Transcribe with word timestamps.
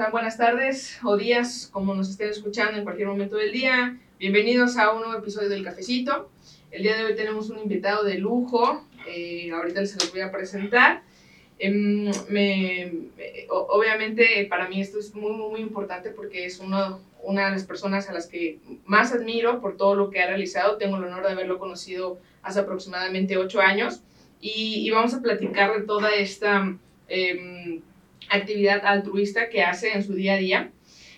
están? 0.00 0.12
Buenas 0.12 0.38
tardes 0.38 0.98
o 1.04 1.14
días, 1.18 1.68
como 1.70 1.94
nos 1.94 2.08
estén 2.08 2.30
escuchando 2.30 2.78
en 2.78 2.84
cualquier 2.84 3.08
momento 3.08 3.36
del 3.36 3.52
día. 3.52 3.98
Bienvenidos 4.18 4.78
a 4.78 4.92
un 4.92 5.02
nuevo 5.02 5.18
episodio 5.18 5.50
del 5.50 5.62
Cafecito. 5.62 6.30
El 6.70 6.84
día 6.84 6.96
de 6.96 7.04
hoy 7.04 7.14
tenemos 7.14 7.50
un 7.50 7.58
invitado 7.58 8.02
de 8.02 8.16
lujo. 8.16 8.82
Eh, 9.06 9.50
ahorita 9.52 9.84
se 9.84 9.96
los 9.96 10.10
voy 10.10 10.22
a 10.22 10.32
presentar. 10.32 11.02
Em, 11.58 12.10
me, 12.30 12.92
obviamente 13.50 14.46
para 14.48 14.68
mí 14.70 14.80
esto 14.80 14.98
es 14.98 15.14
muy, 15.14 15.32
muy, 15.32 15.60
importante 15.60 16.08
porque 16.08 16.46
es 16.46 16.60
uno, 16.60 17.00
una 17.22 17.44
de 17.46 17.50
las 17.50 17.64
personas 17.64 18.08
a 18.08 18.14
las 18.14 18.26
que 18.26 18.58
más 18.86 19.12
admiro 19.12 19.60
por 19.60 19.76
todo 19.76 19.96
lo 19.96 20.08
que 20.08 20.20
ha 20.20 20.28
realizado. 20.28 20.78
Tengo 20.78 20.96
el 20.96 21.04
honor 21.04 21.26
de 21.26 21.32
haberlo 21.32 21.58
conocido 21.58 22.18
hace 22.42 22.60
aproximadamente 22.60 23.36
ocho 23.36 23.60
años 23.60 24.00
y, 24.40 24.76
y 24.76 24.90
vamos 24.92 25.12
a 25.12 25.20
platicar 25.20 25.78
de 25.78 25.86
toda 25.86 26.10
esta 26.14 26.74
eh, 27.06 27.82
actividad 28.30 28.84
altruista 28.84 29.48
que 29.48 29.62
hace 29.62 29.92
en 29.92 30.02
su 30.02 30.14
día 30.14 30.34
a 30.34 30.38
día. 30.38 30.70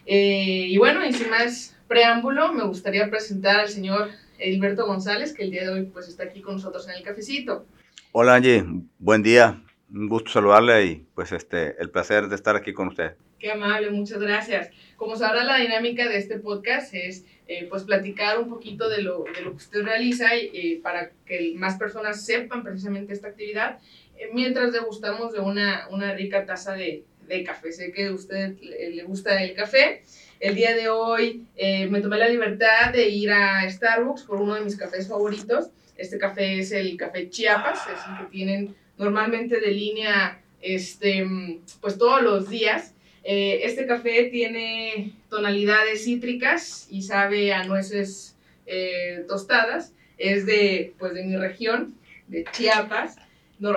Eh, 0.06 0.66
y 0.68 0.78
bueno, 0.78 1.06
y 1.06 1.12
sin 1.12 1.30
más 1.30 1.76
preámbulo, 1.86 2.52
me 2.52 2.64
gustaría 2.64 3.08
presentar 3.10 3.60
al 3.60 3.68
señor 3.68 4.10
Edilberto 4.38 4.86
González, 4.86 5.32
que 5.32 5.44
el 5.44 5.50
día 5.50 5.62
de 5.62 5.70
hoy 5.70 5.82
pues 5.84 6.08
está 6.08 6.24
aquí 6.24 6.40
con 6.40 6.54
nosotros 6.54 6.88
en 6.88 6.94
el 6.94 7.02
cafecito. 7.02 7.66
Hola 8.12 8.34
Angie, 8.34 8.64
buen 8.98 9.22
día, 9.22 9.62
un 9.92 10.08
gusto 10.08 10.30
saludarle 10.30 10.84
y 10.86 11.06
pues 11.14 11.32
este, 11.32 11.80
el 11.80 11.90
placer 11.90 12.28
de 12.28 12.34
estar 12.34 12.56
aquí 12.56 12.72
con 12.72 12.88
usted. 12.88 13.12
Qué 13.38 13.50
amable, 13.50 13.90
muchas 13.90 14.20
gracias. 14.20 14.70
Como 14.96 15.16
sabrá, 15.16 15.44
la 15.44 15.56
dinámica 15.56 16.08
de 16.08 16.16
este 16.16 16.38
podcast 16.38 16.94
es 16.94 17.24
eh, 17.48 17.66
pues 17.68 17.82
platicar 17.82 18.38
un 18.38 18.48
poquito 18.48 18.88
de 18.88 19.02
lo, 19.02 19.24
de 19.34 19.42
lo 19.42 19.50
que 19.50 19.56
usted 19.56 19.82
realiza 19.82 20.36
y, 20.36 20.50
eh, 20.54 20.80
para 20.82 21.10
que 21.26 21.52
más 21.56 21.76
personas 21.76 22.24
sepan 22.24 22.62
precisamente 22.62 23.12
esta 23.12 23.28
actividad 23.28 23.80
mientras 24.33 24.73
degustamos 24.73 25.33
de 25.33 25.41
una, 25.41 25.89
una 25.91 26.15
rica 26.15 26.45
taza 26.45 26.75
de, 26.75 27.05
de, 27.27 27.45
café. 27.45 27.73
Sé 27.73 27.92
que 27.92 28.06
a 28.06 28.12
usted 28.12 28.59
le 28.61 29.03
gusta 29.05 29.42
el 29.42 29.55
café. 29.55 30.03
El 30.41 30.55
día 30.55 30.75
de 30.75 30.89
hoy 30.89 31.47
eh, 31.56 31.87
me 31.87 32.01
tomé 32.01 32.19
la 32.19 32.28
libertad 32.28 32.93
de 32.93 33.09
ir 33.09 33.31
a 33.31 33.69
Starbucks 33.69 34.23
por 34.23 34.41
uno 34.41 34.55
de 34.55 34.62
mis 34.62 34.77
cafés 34.77 35.09
favoritos. 35.09 35.70
Este 35.97 36.19
café 36.19 36.59
es 36.59 36.73
el 36.73 36.97
café 36.97 37.31
Chiapas, 37.31 37.81
es 37.87 38.00
el 38.09 38.25
que 38.25 38.31
tienen 38.31 38.75
normalmente 38.98 39.61
de 39.61 39.70
línea 39.70 40.41
este, 40.61 41.25
pues 41.81 41.97
todos 41.98 42.23
los 42.23 42.48
días. 42.48 42.95
Eh, 43.25 43.61
este 43.65 43.87
café 43.87 44.25
tiene 44.25 45.12
tonalidades 45.28 46.05
cítricas 46.05 46.89
y 46.91 47.03
sabe 47.03 47.53
a 47.53 47.65
nueces 47.65 48.37
eh, 48.67 49.25
tostadas. 49.28 49.95
Es 50.19 50.45
de, 50.45 50.95
pues, 50.98 51.15
de 51.15 51.25
mi 51.25 51.37
región, 51.37 51.95
de 52.27 52.45
Chiapas 52.53 53.17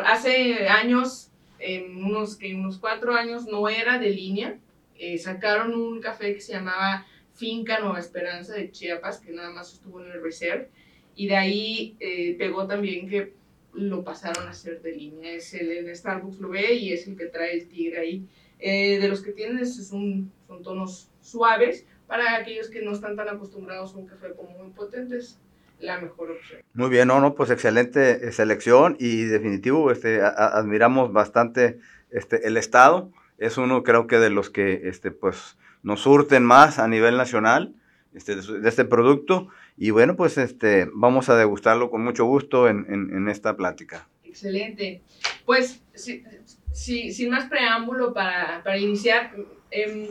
hace 0.03 0.67
años, 0.67 1.29
en 1.59 2.03
unos, 2.03 2.35
que 2.35 2.53
unos 2.55 2.77
cuatro 2.79 3.13
años, 3.13 3.45
no 3.45 3.69
era 3.69 3.99
de 3.99 4.09
línea. 4.09 4.57
Eh, 4.97 5.17
sacaron 5.17 5.73
un 5.73 5.99
café 6.01 6.33
que 6.33 6.41
se 6.41 6.53
llamaba 6.53 7.05
Finca 7.33 7.79
Nueva 7.79 7.99
Esperanza 7.99 8.53
de 8.53 8.71
Chiapas, 8.71 9.19
que 9.19 9.31
nada 9.31 9.51
más 9.51 9.73
estuvo 9.73 10.01
en 10.01 10.11
el 10.11 10.23
Reserve. 10.23 10.69
Y 11.15 11.27
de 11.27 11.35
ahí 11.35 11.95
eh, 11.99 12.35
pegó 12.37 12.67
también 12.67 13.07
que 13.07 13.33
lo 13.73 14.03
pasaron 14.03 14.47
a 14.47 14.53
ser 14.53 14.81
de 14.81 14.93
línea. 14.93 15.33
Es 15.33 15.53
el 15.53 15.93
Starbucks 15.95 16.39
lo 16.39 16.49
ve 16.49 16.73
y 16.75 16.93
es 16.93 17.07
el 17.07 17.17
que 17.17 17.25
trae 17.25 17.53
el 17.53 17.67
tigre 17.67 17.99
ahí. 17.99 18.27
Eh, 18.59 18.99
de 18.99 19.07
los 19.07 19.21
que 19.21 19.31
tienen 19.31 19.59
es 19.59 19.91
un, 19.91 20.31
son 20.47 20.63
tonos 20.63 21.09
suaves 21.21 21.85
para 22.07 22.37
aquellos 22.37 22.69
que 22.69 22.81
no 22.81 22.91
están 22.91 23.15
tan 23.15 23.27
acostumbrados 23.27 23.93
a 23.93 23.97
un 23.97 24.07
café 24.07 24.33
como 24.33 24.49
muy 24.57 24.71
potentes 24.71 25.39
la 25.85 25.99
mejor 25.99 26.31
opción. 26.31 26.61
Muy 26.73 26.89
bien, 26.89 27.07
no, 27.07 27.19
no, 27.21 27.35
pues 27.35 27.49
excelente 27.49 28.27
eh, 28.27 28.31
selección 28.31 28.97
y 28.99 29.23
definitivo, 29.23 29.91
este, 29.91 30.21
admiramos 30.21 31.13
bastante 31.13 31.79
este, 32.11 32.47
el 32.47 32.57
Estado. 32.57 33.11
Es 33.37 33.57
uno 33.57 33.83
creo 33.83 34.07
que 34.07 34.17
de 34.17 34.29
los 34.29 34.49
que 34.49 34.87
este, 34.87 35.11
pues, 35.11 35.57
nos 35.83 36.01
surten 36.01 36.43
más 36.43 36.79
a 36.79 36.87
nivel 36.87 37.17
nacional 37.17 37.75
este, 38.13 38.35
de, 38.35 38.67
este 38.69 38.85
producto. 38.85 39.49
Y 39.77 39.91
bueno, 39.91 40.15
pues 40.15 40.37
este, 40.37 40.87
vamos 40.93 41.29
a 41.29 41.35
degustarlo 41.35 41.91
con 41.91 42.03
mucho 42.03 42.25
gusto 42.25 42.69
en, 42.69 42.85
en, 42.89 43.27
esta 43.27 43.57
plática. 43.57 44.07
Excelente. 44.23 45.01
Pues, 45.45 45.81
si, 45.93 47.11
sin 47.11 47.29
más 47.29 47.49
preámbulo 47.49 48.13
para, 48.13 48.61
para 48.63 48.77
iniciar, 48.77 49.35
eh, 49.71 50.09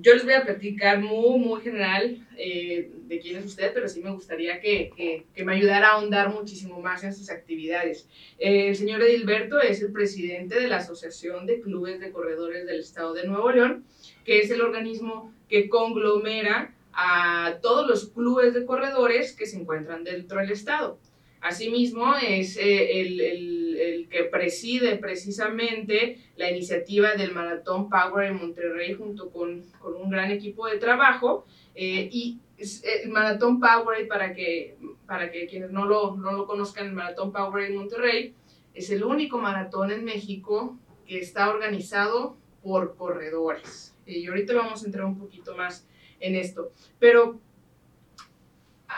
yo 0.00 0.14
les 0.14 0.24
voy 0.24 0.34
a 0.34 0.44
platicar 0.44 1.00
muy, 1.00 1.38
muy 1.38 1.60
general 1.60 2.26
eh, 2.36 2.90
de 3.06 3.20
quién 3.20 3.36
es 3.36 3.46
usted, 3.46 3.72
pero 3.74 3.88
sí 3.88 4.00
me 4.00 4.10
gustaría 4.10 4.60
que, 4.60 5.24
que, 5.34 5.44
me 5.44 5.54
ayudara 5.54 5.88
a 5.88 5.92
ahondar 5.92 6.32
muchísimo 6.32 6.80
más 6.80 7.02
en 7.04 7.14
sus 7.14 7.30
actividades. 7.30 8.08
Eh, 8.38 8.68
el 8.68 8.76
señor 8.76 9.02
Edilberto 9.02 9.60
es 9.60 9.82
el 9.82 9.92
presidente 9.92 10.60
de 10.60 10.68
la 10.68 10.76
Asociación 10.76 11.46
de 11.46 11.60
Clubes 11.60 12.00
de 12.00 12.12
Corredores 12.12 12.66
del 12.66 12.80
Estado 12.80 13.14
de 13.14 13.26
Nuevo 13.26 13.50
León, 13.50 13.84
que 14.24 14.40
es 14.40 14.50
el 14.50 14.60
organismo 14.60 15.32
que 15.48 15.68
conglomera 15.68 16.74
a 16.92 17.58
todos 17.62 17.86
los 17.86 18.08
clubes 18.10 18.54
de 18.54 18.66
corredores 18.66 19.32
que 19.34 19.46
se 19.46 19.56
encuentran 19.56 20.04
dentro 20.04 20.40
del 20.40 20.50
Estado. 20.50 20.98
Asimismo, 21.40 22.14
es 22.16 22.56
eh, 22.56 23.00
el, 23.00 24.08
que 24.10 24.24
preside 24.24 24.96
precisamente 24.96 26.18
la 26.36 26.50
iniciativa 26.50 27.14
del 27.14 27.32
Maratón 27.32 27.88
Power 27.88 28.26
en 28.26 28.36
Monterrey 28.36 28.94
junto 28.94 29.30
con, 29.30 29.64
un 29.82 30.10
gran 30.10 30.30
equipo 30.30 30.66
de 30.66 30.78
trabajo. 30.78 31.46
Eh, 31.74 32.08
y 32.10 32.38
el 32.58 33.10
Maratón 33.10 33.60
Power, 33.60 34.08
para 34.08 34.34
que, 34.34 34.76
para 35.06 35.30
que 35.30 35.46
quienes 35.46 35.70
no 35.70 35.86
lo, 35.86 36.16
no 36.16 36.32
lo 36.32 36.46
conozcan, 36.46 36.86
el 36.86 36.92
Maratón 36.92 37.32
Power 37.32 37.64
en 37.64 37.76
Monterrey 37.76 38.34
es 38.74 38.90
el 38.90 39.04
único 39.04 39.38
maratón 39.38 39.90
en 39.90 40.04
México 40.04 40.76
que 41.06 41.18
está 41.18 41.50
organizado 41.50 42.36
por 42.62 42.96
corredores. 42.96 43.94
Y 44.06 44.26
ahorita 44.26 44.54
vamos 44.54 44.82
a 44.82 44.86
entrar 44.86 45.04
un 45.04 45.18
poquito 45.18 45.56
más 45.56 45.86
en 46.20 46.34
esto. 46.34 46.72
Pero 46.98 47.40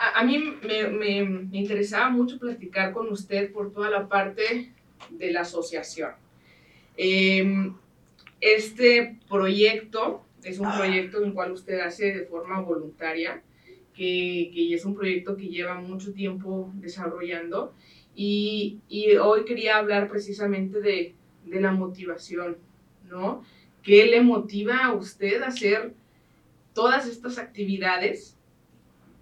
a, 0.01 0.23
mí 0.23 0.39
me, 0.63 0.89
me, 0.89 1.57
interesaba 1.57 2.09
mucho 2.09 2.39
platicar 2.39 2.91
con 2.91 3.11
usted 3.11 3.51
por 3.51 3.71
toda 3.71 3.89
la 3.91 4.07
parte 4.07 4.71
de 5.11 5.31
la 5.31 5.41
asociación. 5.41 6.11
Em, 6.97 7.75
este 8.39 9.19
proyecto 9.29 10.23
es 10.43 10.59
un 10.59 10.71
proyecto 10.75 11.19
en 11.19 11.25
el 11.25 11.33
cual 11.33 11.51
usted 11.51 11.79
hace 11.81 12.13
de 12.13 12.25
forma 12.25 12.59
voluntaria, 12.61 13.43
que, 13.93 14.49
que 14.53 14.73
es 14.73 14.85
un 14.85 14.95
proyecto 14.95 15.37
que 15.37 15.49
lleva 15.49 15.75
mucho 15.75 16.13
tiempo 16.13 16.71
desarrollando 16.75 17.73
y, 18.15 18.79
y 18.89 19.15
hoy 19.17 19.45
quería 19.45 19.77
hablar 19.77 20.09
precisamente 20.09 20.81
de, 20.81 21.13
de 21.45 21.61
la 21.61 21.71
motivación, 21.71 22.57
¿no? 23.07 23.43
¿Qué 23.83 24.05
le 24.07 24.21
motiva 24.21 24.85
a 24.85 24.93
usted 24.93 25.43
a 25.43 25.47
hacer 25.47 25.93
todas 26.73 27.07
estas 27.07 27.37
actividades 27.37 28.37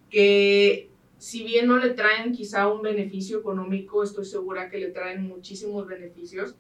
que 0.10 0.90
si 1.18 1.44
bien 1.44 1.68
no 1.68 1.78
le 1.78 1.92
traen 1.92 2.32
quizá 2.32 2.68
un 2.68 2.82
beneficio 2.82 3.40
económico, 3.40 4.04
estoy 4.04 4.26
segura 4.26 4.70
que 4.70 4.80
le 4.80 4.90
traen 4.90 5.28
muchísimos 5.28 5.86
beneficios 5.86 6.56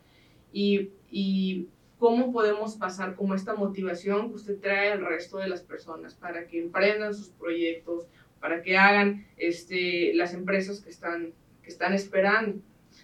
y, 0.51 0.89
y 1.09 1.67
cómo 1.97 2.31
podemos 2.31 2.75
pasar 2.75 3.15
como 3.15 3.35
esta 3.35 3.55
motivación 3.55 4.29
que 4.29 4.35
usted 4.35 4.59
trae 4.59 4.91
al 4.91 5.05
resto 5.05 5.37
de 5.37 5.47
las 5.47 5.61
personas 5.61 6.13
para 6.13 6.47
que 6.47 6.59
emprendan 6.59 7.13
sus 7.13 7.29
proyectos, 7.29 8.05
para 8.39 8.61
que 8.61 8.77
hagan 8.77 9.25
este, 9.37 10.13
las 10.13 10.33
empresas 10.33 10.81
que 10.81 10.89
están, 10.89 11.33
que 11.61 11.69
están 11.69 11.93
esperando. 11.93 12.59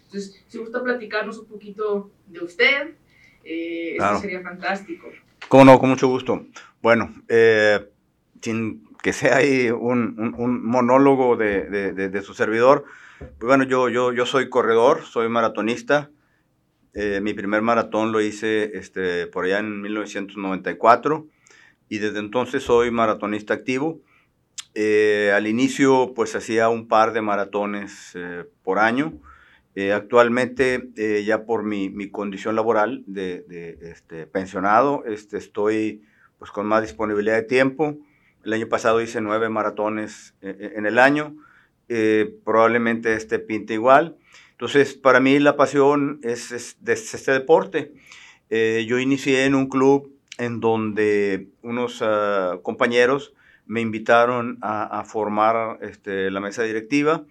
Entonces, 0.05 0.43
si 0.47 0.57
gusta 0.57 0.83
platicarnos 0.83 1.37
un 1.37 1.45
poquito 1.45 2.11
de 2.27 2.39
usted, 2.39 2.95
eh, 3.43 3.95
eso 3.97 4.19
sería 4.19 4.41
fantástico. 4.41 5.07
Cómo 5.47 5.65
no, 5.65 5.79
con 5.79 5.89
mucho 5.89 6.07
gusto. 6.07 6.45
Bueno, 6.81 7.13
eh, 7.27 7.87
sin 8.41 8.84
que 9.05 9.13
sea 9.13 9.35
ahí 9.35 9.69
un, 9.69 10.33
un, 10.35 10.65
monólogo 10.65 11.37
de, 11.37 11.69
de, 11.69 11.93
de, 11.93 12.21
su 12.23 12.33
servidor. 12.33 12.85
Pues 13.19 13.37
bueno, 13.39 13.63
yo, 13.63 13.87
yo, 13.87 14.11
yo 14.11 14.25
soy 14.25 14.49
corredor, 14.49 15.03
soy 15.03 15.29
maratonista. 15.29 16.09
Eh, 16.95 17.19
mi 17.21 17.35
primer 17.35 17.61
maratón 17.61 18.11
lo 18.11 18.19
hice 18.19 18.75
este, 18.79 19.27
por 19.27 19.45
allá 19.45 19.59
en 19.59 19.79
1994 19.79 21.27
y 21.87 21.99
desde 21.99 22.17
entonces 22.17 22.63
soy 22.63 22.89
maratonista 22.89 23.53
activo. 23.53 24.01
Eh, 24.73 25.31
al 25.35 25.45
inicio 25.45 26.13
pues 26.15 26.35
hacía 26.35 26.69
un 26.69 26.87
par 26.87 27.13
de 27.13 27.21
maratones 27.21 28.13
eh, 28.15 28.45
por 28.63 28.79
año. 28.79 29.21
actualmente 29.93 30.89
ya 31.23 31.45
por 31.45 31.63
mi, 31.63 31.89
mi, 31.91 32.09
condición 32.09 32.55
laboral 32.55 33.03
de, 33.05 33.43
de 33.47 33.77
este, 33.91 34.25
pensionado 34.25 35.03
este, 35.05 35.37
estoy 35.37 36.01
pues 36.39 36.49
con 36.49 36.65
más 36.65 36.81
disponibilidad 36.81 37.35
de 37.35 37.43
tiempo. 37.43 37.99
El 38.45 38.53
año 38.53 38.69
pasado 38.69 39.01
hice 39.01 39.21
nueve 39.21 39.49
maratones 39.49 40.35
eh, 40.41 40.55
eh, 40.59 40.73
en 40.75 40.85
el 40.85 40.99
año. 40.99 41.35
Eh, 41.89 42.31
probablemente 42.45 43.13
este 43.13 43.39
pinte 43.39 43.73
igual. 43.73 44.17
Entonces, 44.51 44.93
para 44.93 45.19
mí 45.19 45.39
la 45.39 45.57
pasión 45.57 46.19
es, 46.23 46.51
este 46.51 47.31
deporte. 47.31 47.91
yo 48.49 48.99
inicié 48.99 49.45
en 49.45 49.55
un 49.55 49.67
club 49.67 50.15
en 50.37 50.59
donde 50.59 51.49
unos 51.61 52.01
ah, 52.01 52.59
compañeros 52.63 53.33
me 53.65 53.81
invitaron 53.81 54.57
a, 54.61 55.03
formar 55.05 55.79
este, 55.81 56.31
la 56.31 56.39
mesa 56.39 56.63
directiva 56.63 57.25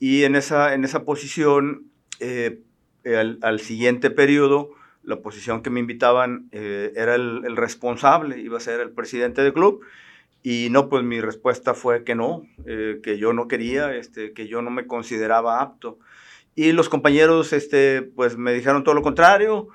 y 0.00 0.24
en 0.24 0.34
esa, 0.34 0.74
en 0.74 0.84
esa 0.84 1.04
posición, 1.04 1.84
al, 2.20 3.38
al, 3.42 3.60
siguiente 3.60 4.10
periodo, 4.10 4.72
la 5.06 5.20
posición 5.20 5.62
que 5.62 5.70
me 5.70 5.80
invitaban 5.80 6.48
eh, 6.50 6.92
era 6.96 7.14
el, 7.14 7.56
responsable, 7.56 8.38
iba 8.40 8.58
a 8.58 8.60
ser 8.60 8.80
el 8.80 8.90
presidente 8.90 9.42
del 9.42 9.52
club. 9.52 9.80
Y 10.48 10.68
no, 10.70 10.88
pues 10.88 11.02
mi 11.02 11.20
respuesta 11.20 11.74
fue 11.74 12.04
que 12.04 12.14
no, 12.14 12.44
eh, 12.66 13.00
que 13.02 13.18
yo 13.18 13.32
no 13.32 13.48
quería, 13.48 13.96
este, 13.96 14.32
que 14.32 14.46
yo 14.46 14.62
no 14.62 14.70
me 14.70 14.86
consideraba 14.86 15.60
apto. 15.60 15.98
Y 16.54 16.70
los 16.70 16.88
compañeros, 16.88 17.52
este, 17.52 18.02
pues 18.02 18.36
me 18.36 18.52
dijeron 18.52 18.84
todo 18.84 18.94
lo 18.94 19.02
contrario 19.02 19.66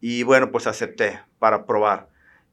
y 0.00 0.22
bueno, 0.22 0.52
pues 0.52 0.68
acepté 0.68 1.18
para 1.40 1.66
probar. 1.66 2.10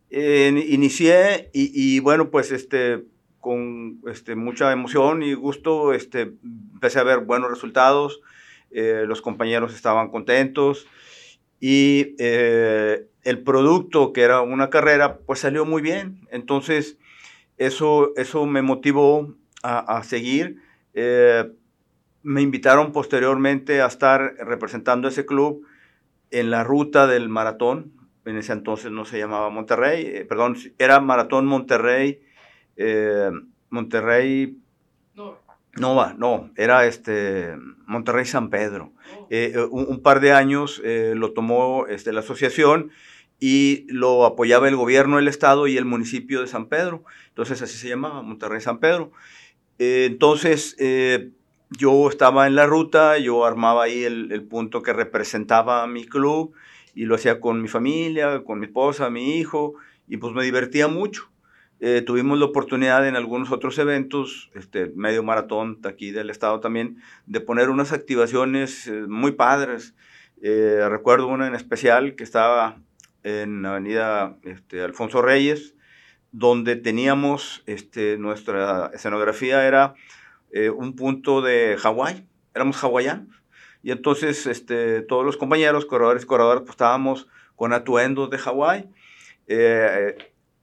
inicié 0.09 1.51
y, 1.53 1.69
y, 1.71 1.99
bueno, 1.99 2.31
pues 2.31 2.51
este, 2.51 3.03
con 3.39 4.01
este, 4.07 4.33
mucha 4.35 4.71
emoción 4.71 5.21
y 5.21 5.35
gusto 5.35 5.93
este, 5.93 6.33
empecé 6.73 6.97
a 6.97 7.03
ver 7.03 7.19
buenos 7.19 7.51
resultados, 7.51 8.21
eh, 8.71 9.03
los 9.05 9.21
compañeros 9.21 9.75
estaban 9.75 10.09
contentos 10.09 10.87
y 11.59 12.15
eh, 12.17 13.05
el 13.21 13.43
producto, 13.43 14.13
que 14.13 14.21
era 14.21 14.41
una 14.41 14.71
carrera, 14.71 15.19
pues 15.27 15.41
salió 15.41 15.63
muy 15.63 15.83
bien. 15.83 16.27
Entonces, 16.31 16.97
eso, 17.57 18.13
eso 18.15 18.45
me 18.45 18.61
motivó 18.61 19.35
a, 19.63 20.01
seguir. 20.03 20.61
Eh, 20.93 21.51
me 22.23 22.41
invitaron 22.41 22.91
posteriormente 22.91 23.81
a 23.81 23.87
estar 23.87 24.35
representando 24.39 25.07
ese 25.07 25.25
club 25.25 25.65
en 26.31 26.49
la 26.49 26.63
ruta 26.63 27.07
del 27.07 27.29
maratón. 27.29 27.91
En 28.25 28.37
ese 28.37 28.53
entonces 28.53 28.91
no 28.91 29.05
se 29.05 29.17
llamaba 29.17 29.49
Monterrey, 29.49 30.05
eh, 30.05 30.25
perdón, 30.25 30.57
era 30.77 30.99
Maratón 30.99 31.45
Monterrey, 31.45 32.21
Monterrey 33.69 34.57
no 35.79 35.95
va, 35.95 36.15
no, 36.17 36.49
era 36.55 36.85
este 36.85 37.55
Monterrey 37.85 38.25
San 38.25 38.49
Pedro. 38.49 38.93
Oh. 39.15 39.27
Eh, 39.29 39.53
eh, 39.55 39.67
un, 39.69 40.01
par 40.01 40.19
de 40.19 40.31
años 40.31 40.81
eh, 40.83 41.13
lo 41.15 41.33
tomó 41.33 41.85
este, 41.87 42.11
la 42.13 42.21
asociación 42.21 42.91
y 43.39 43.85
lo 43.87 44.25
apoyaba 44.25 44.67
el 44.67 44.75
gobierno, 44.75 45.19
el 45.19 45.27
estado 45.27 45.67
y 45.67 45.77
el 45.77 45.85
municipio 45.85 46.41
de 46.41 46.47
San 46.47 46.67
Pedro. 46.67 47.03
Entonces 47.29 47.61
así 47.61 47.77
se 47.77 47.89
llamaba, 47.89 48.21
Monterrey 48.21 48.61
San 48.61 48.79
Pedro. 48.79 49.11
entonces 49.77 50.75
yo 51.69 52.09
estaba 52.09 52.47
en 52.47 52.55
la 52.55 52.65
ruta, 52.65 53.17
yo 53.17 53.45
armaba 53.45 53.83
ahí 53.83 54.03
el, 54.03 54.31
el, 54.31 54.43
punto 54.43 54.81
que 54.81 54.93
representaba 54.93 55.83
a 55.83 55.87
mi 55.87 56.05
club 56.05 56.53
y 56.95 57.05
lo 57.05 57.15
hacía 57.15 57.39
con 57.41 57.61
mi 57.61 57.67
familia, 57.67 58.43
con 58.43 58.59
mi 58.59 58.67
esposa, 58.67 59.09
mi 59.09 59.37
hijo 59.37 59.75
y 60.07 60.17
pues 60.17 60.33
me 60.33 60.43
divertía 60.43 60.87
mucho. 60.87 61.29
Eh, 61.79 62.01
tuvimos 62.01 62.39
la 62.39 62.45
oportunidad 62.45 63.07
en 63.07 63.15
algunos 63.15 63.51
otros 63.51 63.77
eventos, 63.77 64.49
este, 64.55 64.91
medio 64.95 65.21
maratón 65.21 65.79
aquí 65.83 66.09
del 66.11 66.31
estado 66.31 66.59
también, 66.59 66.97
de 67.27 67.39
poner 67.39 67.69
unas 67.69 67.91
activaciones 67.91 68.87
eh, 68.87 69.05
muy 69.07 69.33
padres. 69.33 69.93
Eh, 70.41 70.87
recuerdo 70.89 71.27
una 71.27 71.47
en 71.47 71.53
especial 71.53 72.15
que 72.15 72.23
estaba 72.23 72.79
en 73.27 73.61
la 73.61 73.71
avenida 73.71 74.37
este, 74.43 74.81
Alfonso 74.81 75.21
Reyes, 75.21 75.75
donde 76.31 76.75
teníamos 76.75 77.63
este, 77.65 78.17
nuestra 78.17 78.91
escenografía 78.93 79.65
era 79.67 79.95
un 80.75 80.95
punto 80.95 81.41
de 81.41 81.77
Hawái, 81.77 82.25
éramos 82.55 82.81
hawaianos. 82.83 83.43
Y 83.83 83.91
entonces 83.91 84.47
este, 84.47 85.01
todos 85.01 85.25
los 85.25 85.37
compañeros, 85.37 85.85
corredores 85.85 86.23
y 86.23 86.25
corredoras, 86.25 86.61
pues 86.61 86.71
estábamos 86.71 87.27
con 87.55 87.73
atuendos 87.73 88.29
de 88.29 88.37
Hawái 88.37 88.89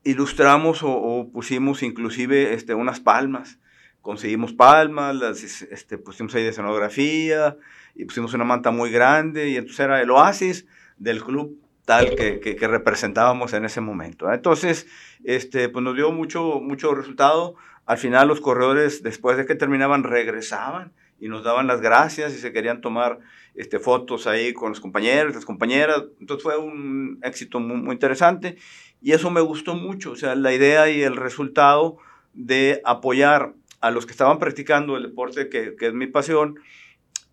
ilustramos 0.04 0.80
o, 0.82 1.30
pusimos 1.32 1.82
inclusive 1.82 2.54
este, 2.54 2.74
unas 2.74 3.00
palmas. 3.00 3.58
Conseguimos 4.02 4.52
palmas, 4.52 5.16
las 5.16 5.42
este, 5.42 5.96
pusimos 5.96 6.34
ahí 6.34 6.42
de 6.42 6.50
escenografía 6.50 7.56
y 7.94 8.04
pusimos 8.04 8.34
una 8.34 8.44
manta 8.44 8.70
muy 8.70 8.90
grande 8.90 9.48
y 9.48 9.56
entonces 9.56 9.80
era 9.80 10.00
el 10.02 10.10
oasis 10.10 10.66
del 10.98 11.24
club 11.24 11.58
tal 11.84 12.14
que, 12.16 12.40
que, 12.40 12.68
representábamos 12.68 13.52
en 13.52 13.64
ese 13.64 13.80
momento. 13.80 14.32
Entonces, 14.32 14.86
este, 15.24 15.68
pues 15.68 15.84
nos 15.84 15.94
dio 15.94 16.12
mucho, 16.12 16.60
mucho 16.60 16.94
resultado. 16.94 17.56
Al 17.86 17.98
final 17.98 18.28
los 18.28 18.40
corredores, 18.40 19.02
después 19.02 19.36
de 19.36 19.46
que 19.46 19.54
terminaban, 19.54 20.02
regresaban 20.02 20.92
y 21.20 21.28
nos 21.28 21.44
daban 21.44 21.66
las 21.66 21.80
gracias 21.80 22.32
y 22.34 22.38
se 22.38 22.52
querían 22.52 22.80
tomar 22.80 23.18
este, 23.54 23.78
fotos 23.78 24.26
ahí 24.26 24.52
con 24.52 24.70
los 24.70 24.80
compañeros, 24.80 25.34
las 25.34 25.44
compañeras. 25.44 26.04
Entonces 26.20 26.42
fue 26.42 26.56
un 26.56 27.18
éxito 27.22 27.60
muy, 27.60 27.76
muy 27.76 27.92
interesante 27.92 28.56
y 29.02 29.12
eso 29.12 29.30
me 29.30 29.42
gustó 29.42 29.74
mucho, 29.74 30.12
o 30.12 30.16
sea, 30.16 30.34
la 30.34 30.54
idea 30.54 30.88
y 30.88 31.02
el 31.02 31.16
resultado 31.16 31.98
de 32.32 32.80
apoyar 32.84 33.52
a 33.82 33.90
los 33.90 34.06
que 34.06 34.12
estaban 34.12 34.38
practicando 34.38 34.96
el 34.96 35.02
deporte, 35.02 35.50
que, 35.50 35.76
que 35.76 35.88
es 35.88 35.92
mi 35.92 36.06
pasión, 36.06 36.58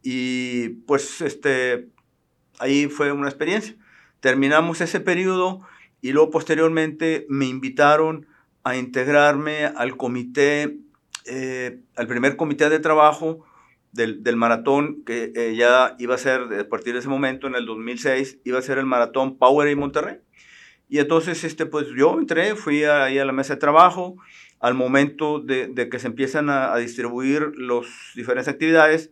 y 0.03 0.67
pues 0.85 1.21
este, 1.21 1.87
ahí 2.59 2.87
fue 2.87 3.13
una 3.13 3.29
experiencia. 3.29 3.75
Terminamos 4.21 4.79
ese 4.81 4.99
periodo 4.99 5.61
y 5.99 6.13
luego 6.13 6.29
posteriormente 6.29 7.25
me 7.27 7.47
invitaron 7.47 8.27
a 8.63 8.77
integrarme 8.77 9.65
al 9.65 9.97
comité, 9.97 10.77
eh, 11.25 11.79
al 11.95 12.07
primer 12.07 12.37
comité 12.37 12.69
de 12.69 12.79
trabajo 12.79 13.45
del, 13.91 14.23
del 14.23 14.35
maratón, 14.35 15.03
que 15.05 15.33
eh, 15.35 15.55
ya 15.55 15.95
iba 15.99 16.15
a 16.15 16.19
ser, 16.19 16.41
a 16.41 16.69
partir 16.69 16.93
de 16.93 16.99
ese 16.99 17.09
momento, 17.09 17.47
en 17.47 17.55
el 17.55 17.65
2006, 17.65 18.39
iba 18.43 18.59
a 18.59 18.61
ser 18.61 18.77
el 18.77 18.85
maratón 18.85 19.37
Power 19.37 19.69
y 19.69 19.75
Monterrey. 19.75 20.17
Y 20.87 20.99
entonces, 20.99 21.43
este, 21.43 21.65
pues 21.65 21.87
yo 21.97 22.17
entré, 22.19 22.55
fui 22.55 22.83
ahí 22.83 23.17
a 23.17 23.25
la 23.25 23.33
mesa 23.33 23.55
de 23.55 23.59
trabajo, 23.59 24.17
al 24.59 24.75
momento 24.75 25.39
de, 25.39 25.67
de 25.67 25.89
que 25.89 25.99
se 25.99 26.07
empiezan 26.07 26.49
a, 26.49 26.73
a, 26.73 26.77
distribuir 26.77 27.53
las 27.57 27.85
diferentes 28.15 28.47
actividades, 28.47 29.09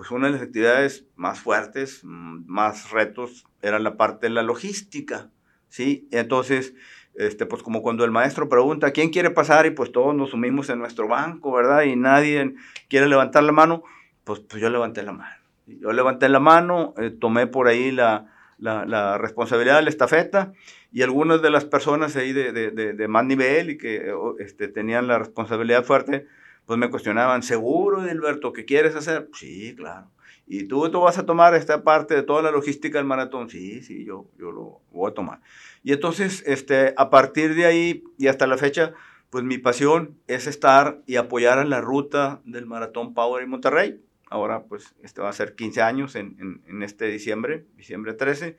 pues 0.00 0.12
una 0.12 0.28
de 0.28 0.32
las 0.32 0.40
actividades 0.40 1.04
más 1.14 1.40
fuertes, 1.40 2.00
mm, 2.04 2.44
más 2.46 2.90
retos, 2.90 3.44
era 3.60 3.78
la 3.78 3.98
parte 3.98 4.28
de 4.28 4.32
la 4.32 4.42
logística, 4.42 5.28
¿sí? 5.68 6.08
Entonces, 6.10 6.72
este, 7.16 7.44
pues 7.44 7.62
como 7.62 7.82
cuando 7.82 8.06
el 8.06 8.10
maestro 8.10 8.48
pregunta, 8.48 8.92
¿quién 8.92 9.10
quiere 9.10 9.28
pasar? 9.28 9.66
Y 9.66 9.72
pues 9.72 9.92
todos 9.92 10.14
nos 10.14 10.30
sumimos 10.30 10.70
en 10.70 10.78
nuestro 10.78 11.06
banco, 11.06 11.52
¿verdad? 11.52 11.82
Y 11.82 11.96
nadie 11.96 12.54
quiere 12.88 13.08
levantar 13.08 13.42
la 13.42 13.52
mano, 13.52 13.82
pues, 14.24 14.40
pues 14.40 14.62
yo 14.62 14.70
levanté 14.70 15.02
la 15.02 15.12
mano. 15.12 15.36
Yo 15.66 15.92
levanté 15.92 16.30
la 16.30 16.40
mano, 16.40 16.94
eh, 16.96 17.10
tomé 17.10 17.46
por 17.46 17.68
ahí 17.68 17.90
la, 17.90 18.32
la, 18.56 18.86
la 18.86 19.18
responsabilidad 19.18 19.76
de 19.76 19.82
la 19.82 19.90
estafeta 19.90 20.54
y 20.90 21.02
algunas 21.02 21.42
de 21.42 21.50
las 21.50 21.66
personas 21.66 22.16
ahí 22.16 22.32
de, 22.32 22.52
de, 22.52 22.70
de, 22.70 23.08
más 23.08 23.26
nivel 23.26 23.68
y 23.68 23.76
que 23.76 24.14
este, 24.38 24.68
tenían 24.68 25.08
la 25.08 25.18
responsabilidad 25.18 25.84
fuerte, 25.84 26.26
pues 26.70 26.78
me 26.78 26.88
cuestionaban, 26.88 27.42
¿seguro, 27.42 28.06
Edilberto, 28.06 28.52
qué 28.52 28.64
quieres 28.64 28.94
hacer? 28.94 29.28
Sí, 29.34 29.74
claro. 29.74 30.08
¿Y 30.46 30.68
tú, 30.68 30.88
tú 30.88 31.00
vas 31.00 31.18
a 31.18 31.26
tomar 31.26 31.52
esta 31.56 31.82
parte 31.82 32.14
de 32.14 32.22
toda 32.22 32.42
la 32.42 32.52
logística 32.52 32.96
del 32.96 33.08
maratón? 33.08 33.50
Sí, 33.50 33.82
sí, 33.82 34.04
yo, 34.04 34.28
yo 34.38 34.52
lo 34.52 34.80
voy 34.92 35.10
a 35.10 35.14
tomar. 35.14 35.40
Y 35.82 35.92
entonces, 35.92 36.44
este, 36.46 36.94
a 36.96 37.10
partir 37.10 37.56
de 37.56 37.66
ahí 37.66 38.04
y 38.18 38.28
hasta 38.28 38.46
la 38.46 38.56
fecha, 38.56 38.92
pues 39.30 39.42
mi 39.42 39.58
pasión 39.58 40.16
es 40.28 40.46
estar 40.46 41.02
y 41.08 41.16
apoyar 41.16 41.58
en 41.58 41.70
la 41.70 41.80
ruta 41.80 42.40
del 42.44 42.66
Maratón 42.66 43.14
Power 43.14 43.42
en 43.42 43.50
Monterrey. 43.50 44.00
Ahora, 44.28 44.62
pues, 44.62 44.94
este 45.02 45.20
va 45.20 45.30
a 45.30 45.32
ser 45.32 45.56
15 45.56 45.82
años 45.82 46.14
en, 46.14 46.36
en, 46.38 46.62
en 46.68 46.84
este 46.84 47.06
diciembre, 47.06 47.66
diciembre 47.76 48.14
13. 48.14 48.58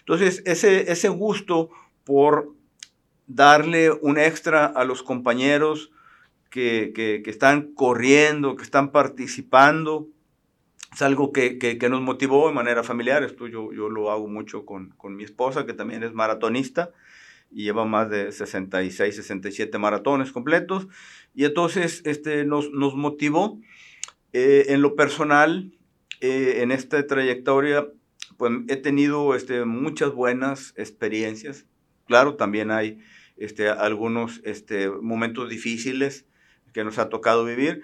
Entonces, 0.00 0.42
ese, 0.44 0.92
ese 0.92 1.08
gusto 1.08 1.70
por 2.04 2.52
darle 3.26 3.90
un 3.90 4.18
extra 4.18 4.66
a 4.66 4.84
los 4.84 5.02
compañeros 5.02 5.92
que, 6.50 6.92
que, 6.94 7.30
están 7.30 7.74
corriendo, 7.74 8.56
que 8.56 8.62
están 8.62 8.90
participando, 8.90 10.08
es 10.92 11.02
algo 11.02 11.32
que, 11.32 11.58
que, 11.58 11.88
nos 11.88 12.00
motivó 12.00 12.48
de 12.48 12.54
manera 12.54 12.82
familiar. 12.82 13.22
Esto 13.22 13.46
yo, 13.46 13.72
yo 13.72 13.88
lo 13.88 14.10
hago 14.10 14.28
mucho 14.28 14.64
con, 14.64 14.90
con, 14.90 15.16
mi 15.16 15.24
esposa, 15.24 15.66
que 15.66 15.74
también 15.74 16.02
es 16.02 16.12
maratonista 16.14 16.90
y 17.50 17.64
lleva 17.64 17.84
más 17.84 18.10
de 18.10 18.32
66, 18.32 19.16
67 19.16 19.78
maratones 19.78 20.32
completos. 20.32 20.88
Y 21.34 21.44
entonces 21.44 22.02
este, 22.04 22.44
nos, 22.44 22.70
nos 22.72 22.94
motivó 22.94 23.60
eh, 24.32 24.66
en 24.68 24.82
lo 24.82 24.96
personal, 24.96 25.72
eh, 26.20 26.60
en 26.62 26.72
esta 26.72 27.06
trayectoria, 27.06 27.86
pues 28.36 28.52
he 28.68 28.76
tenido 28.76 29.34
este, 29.34 29.64
muchas 29.64 30.12
buenas 30.12 30.74
experiencias. 30.76 31.66
Claro, 32.06 32.36
también 32.36 32.70
hay 32.70 32.98
este, 33.36 33.68
algunos 33.68 34.40
este, 34.44 34.90
momentos 34.90 35.48
difíciles 35.48 36.26
que 36.72 36.84
nos 36.84 36.98
ha 36.98 37.08
tocado 37.08 37.44
vivir, 37.44 37.82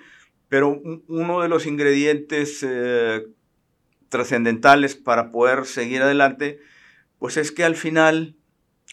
pero 0.48 0.80
uno 1.08 1.40
de 1.40 1.48
los 1.48 1.66
ingredientes 1.66 2.60
eh, 2.62 3.26
trascendentales 4.08 4.94
para 4.94 5.30
poder 5.30 5.66
seguir 5.66 6.02
adelante, 6.02 6.60
pues 7.18 7.36
es 7.36 7.50
que 7.50 7.64
al 7.64 7.76
final, 7.76 8.36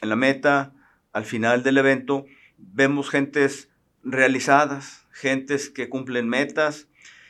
en 0.02 0.10
la 0.10 0.16
meta, 0.16 0.74
al 1.14 1.26
final 1.26 1.64
del 1.64 1.78
evento, 1.78 2.26
vemos 2.58 3.10
gentes 3.10 3.70
realizadas, 4.04 5.06
gentes 5.12 5.70
que 5.70 5.90
cumplen 5.90 6.28
metas, 6.28 6.88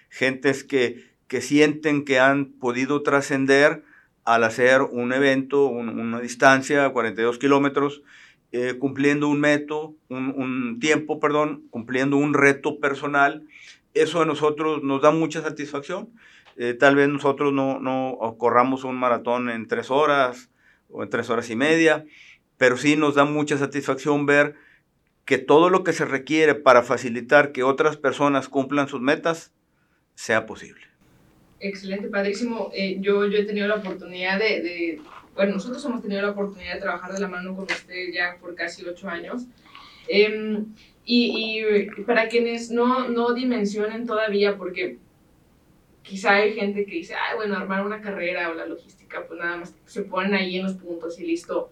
gentes 0.09 0.63
que, 0.63 1.11
que 1.27 1.41
sienten 1.41 2.05
que 2.05 2.19
han 2.19 2.53
podido 2.53 3.01
trascender 3.03 3.83
al 4.23 4.43
hacer 4.43 4.81
un 4.81 5.13
evento, 5.13 5.65
una 5.65 6.19
distancia, 6.19 6.89
42 6.89 7.39
kilómetros, 7.39 8.03
eh, 8.51 8.75
cumpliendo 8.79 9.27
un, 9.27 9.39
meto, 9.39 9.95
un, 10.09 10.79
tiempo, 10.79 11.19
perdón, 11.19 11.63
cumpliendo 11.69 12.17
un 12.17 12.33
reto 12.33 12.79
personal, 12.79 13.47
eso 13.93 14.21
a 14.21 14.25
nosotros 14.25 14.83
nos 14.83 15.01
da 15.01 15.11
mucha 15.11 15.41
satisfacción. 15.41 16.09
Eh, 16.57 16.73
tal 16.73 16.95
vez 16.95 17.07
nosotros 17.07 17.53
no, 17.53 17.79
no 17.79 18.35
corramos 18.37 18.83
un 18.83 18.95
maratón 18.97 19.49
en 19.49 19.67
tres 19.67 19.89
horas 19.89 20.49
o 20.89 21.03
en 21.03 21.09
tres 21.09 21.29
horas 21.29 21.49
y 21.49 21.55
media, 21.55 22.05
pero 22.57 22.77
sí 22.77 22.95
nos 22.95 23.15
da 23.15 23.25
mucha 23.25 23.57
satisfacción 23.57 24.25
ver 24.25 24.55
que 25.25 25.37
todo 25.37 25.69
lo 25.69 25.83
que 25.83 25.93
se 25.93 26.05
requiere 26.05 26.55
para 26.55 26.83
facilitar 26.83 27.51
que 27.51 27.63
otras 27.63 27.97
personas 27.97 28.49
cumplan 28.49 28.87
sus 28.87 29.01
metas 29.01 29.53
sea 30.15 30.45
posible. 30.45 30.81
Excelente, 31.61 32.09
padrísimo. 32.09 32.71
Eh, 32.73 32.97
yo, 32.99 33.25
yo 33.27 33.37
he 33.37 33.45
tenido 33.45 33.67
la 33.67 33.75
oportunidad 33.75 34.39
de, 34.39 34.61
de, 34.61 35.01
bueno, 35.35 35.53
nosotros 35.53 35.83
hemos 35.85 36.01
tenido 36.01 36.21
la 36.21 36.31
oportunidad 36.31 36.75
de 36.75 36.81
trabajar 36.81 37.13
de 37.13 37.19
la 37.19 37.27
mano 37.27 37.55
con 37.55 37.65
usted 37.65 38.11
ya 38.13 38.37
por 38.39 38.55
casi 38.55 38.85
ocho 38.85 39.09
años. 39.09 39.43
Eh, 40.07 40.63
y, 41.05 41.63
para 42.05 42.27
quienes 42.27 42.71
no, 42.71 43.09
no 43.09 43.33
dimensionen 43.33 44.05
todavía, 44.05 44.57
porque 44.57 44.97
quizá 46.03 46.35
hay 46.35 46.53
gente 46.53 46.85
que 46.85 46.95
dice, 46.95 47.15
ay, 47.15 47.37
bueno, 47.37 47.55
armar 47.55 47.85
una 47.85 48.01
carrera 48.01 48.49
o 48.49 48.53
la 48.53 48.65
logística, 48.65 49.25
pues 49.27 49.39
nada 49.39 49.57
más 49.57 49.75
se 49.85 50.03
ponen 50.03 50.33
ahí 50.33 50.57
en 50.57 50.63
los 50.63 50.73
puntos 50.73 51.19
y 51.19 51.25
listo. 51.25 51.71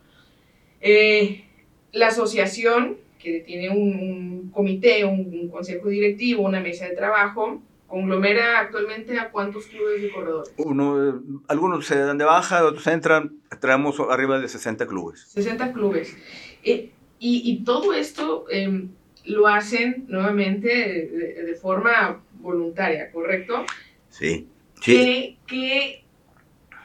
Eh, 0.82 1.46
la 1.92 2.08
asociación, 2.08 2.98
que 3.20 3.42
tiene 3.42 3.70
un, 3.70 4.50
comité, 4.52 5.04
un, 5.06 5.50
consejo 5.50 5.90
directivo, 5.90 6.44
una 6.44 6.62
mesa 6.62 6.88
de 6.88 6.96
trabajo, 6.96 7.62
conglomera 7.90 8.60
actualmente 8.60 9.20
a 9.20 9.32
cuántos 9.32 9.66
clubes 9.66 10.02
de 10.02 10.12
corredores? 10.12 10.54
Uno, 10.58 11.22
algunos 11.48 11.86
se 11.86 11.98
dan 11.98 12.18
de 12.18 12.26
baja, 12.26 12.64
otros 12.64 12.88
entran, 12.88 13.40
traemos 13.60 14.00
arriba 14.00 14.40
de 14.40 14.48
60 14.48 14.88
clubes. 14.88 15.28
60 15.30 15.74
clubes. 15.74 16.16
Eh, 16.64 16.92
y, 17.20 17.52
y, 17.52 17.64
todo 17.66 17.94
esto 17.94 18.46
eh, 18.50 18.88
lo 19.26 19.48
hacen 19.48 20.06
nuevamente 20.08 20.70
de, 20.70 21.44
de, 21.44 21.56
forma 21.56 22.22
voluntaria, 22.36 23.12
¿correcto? 23.12 23.66
Sí. 24.10 24.48
sí. 24.80 24.94
¿Qué, 24.94 25.38
qué, 25.48 26.04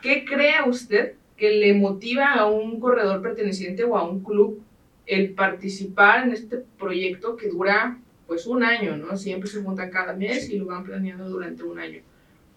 qué 0.02 0.24
cree 0.24 0.62
usted 0.66 1.14
que 1.36 1.50
le 1.50 1.74
motiva 1.74 2.32
a 2.32 2.46
un 2.46 2.80
corredor 2.80 3.22
perteneciente 3.22 3.84
o 3.84 3.96
a 3.96 4.08
un 4.08 4.24
club 4.24 4.60
el 5.06 5.34
participar 5.34 6.24
en 6.24 6.32
este 6.32 6.58
proyecto 6.78 7.36
que 7.36 7.48
dura 7.48 7.98
pues 8.26 8.46
un 8.46 8.62
año, 8.62 8.96
¿no? 8.96 9.16
Siempre 9.16 9.48
se 9.48 9.62
juntan 9.62 9.90
cada 9.90 10.14
mes 10.14 10.48
y 10.50 10.58
lo 10.58 10.66
van 10.66 10.84
planeando 10.84 11.28
durante 11.28 11.62
un 11.62 11.78
año. 11.78 12.00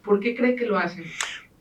¿Por 0.03 0.19
qué 0.19 0.35
cree 0.35 0.55
que 0.55 0.65
lo 0.65 0.77
hacen? 0.77 1.05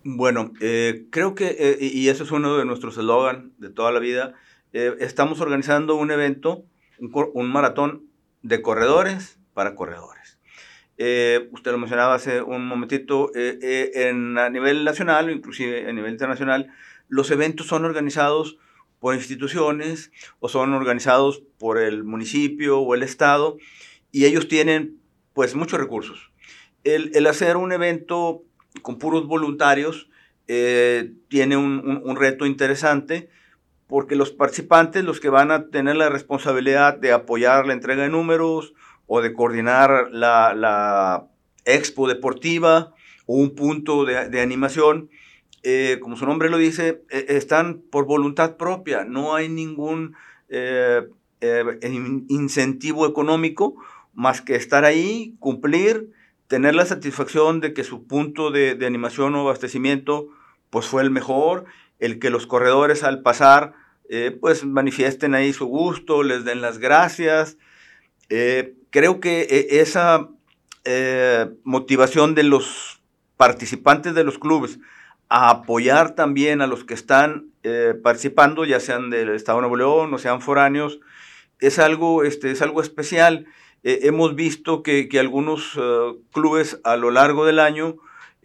Bueno, 0.05 0.53
eh, 0.61 1.07
creo 1.11 1.35
que, 1.35 1.57
eh, 1.59 1.79
y 1.81 2.09
eso 2.09 2.23
es 2.23 2.31
uno 2.31 2.57
de 2.57 2.65
nuestros 2.65 2.97
eslogan 2.97 3.53
de 3.59 3.71
toda 3.71 3.91
la 3.91 3.99
vida, 3.99 4.35
eh, 4.73 4.95
estamos 5.01 5.41
organizando 5.41 5.97
un 5.97 6.11
evento, 6.11 6.65
un, 6.99 7.11
un, 7.35 7.51
maratón 7.51 8.05
de 8.43 8.63
corredores 8.63 9.39
para 9.55 9.75
corredores. 9.75 10.39
Eh, 10.99 11.49
usted 11.53 11.73
lo 11.73 11.79
mencionaba 11.79 12.15
hace 12.15 12.43
un 12.43 12.67
momentito, 12.67 13.31
eh, 13.35 13.91
en, 13.95 14.39
a 14.39 14.49
nivel 14.49 14.85
nacional 14.85 15.31
inclusive 15.31 15.89
a 15.89 15.93
nivel 15.93 16.13
internacional, 16.13 16.73
los 17.09 17.31
eventos 17.31 17.67
son 17.67 17.85
organizados 17.85 18.59
por 18.99 19.15
instituciones 19.15 20.11
o 20.41 20.49
son 20.49 20.73
organizados 20.73 21.43
por 21.59 21.79
el 21.79 22.05
municipio 22.05 22.81
o 22.81 22.95
el 22.95 23.03
estado 23.03 23.59
y 24.13 24.25
ellos 24.25 24.49
tienen 24.49 24.99
pues 25.35 25.55
muchos 25.55 25.79
recursos. 25.79 26.31
El, 26.85 27.11
el 27.15 27.27
hacer 27.27 27.57
un 27.57 27.73
evento 27.73 28.43
con 28.83 28.99
puros 28.99 29.27
voluntarios 29.27 30.09
eh, 30.49 31.13
tiene 31.29 31.57
un, 31.57 32.03
un, 32.05 32.17
reto 32.17 32.47
interesante 32.47 33.29
porque 33.89 34.17
los 34.17 34.31
participantes, 34.31 35.05
los 35.05 35.21
que 35.21 35.29
van 35.29 35.51
a 35.51 35.69
tener 35.69 35.97
la 35.97 36.09
responsabilidad 36.09 36.97
de 36.97 37.13
apoyar 37.13 37.67
la 37.67 37.73
entrega 37.73 38.05
de 38.05 38.09
números 38.09 38.75
o 39.07 39.21
de 39.21 39.33
coordinar 39.33 40.09
la, 40.13 40.55
la 40.55 41.27
expo 41.65 42.09
deportiva 42.09 42.95
o 43.27 43.35
un 43.35 43.55
punto 43.55 44.05
de, 44.05 44.29
de 44.29 44.41
animación, 44.41 45.11
eh, 45.63 45.99
como 46.01 46.17
su 46.17 46.27
nombre 46.27 46.49
lo 46.49 46.59
dice, 46.59 47.03
eh, 47.11 47.27
están 47.29 47.83
por 47.91 48.07
voluntad 48.07 48.57
propia, 48.57 49.05
no 49.05 49.35
hay 49.35 49.49
ningún 49.49 50.15
incentivo 52.29 53.07
económico 53.07 53.75
más 54.17 54.41
que 54.41 54.57
estar 54.57 54.85
ahí, 54.85 55.37
cumplir, 55.39 56.11
tener 56.49 56.75
la 56.75 56.87
satisfacción 56.87 57.61
de 57.61 57.75
que 57.75 57.85
su 57.85 58.07
punto 58.07 58.51
de, 58.51 58.79
animación 58.85 59.35
o 59.35 59.41
abastecimiento 59.41 60.29
pues 60.71 60.87
fue 60.87 61.03
el 61.03 61.11
mejor, 61.11 61.67
el 62.01 62.19
que 62.19 62.31
los 62.31 62.47
corredores 62.47 63.05
al 63.05 63.23
pasar 63.23 63.75
eh, 64.09 64.37
pues 64.41 64.65
manifiesten 64.65 65.35
ahí 65.35 65.53
su 65.53 65.67
gusto, 65.67 66.23
les 66.23 66.45
den 66.45 66.61
las 66.61 66.79
gracias. 66.79 67.59
Eh, 68.31 68.75
creo 68.91 69.21
que 69.21 69.43
eh, 69.43 69.81
esa 69.81 70.29
motivación 71.65 72.37
de 72.37 72.45
los 72.45 73.03
participantes 73.37 74.15
de 74.15 74.23
los 74.23 74.39
clubes 74.39 74.79
a 75.29 75.51
apoyar 75.51 76.15
también 76.15 76.63
a 76.63 76.69
los 76.69 76.85
que 76.85 76.95
están 76.95 77.51
participando, 78.05 78.65
ya 78.65 78.79
sean 78.79 79.11
del 79.11 79.31
Estado 79.31 79.59
de 79.59 79.63
Nuevo 79.63 79.77
León 79.77 80.15
o 80.15 80.19
sean 80.19 80.41
foráneos, 80.41 81.01
es 81.59 81.81
algo, 81.81 82.23
este, 82.23 82.53
es 82.53 82.63
algo 82.63 82.83
especial 82.83 83.47
eh, 83.89 84.01
hemos 84.03 84.35
visto 84.35 84.83
que, 84.83 85.09
algunos 85.21 85.77
uh, 85.77 86.21
clubes 86.33 86.81
a 86.83 86.97
lo 86.97 87.13
largo 87.13 87.47
del 87.47 87.61
año 87.61 87.97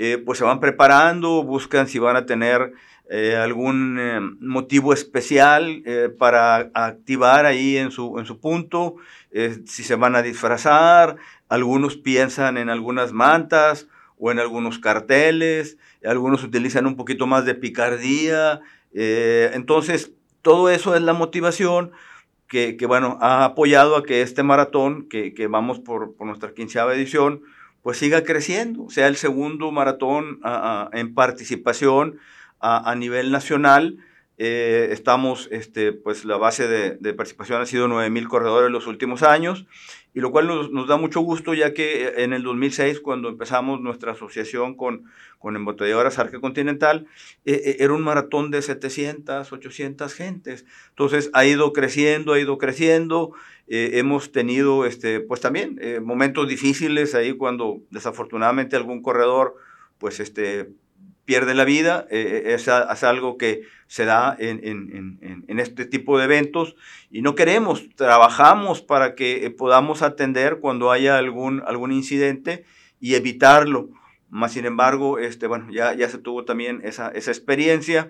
eh, 0.03 0.17
pues 0.17 0.39
se 0.39 0.43
van 0.43 0.59
preparando, 0.59 1.43
buscan 1.43 1.87
si 1.87 1.99
van 1.99 2.15
a 2.15 2.25
tener 2.25 2.73
eh, 3.07 3.35
algún 3.35 3.99
eh, 3.99 4.19
motivo 4.39 4.93
especial 4.93 5.83
para 6.17 6.71
activar 6.73 7.45
ahí 7.45 7.77
en 7.77 7.91
su, 7.91 8.17
en 8.17 8.25
su 8.25 8.39
punto, 8.39 8.95
si 9.31 9.83
se 9.83 9.95
van 9.95 10.15
a 10.15 10.23
disfrazar, 10.23 11.17
algunos 11.49 11.97
piensan 11.97 12.57
en 12.57 12.71
algunas 12.71 13.13
mantas 13.13 13.87
o 14.17 14.31
en 14.31 14.39
algunos 14.39 14.79
carteles, 14.79 15.77
algunos 16.03 16.43
utilizan 16.43 16.87
un 16.87 16.95
poquito 16.95 17.27
más 17.27 17.45
de 17.45 17.53
picardía, 17.53 18.61
entonces 18.93 20.13
todo 20.41 20.71
eso 20.71 20.95
es 20.95 21.03
la 21.03 21.13
motivación 21.13 21.91
que, 22.51 22.75
que, 22.75 22.85
bueno, 22.85 23.17
ha 23.21 23.45
apoyado 23.45 23.95
a 23.95 24.03
que 24.03 24.21
este 24.21 24.43
maratón, 24.43 25.07
que, 25.07 25.33
que 25.33 25.47
vamos 25.47 25.79
por, 25.79 26.17
por, 26.17 26.27
nuestra 26.27 26.53
quinceava 26.53 26.93
edición, 26.93 27.43
pues 27.81 27.97
siga 27.97 28.25
creciendo, 28.25 28.89
sea 28.89 29.07
el 29.07 29.15
segundo 29.15 29.71
maratón 29.71 30.41
a, 30.43 30.89
a, 30.91 30.99
en 30.99 31.13
participación 31.13 32.19
a, 32.59 32.91
a 32.91 32.95
nivel 32.95 33.31
nacional. 33.31 33.99
Eh, 34.37 34.89
estamos, 34.91 35.47
este, 35.49 35.93
pues 35.93 36.25
la 36.25 36.35
base 36.35 36.67
de, 36.67 36.97
de 36.97 37.13
participación 37.13 37.61
ha 37.61 37.65
sido 37.65 37.87
9.000 37.87 38.27
corredores 38.27 38.67
en 38.67 38.73
los 38.73 38.85
últimos 38.85 39.23
años, 39.23 39.65
y 40.13 40.19
lo 40.19 40.31
cual 40.31 40.47
nos, 40.47 40.71
nos, 40.71 40.87
da 40.87 40.97
mucho 40.97 41.21
gusto 41.21 41.53
ya 41.53 41.73
que 41.73 42.23
en 42.23 42.33
el 42.33 42.43
2006, 42.43 42.99
cuando 42.99 43.29
empezamos 43.29 43.79
nuestra 43.79 44.11
asociación 44.11 44.75
con, 44.75 45.05
con 45.39 45.55
Embotelladoras 45.55 46.19
Arque 46.19 46.41
Continental, 46.41 47.07
eh, 47.45 47.77
era 47.79 47.93
un 47.93 48.01
maratón 48.01 48.51
de 48.51 48.61
700, 48.61 49.51
800 49.51 50.13
gentes. 50.13 50.65
Entonces 50.89 51.29
ha 51.33 51.45
ido 51.45 51.71
creciendo, 51.71 52.33
ha 52.33 52.39
ido 52.39 52.57
creciendo. 52.57 53.31
Eh, 53.67 53.99
hemos 53.99 54.33
tenido, 54.33 54.85
este, 54.85 55.21
pues 55.21 55.39
también, 55.39 55.79
eh, 55.81 56.01
momentos 56.01 56.47
difíciles 56.47 57.15
ahí 57.15 57.33
cuando 57.33 57.81
desafortunadamente 57.89 58.75
algún 58.75 59.01
corredor, 59.01 59.55
pues, 59.97 60.19
este, 60.19 60.69
pierde 61.25 61.53
la 61.53 61.65
vida, 61.65 62.07
eh, 62.09 62.53
es, 62.55 62.67
es, 62.67 63.03
algo 63.03 63.37
que 63.37 63.63
se 63.87 64.05
da 64.05 64.35
en, 64.39 65.59
este 65.59 65.85
tipo 65.85 66.17
de 66.17 66.25
eventos 66.25 66.75
y 67.11 67.21
no 67.21 67.35
queremos, 67.35 67.89
trabajamos 67.95 68.81
para 68.81 69.15
que 69.15 69.49
podamos 69.55 70.01
atender 70.01 70.59
cuando 70.59 70.91
haya 70.91 71.17
algún, 71.17 71.61
algún 71.65 71.91
incidente 71.91 72.65
y 72.99 73.15
evitarlo. 73.15 73.89
Más 74.29 74.53
sin 74.53 74.65
embargo, 74.65 75.19
este, 75.19 75.47
bueno, 75.47 75.67
ya, 75.71 75.93
ya 75.93 76.09
se 76.09 76.17
tuvo 76.17 76.45
también 76.45 76.81
esa, 76.83 77.09
esa 77.09 77.31
experiencia 77.31 78.09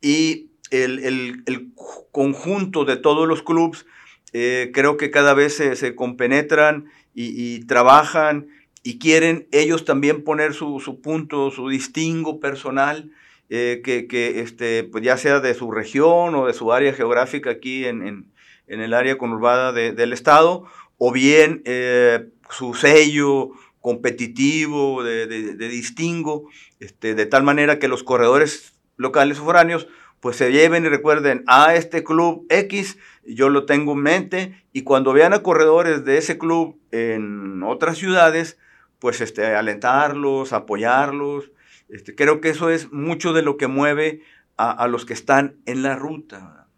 y 0.00 0.50
el, 0.70 0.98
el, 1.46 1.72
conjunto 2.12 2.84
de 2.84 2.96
todos 2.96 3.26
los 3.26 3.42
clubes 3.42 3.86
eh, 4.32 4.70
creo 4.74 4.96
que 4.96 5.10
cada 5.10 5.34
vez 5.34 5.56
se, 5.56 5.76
se 5.76 5.94
compenetran 5.94 6.86
y 7.12 7.64
trabajan 7.66 8.48
y 8.82 8.98
quieren 8.98 9.46
ellos 9.52 9.84
también 9.84 10.24
poner 10.24 10.54
su, 10.54 10.80
su 10.80 11.00
punto, 11.00 11.50
su 11.50 11.68
distingo 11.68 12.40
personal, 12.40 13.10
eh, 13.48 13.82
que, 13.84 14.06
que, 14.06 14.40
este, 14.40 14.84
pues 14.84 15.04
ya 15.04 15.16
sea 15.16 15.40
de 15.40 15.54
su 15.54 15.70
región 15.70 16.34
o 16.34 16.46
de 16.46 16.52
su 16.52 16.72
área 16.72 16.92
geográfica 16.92 17.50
aquí 17.50 17.84
en, 17.84 18.02
en, 18.02 18.80
el 18.80 18.94
área 18.94 19.18
conurbada 19.18 19.72
de, 19.72 19.92
del 19.92 20.12
estado, 20.12 20.64
o 20.98 21.12
bien 21.12 21.62
eh, 21.64 22.28
su 22.48 22.74
sello 22.74 23.50
competitivo 23.80 25.02
de, 25.02 25.26
de, 25.26 25.54
de 25.56 25.68
distingo, 25.68 26.48
este, 26.78 27.14
de 27.14 27.26
tal 27.26 27.42
manera 27.42 27.78
que 27.78 27.88
los 27.88 28.04
corredores 28.04 28.74
locales 28.96 29.40
o 29.40 29.44
foráneos 29.44 29.88
pues 30.20 30.36
se 30.36 30.52
lleven 30.52 30.84
y 30.84 30.88
recuerden 30.88 31.42
a 31.46 31.74
este 31.74 32.04
club 32.04 32.46
X, 32.50 32.98
yo 33.24 33.48
lo 33.48 33.64
tengo 33.64 33.92
en 33.92 33.98
mente, 33.98 34.64
y 34.72 34.82
cuando 34.82 35.12
vean 35.12 35.32
a 35.32 35.42
corredores 35.42 36.04
de 36.04 36.18
ese 36.18 36.38
club 36.38 36.78
en 36.92 37.62
otras 37.62 37.96
ciudades, 37.98 38.58
pues 39.00 39.20
este, 39.20 39.44
alentarlos, 39.56 40.52
apoyarlos. 40.52 41.50
Este, 41.88 42.14
creo 42.14 42.40
que 42.40 42.50
eso 42.50 42.70
es 42.70 42.92
mucho 42.92 43.32
de 43.32 43.42
lo 43.42 43.56
que 43.56 43.66
mueve 43.66 44.22
a, 44.56 44.70
a 44.70 44.86
los 44.86 45.04
que 45.04 45.14
están 45.14 45.56
en 45.66 45.82
la 45.82 45.96
ruta. 45.96 46.68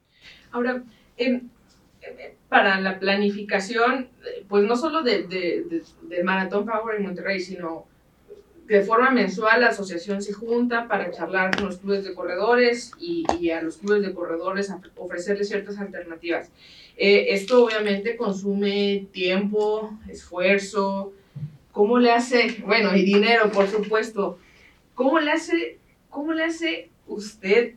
Ahora, 0.51 0.83
eh, 1.19 1.43
para 2.49 2.81
la 2.81 2.99
planificación, 2.99 4.09
pues 4.49 4.65
no 4.65 4.77
solo 4.77 5.03
de, 5.03 5.25
de, 5.25 5.83
de 6.03 6.25
Maratón 6.25 6.67
Power 6.67 6.97
en 6.97 7.05
Monterrey, 7.05 7.41
sino 7.41 7.87
de 8.67 8.83
forma 8.83 9.11
mensual 9.11 9.61
la 9.63 9.69
asociación 9.69 10.23
se 10.23 10.33
junta 10.33 10.87
para 10.87 11.11
charlar 11.11 11.55
con 11.55 11.67
los 11.67 11.79
clubes 11.79 12.05
de 12.05 12.15
corredores 12.15 12.93
y, 12.99 13.25
y 13.41 13.51
a 13.51 13.61
los 13.61 13.79
clubes 13.79 14.03
de 14.03 14.15
corredores 14.15 14.73
ofrecerles 14.97 15.49
ciertas 15.49 15.79
alternativas. 15.79 16.51
Eh, 16.97 17.27
esto 17.31 17.65
obviamente 17.65 18.17
consume 18.17 19.09
tiempo, 19.13 19.99
esfuerzo, 20.09 21.13
¿cómo 21.73 21.99
le 21.99 22.13
hace? 22.13 22.63
Bueno, 22.65 22.95
y 22.95 23.03
dinero, 23.03 23.51
por 23.51 23.67
supuesto. 23.67 24.39
¿Cómo 24.95 25.19
le 25.19 25.33
hace, 25.33 25.79
cómo 26.11 26.33
le 26.33 26.45
hace 26.45 26.91
usted 27.07 27.75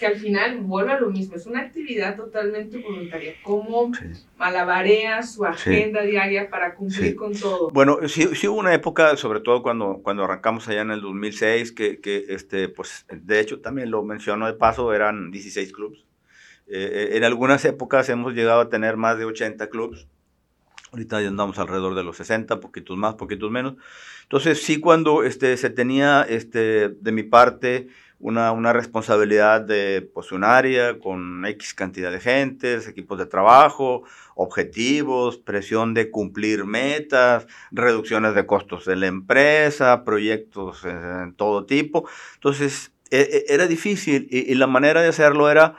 que 0.00 0.06
al 0.06 0.16
final 0.16 0.56
vuelva 0.62 0.94
a 0.94 1.00
lo 1.00 1.10
mismo, 1.10 1.36
es 1.36 1.44
una 1.44 1.60
actividad 1.60 2.16
totalmente 2.16 2.78
voluntaria. 2.78 3.34
¿Cómo 3.42 3.92
malabarea 4.38 5.22
su 5.22 5.44
agenda 5.44 6.00
diaria 6.00 6.48
para 6.48 6.74
cumplir 6.74 7.14
con 7.14 7.34
todo? 7.34 7.68
Bueno, 7.70 7.98
sí, 8.08 8.26
sí, 8.34 8.48
hubo 8.48 8.58
una 8.58 8.72
época, 8.72 9.14
sobre 9.18 9.40
todo 9.40 9.62
cuando, 9.62 10.00
cuando 10.02 10.24
arrancamos 10.24 10.66
allá 10.68 10.80
en 10.80 10.90
el 10.90 11.02
2006, 11.02 11.72
que, 11.72 12.00
que 12.00 12.24
este, 12.30 12.70
pues, 12.70 13.04
de 13.12 13.40
hecho 13.40 13.60
también 13.60 13.90
lo 13.90 14.02
menciono 14.02 14.46
de 14.46 14.54
paso, 14.54 14.94
eran 14.94 15.30
16 15.30 15.70
clubes. 15.70 16.06
Eh, 16.66 17.10
en 17.12 17.24
algunas 17.24 17.62
épocas 17.66 18.08
hemos 18.08 18.32
llegado 18.32 18.62
a 18.62 18.68
tener 18.70 18.96
más 18.96 19.18
de 19.18 19.26
80 19.26 19.68
clubes. 19.68 20.08
Ahorita 20.92 21.20
ya 21.20 21.28
andamos 21.28 21.58
alrededor 21.58 21.94
de 21.94 22.02
los 22.02 22.16
60, 22.16 22.60
poquitos 22.60 22.96
más, 22.96 23.14
poquitos 23.14 23.50
menos. 23.50 23.74
Entonces, 24.22 24.62
sí, 24.62 24.80
cuando 24.80 25.22
este, 25.24 25.56
se 25.56 25.70
tenía 25.70 26.22
este, 26.22 26.88
de 26.88 27.12
mi 27.12 27.22
parte 27.22 27.88
una, 28.20 28.52
una 28.52 28.72
responsabilidad 28.72 29.62
de 29.62 30.08
pues, 30.12 30.30
un 30.30 30.44
área 30.44 30.98
con 30.98 31.46
X 31.46 31.74
cantidad 31.74 32.12
de 32.12 32.20
gentes, 32.20 32.86
equipos 32.86 33.18
de 33.18 33.26
trabajo, 33.26 34.02
objetivos, 34.34 35.38
presión 35.38 35.94
de 35.94 36.10
cumplir 36.10 36.64
metas, 36.64 37.46
reducciones 37.70 38.34
de 38.34 38.46
costos 38.46 38.84
de 38.84 38.96
la 38.96 39.06
empresa, 39.06 40.04
proyectos 40.04 40.84
en 40.84 41.34
todo 41.34 41.64
tipo. 41.64 42.08
Entonces, 42.34 42.92
e, 43.10 43.44
e, 43.48 43.54
era 43.54 43.66
difícil 43.66 44.28
y, 44.30 44.54
la 44.54 44.66
manera 44.66 45.02
de 45.02 45.08
hacerlo 45.08 45.50
era 45.50 45.76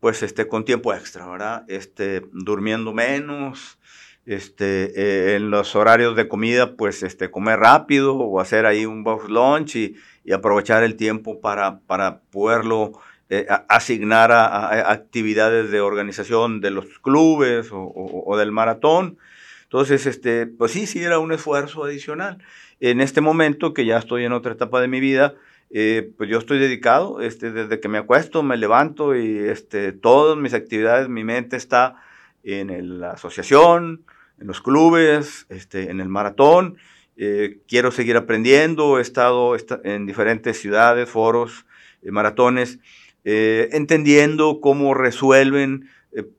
pues 0.00 0.22
este, 0.22 0.48
con 0.48 0.64
tiempo 0.64 0.94
extra, 0.94 1.26
¿verdad? 1.26 1.64
Este, 1.68 2.22
durmiendo 2.32 2.92
menos, 2.92 3.78
este, 4.26 4.92
eh, 4.94 5.36
en 5.36 5.50
los 5.50 5.74
horarios 5.76 6.16
de 6.16 6.28
comida, 6.28 6.76
pues 6.76 7.02
este, 7.02 7.30
comer 7.30 7.58
rápido 7.58 8.16
o 8.16 8.40
hacer 8.40 8.66
ahí 8.66 8.86
un 8.86 9.02
box 9.02 9.28
lunch 9.28 9.76
y, 9.76 9.96
y 10.24 10.32
aprovechar 10.32 10.82
el 10.82 10.96
tiempo 10.96 11.40
para, 11.40 11.80
para 11.80 12.20
poderlo 12.30 12.92
eh, 13.32 13.46
asignar 13.68 14.32
a, 14.32 14.90
actividades 14.90 15.70
de 15.70 15.80
organización 15.80 16.60
de 16.60 16.72
los 16.72 16.98
clubes 16.98 17.68
o, 17.70 18.36
del 18.36 18.50
maratón. 18.50 19.18
Entonces, 19.62 20.04
este, 20.06 20.48
pues 20.48 20.72
sí, 20.72 20.88
sí 20.88 21.00
era 21.00 21.20
un 21.20 21.30
esfuerzo 21.30 21.84
adicional. 21.84 22.38
En 22.80 23.00
este 23.00 23.20
momento, 23.20 23.72
que 23.72 23.84
ya 23.84 23.98
estoy 23.98 24.24
en 24.24 24.32
otra 24.32 24.54
etapa 24.54 24.80
de 24.80 24.88
mi 24.88 24.98
vida, 24.98 25.34
eh, 25.70 26.10
pues 26.18 26.28
yo 26.28 26.38
estoy 26.38 26.58
dedicado, 26.58 27.20
este, 27.20 27.52
desde 27.52 27.78
que 27.78 27.86
me 27.88 27.98
acuesto, 27.98 28.42
me 28.42 28.56
levanto 28.56 29.14
y 29.14 29.38
este, 29.38 29.92
todas 29.92 30.36
mis 30.36 30.52
actividades, 30.52 31.08
mi 31.08 31.22
mente 31.22 31.56
está 31.56 32.02
en 32.42 33.00
la 33.00 33.12
asociación, 33.12 34.04
en 34.40 34.46
los 34.46 34.60
clubes, 34.60 35.46
este, 35.48 35.90
en 35.90 36.00
el 36.00 36.08
maratón 36.08 36.78
eh, 37.22 37.58
quiero 37.68 37.90
seguir 37.90 38.16
aprendiendo, 38.16 38.98
he 38.98 39.02
estado 39.02 39.54
en 39.84 40.06
diferentes 40.06 40.58
ciudades, 40.58 41.06
foros, 41.06 41.66
eh, 42.00 42.10
maratones, 42.10 42.78
eh, 43.24 43.68
entendiendo 43.72 44.62
cómo 44.62 44.94
resuelven 44.94 45.90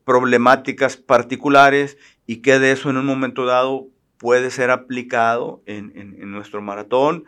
problemáticas 0.04 0.96
particulares 0.96 1.98
y 2.26 2.38
que 2.38 2.58
de 2.58 2.72
eso 2.72 2.90
en 2.90 2.96
un 2.96 3.06
momento 3.06 3.46
dado 3.46 3.86
puede 4.18 4.50
ser 4.50 4.70
aplicado 4.70 5.62
en, 5.66 5.92
nuestro 6.32 6.60
maratón. 6.60 7.26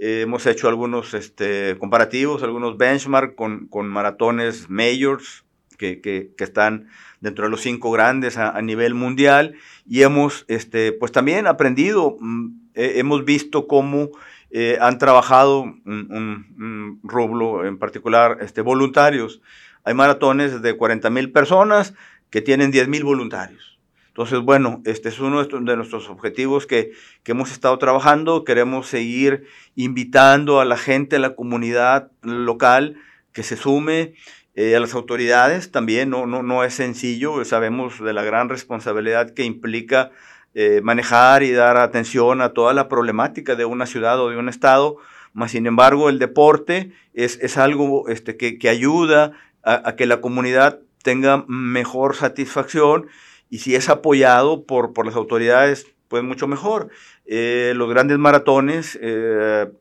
hemos 0.00 0.44
hecho 0.46 0.68
algunos 0.68 1.14
este, 1.14 1.76
comparativos, 1.78 2.42
algunos 2.42 2.76
benchmark 2.76 3.36
con, 3.36 3.88
maratones 3.88 4.68
majors 4.68 5.44
que, 5.76 6.32
están 6.38 6.88
dentro 7.20 7.44
de 7.44 7.50
los 7.50 7.60
cinco 7.60 7.90
grandes 7.90 8.38
a, 8.38 8.60
nivel 8.62 8.94
mundial 8.94 9.54
y 9.86 10.02
hemos 10.02 10.44
este, 10.48 10.92
pues 10.92 11.12
también 11.12 11.46
aprendido 11.46 12.16
mm, 12.20 12.48
hemos 12.74 13.24
visto 13.24 13.66
cómo 13.66 14.10
eh, 14.50 14.78
han 14.80 14.98
trabajado 14.98 15.62
un, 15.62 17.00
rublo 17.02 17.66
en 17.66 17.78
particular, 17.78 18.38
este, 18.40 18.60
voluntarios. 18.62 19.40
Hay 19.84 19.94
maratones 19.94 20.62
de 20.62 20.76
40 20.76 21.10
mil 21.10 21.32
personas 21.32 21.94
que 22.30 22.42
tienen 22.42 22.70
10 22.70 22.88
mil 22.88 23.04
voluntarios. 23.04 23.78
Entonces, 24.08 24.40
bueno, 24.40 24.80
este 24.86 25.10
es 25.10 25.20
uno 25.20 25.44
de 25.44 25.76
nuestros 25.76 26.08
objetivos 26.08 26.66
que, 26.66 26.92
hemos 27.26 27.52
estado 27.52 27.76
trabajando. 27.78 28.44
Queremos 28.44 28.86
seguir 28.86 29.44
invitando 29.74 30.60
a 30.60 30.64
la 30.64 30.78
gente, 30.78 31.16
a 31.16 31.18
la 31.18 31.34
comunidad 31.34 32.10
local 32.22 32.96
que 33.32 33.42
se 33.42 33.56
sume, 33.56 34.14
eh, 34.56 34.74
a 34.74 34.80
las 34.80 34.94
autoridades 34.94 35.70
también. 35.70 36.10
No, 36.10 36.26
no, 36.26 36.42
no 36.42 36.64
es 36.64 36.74
sencillo, 36.74 37.44
sabemos 37.44 38.02
de 38.02 38.14
la 38.14 38.24
gran 38.24 38.48
responsabilidad 38.48 39.30
que 39.34 39.44
implica 39.44 40.10
eh, 40.54 40.80
manejar 40.82 41.42
y 41.42 41.52
dar 41.52 41.76
atención 41.76 42.40
a 42.40 42.54
toda 42.54 42.72
la 42.72 42.88
problemática 42.88 43.54
de 43.54 43.66
una 43.66 43.84
ciudad 43.84 44.18
o 44.18 44.30
de 44.30 44.38
un 44.38 44.48
estado, 44.48 44.96
más 45.34 45.50
sin 45.50 45.66
embargo 45.66 46.08
el 46.08 46.18
deporte 46.18 46.92
es, 47.12 47.38
es 47.42 47.58
algo 47.58 48.08
este, 48.08 48.38
que, 48.38 48.58
que 48.58 48.70
ayuda 48.70 49.32
a, 49.62 49.96
que 49.96 50.06
la 50.06 50.22
comunidad 50.22 50.80
tenga 51.02 51.44
mejor 51.48 52.16
satisfacción 52.16 53.08
y 53.50 53.58
si 53.58 53.74
es 53.74 53.90
apoyado 53.90 54.64
por, 54.64 54.94
por 54.94 55.04
las 55.04 55.16
autoridades, 55.16 55.86
pues 56.08 56.22
mucho 56.22 56.46
mejor. 56.46 56.88
Eh, 57.26 57.74
los 57.76 57.90
grandes 57.90 58.16
maratones, 58.16 58.98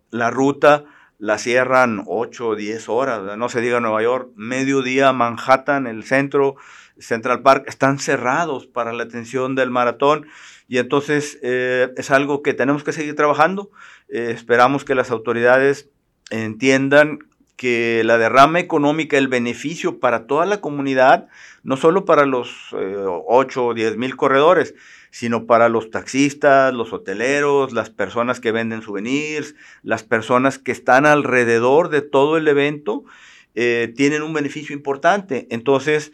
la 0.10 0.32
ruta 0.32 0.84
la 1.18 1.38
cierran 1.38 2.04
8 2.06 2.48
o 2.48 2.56
10 2.56 2.90
horas, 2.90 3.38
no 3.38 3.50
se 3.50 3.62
diga 3.62 3.80
Nueva 3.80 4.02
York, 4.02 4.32
mediodía 4.36 5.14
Manhattan, 5.14 5.88
el 5.88 6.04
centro, 6.04 6.56
Central 6.98 7.42
Park, 7.42 7.66
están 7.68 8.00
cerrados 8.00 8.68
para 8.68 8.94
la 8.94 9.04
atención 9.04 9.56
del 9.56 9.70
maratón. 9.70 10.28
Y 10.68 10.78
entonces 10.80 11.40
eh, 11.44 11.92
es 11.98 12.12
algo 12.12 12.42
que 12.42 12.54
tenemos 12.54 12.84
que 12.84 12.94
seguir 12.94 13.16
trabajando. 13.16 13.70
Eh, 14.10 14.32
esperamos 14.34 14.86
que 14.86 14.96
las 14.96 15.12
autoridades 15.12 15.90
entiendan 16.32 17.20
que 17.56 18.02
la 18.04 18.18
derrama 18.18 18.60
económica, 18.60 19.18
el 19.18 19.28
beneficio 19.28 20.00
para 20.00 20.28
toda 20.28 20.46
la 20.46 20.60
comunidad, 20.60 21.28
no 21.64 21.78
solo 21.78 22.04
para 22.04 22.26
los 22.26 22.74
8 22.74 22.78
eh, 22.80 23.64
o 23.64 23.74
10 23.74 23.98
mil 23.98 24.16
corredores, 24.18 24.76
sino 25.16 25.46
para 25.46 25.70
los 25.70 25.92
taxistas, 25.92 26.74
los 26.74 26.92
hoteleros, 26.92 27.72
las 27.72 27.90
personas 27.90 28.42
que 28.42 28.52
venden 28.52 28.82
souvenirs, 28.82 29.56
las 29.82 30.04
personas 30.04 30.60
que 30.60 30.74
están 30.74 31.06
alrededor 31.06 31.88
de 31.88 32.02
todo 32.02 32.36
el 32.36 32.50
evento, 32.50 33.06
tienen 33.54 34.24
un 34.24 34.34
beneficio 34.34 34.76
importante. 34.76 35.48
Entonces, 35.52 36.12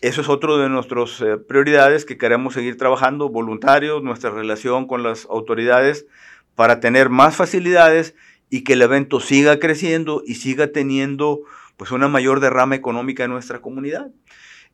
eso 0.00 0.20
es 0.20 0.28
otro 0.28 0.58
de 0.58 0.68
nuestras 0.68 1.20
eh, 1.20 1.38
prioridades 1.38 2.04
que 2.04 2.18
queremos 2.18 2.54
seguir 2.54 2.76
trabajando, 2.76 3.30
voluntarios, 3.30 4.00
nuestra 4.04 4.30
relación 4.30 4.86
con 4.86 5.02
las 5.02 5.24
autoridades 5.24 6.06
para 6.54 6.78
tener 6.78 7.08
más 7.08 7.34
facilidades 7.34 8.14
y 8.48 8.62
que 8.62 8.74
el 8.74 8.82
evento 8.82 9.18
siga 9.18 9.58
creciendo 9.58 10.22
y 10.24 10.36
siga 10.36 10.68
teniendo 10.68 11.40
pues 11.76 11.90
una 11.90 12.06
mayor 12.06 12.38
derrama 12.38 12.76
económica 12.76 13.24
en 13.24 13.32
nuestra 13.32 13.60
comunidad. 13.60 14.12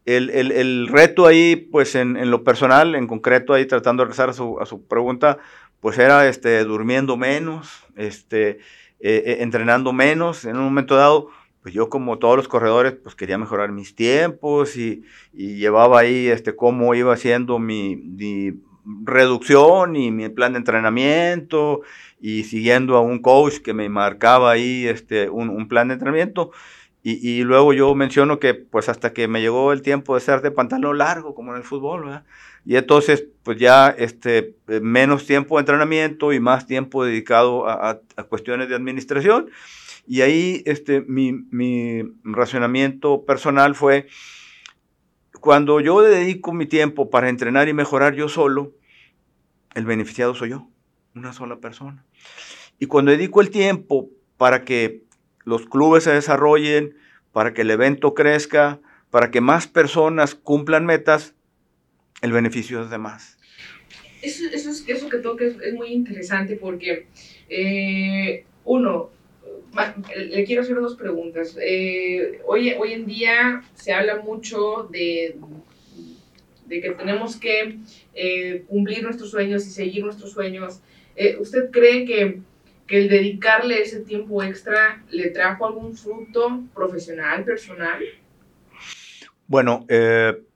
El, 0.05 0.89
reto 0.89 1.27
ahí, 1.27 1.57
pues 1.57 1.95
en, 1.95 2.31
lo 2.31 2.43
personal, 2.43 2.95
en 2.95 3.07
concreto 3.07 3.55
ahí 3.55 3.67
tratando 3.67 4.03
de 4.03 4.07
regresar 4.07 4.31
a 4.31 4.33
su, 4.33 4.59
a 4.61 4.67
su 4.67 4.87
pregunta, 4.87 5.39
pues 5.81 5.99
era 5.99 6.29
este, 6.29 6.65
durmiendo 6.65 7.17
menos, 7.17 7.85
este, 7.97 8.61
eh, 9.01 9.23
eh, 9.27 9.37
entrenando 9.41 9.93
menos 9.93 10.45
en 10.45 10.57
un 10.57 10.63
momento 10.63 10.95
dado, 10.95 11.29
pues 11.61 11.75
yo 11.75 11.89
como 11.89 12.19
todos 12.19 12.37
los 12.37 12.47
corredores, 12.47 12.93
pues 12.93 13.17
quería 13.17 13.37
mejorar 13.37 13.73
mis 13.73 13.97
tiempos 13.97 14.77
y, 14.77 15.03
llevaba 15.33 15.99
ahí 15.99 16.29
este, 16.29 16.55
cómo 16.55 16.95
iba 16.95 17.13
haciendo 17.13 17.59
mi, 17.59 18.01
reducción 19.05 19.95
y 19.97 20.11
mi 20.11 20.29
plan 20.29 20.53
de 20.53 20.59
entrenamiento 20.59 21.83
y 22.21 22.45
siguiendo 22.45 22.97
a 22.97 23.01
un 23.01 23.21
coach 23.21 23.59
que 23.59 23.75
me 23.75 23.89
marcaba 23.89 24.53
ahí 24.53 24.87
este, 24.87 25.31
un, 25.31 25.67
plan 25.69 25.89
de 25.89 25.95
entrenamiento. 25.95 26.53
Y, 27.05 27.43
luego 27.43 27.73
yo 27.73 27.93
menciono 27.97 28.39
que 28.39 28.55
pues 28.55 28.89
hasta 28.89 29.13
que 29.13 29.27
me 29.27 29.41
llegó 29.41 29.73
el 29.73 29.83
tiempo 29.83 30.15
de 30.15 30.21
ser 30.21 30.41
de 30.41 30.53
pantalón 30.53 30.99
largo, 30.99 31.35
como 31.35 31.51
en 31.51 31.57
el 31.57 31.65
fútbol, 31.65 32.05
¿verdad? 32.05 32.25
Y 32.65 32.77
entonces 32.77 33.27
pues 33.43 33.59
ya 33.59 33.89
este, 33.89 34.55
menos 34.81 35.27
tiempo 35.27 35.57
de 35.57 35.63
entrenamiento 35.63 36.33
y 36.33 36.39
más 36.39 36.69
tiempo 36.69 37.05
dedicado 37.05 37.69
a, 37.69 38.01
a 38.15 38.23
cuestiones 38.23 38.69
de 38.69 38.77
administración. 38.77 39.51
Y 40.07 40.21
ahí 40.21 40.63
este, 40.65 41.01
mi, 41.01 41.33
mi 41.33 42.03
racionamiento 42.25 43.25
personal 43.25 43.75
fue, 43.75 44.07
cuando 45.41 45.81
yo 45.81 46.01
dedico 46.03 46.53
mi 46.53 46.67
tiempo 46.67 47.11
para 47.11 47.29
entrenar 47.29 47.69
y 47.69 47.73
mejorar 47.73 48.15
yo 48.15 48.29
solo, 48.29 48.75
el 49.75 49.85
beneficiado 49.85 50.35
soy 50.35 50.51
yo, 50.51 50.69
una 51.15 51.33
sola 51.33 51.57
persona. 51.59 52.05
Y 52.79 52.87
cuando 52.87 53.11
dedico 53.11 53.41
el 53.41 53.51
tiempo 53.51 54.11
para 54.37 54.65
que 54.65 55.05
los 55.45 55.67
clubes 55.67 56.05
se 56.05 56.13
desarrollen, 56.13 56.97
para 57.33 57.53
que 57.55 57.63
el 57.63 57.71
evento 57.71 58.15
crezca, 58.15 58.81
para 59.11 59.31
que 59.31 59.41
más 59.41 59.67
personas 59.67 60.35
cumplan 60.35 60.87
metas, 60.87 61.35
el 62.21 62.33
beneficio 62.33 62.83
es 62.83 62.91
de 62.91 62.99
más. 62.99 63.39
Eso, 64.23 64.45
eso, 64.53 64.71
es, 64.71 64.85
eso 64.87 65.09
que 65.09 65.19
toca 65.19 65.45
es, 65.45 65.57
es 65.61 65.75
muy 65.75 65.89
interesante 65.89 66.57
porque 66.57 67.07
Eh, 67.55 68.45
uno, 68.65 69.11
le 70.17 70.45
quiero 70.45 70.63
hacer 70.63 70.77
dos 70.77 70.97
preguntas. 70.97 71.55
Eh, 71.61 72.41
hoy, 72.47 72.73
hoy 72.79 72.93
en 72.95 73.05
día 73.05 73.63
se 73.75 73.93
habla 73.93 74.23
mucho 74.23 74.89
de, 74.91 75.37
de 76.67 76.81
que 76.81 76.93
tenemos 76.93 77.37
que 77.37 77.77
eh, 78.15 78.65
cumplir 78.69 79.03
nuestros 79.03 79.31
sueños 79.31 79.67
y 79.67 79.71
seguir 79.71 80.03
nuestros 80.03 80.33
sueños. 80.33 80.81
¿Usted 81.39 81.71
cree 81.71 82.07
que, 82.07 82.41
que, 82.87 82.99
el 82.99 83.09
dedicarle 83.09 83.83
ese 83.83 84.01
tiempo 84.01 84.43
extra 84.43 85.03
le 85.11 85.31
trajo 85.31 85.67
algún 85.67 85.97
fruto 85.97 86.63
profesional, 86.75 87.45
personal? 87.45 88.03
Bueno, 89.47 89.87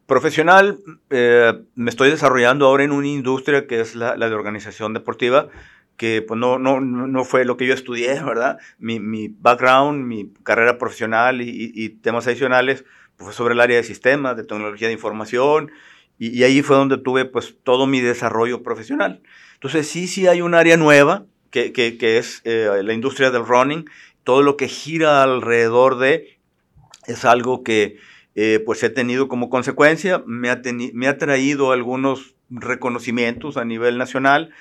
profesional, 0.06 0.78
me 1.10 1.90
estoy 1.90 2.10
desarrollando 2.10 2.66
ahora 2.66 2.84
en 2.84 2.92
una 2.92 3.08
industria 3.08 3.66
que 3.66 3.80
es 3.80 3.94
la, 3.94 4.16
de 4.16 4.34
organización 4.34 4.94
deportiva 4.94 5.48
que 5.96 6.22
pues 6.22 6.38
no, 6.38 6.58
no, 6.58 6.80
no 6.80 7.24
fue 7.24 7.44
lo 7.44 7.56
que 7.56 7.66
yo 7.66 7.74
estudié, 7.74 8.22
¿verdad? 8.22 8.58
Mi, 8.78 9.00
mi 9.00 9.28
background, 9.28 10.04
mi 10.04 10.32
carrera 10.42 10.78
profesional 10.78 11.40
y, 11.40 11.72
y, 11.74 11.88
temas 11.88 12.26
adicionales 12.26 12.84
pues, 13.16 13.26
fue 13.26 13.32
sobre 13.32 13.54
el 13.54 13.60
área 13.60 13.78
de 13.78 13.82
sistemas, 13.82 14.36
de 14.36 14.44
tecnología 14.44 14.88
de 14.88 14.94
información, 14.94 15.70
y, 16.18 16.38
y, 16.38 16.44
ahí 16.44 16.62
fue 16.62 16.76
donde 16.76 16.98
tuve 16.98 17.24
pues 17.24 17.56
todo 17.62 17.86
mi 17.86 18.00
desarrollo 18.00 18.62
profesional. 18.62 19.22
Entonces 19.54 19.88
sí, 19.88 20.06
sí 20.06 20.26
hay 20.26 20.42
un 20.42 20.54
área 20.54 20.76
nueva, 20.76 21.26
que, 21.62 22.18
es 22.18 22.42
eh, 22.44 22.82
la 22.82 22.92
industria 22.92 23.30
del 23.30 23.46
running, 23.46 23.88
todo 24.24 24.42
lo 24.42 24.56
que 24.56 24.68
gira 24.68 25.22
alrededor 25.22 25.98
de, 25.98 26.38
es 27.06 27.24
algo 27.24 27.62
que 27.62 27.98
eh, 28.34 28.62
pues 28.64 28.82
he 28.82 28.90
tenido 28.90 29.28
como 29.28 29.48
consecuencia, 29.48 30.22
me 30.26 30.50
ha, 30.50 30.60
me 30.92 31.08
ha 31.08 31.18
traído 31.18 31.72
algunos 31.72 32.34
reconocimientos 32.50 33.56
a 33.56 33.64
nivel 33.64 33.98
nacional, 33.98 34.52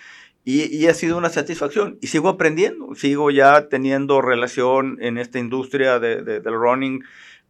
y, 0.48 0.86
ha 0.86 0.94
sido 0.94 1.18
una 1.18 1.30
satisfacción. 1.30 1.98
Y 2.02 2.08
sigo 2.08 2.30
aprendiendo, 2.30 2.94
sigo 2.94 3.32
ya 3.32 3.68
teniendo 3.68 4.22
relación 4.22 5.00
en 5.02 5.18
esta 5.18 5.40
industria 5.40 5.98
de, 5.98 6.22
del 6.22 6.54
running, 6.54 7.04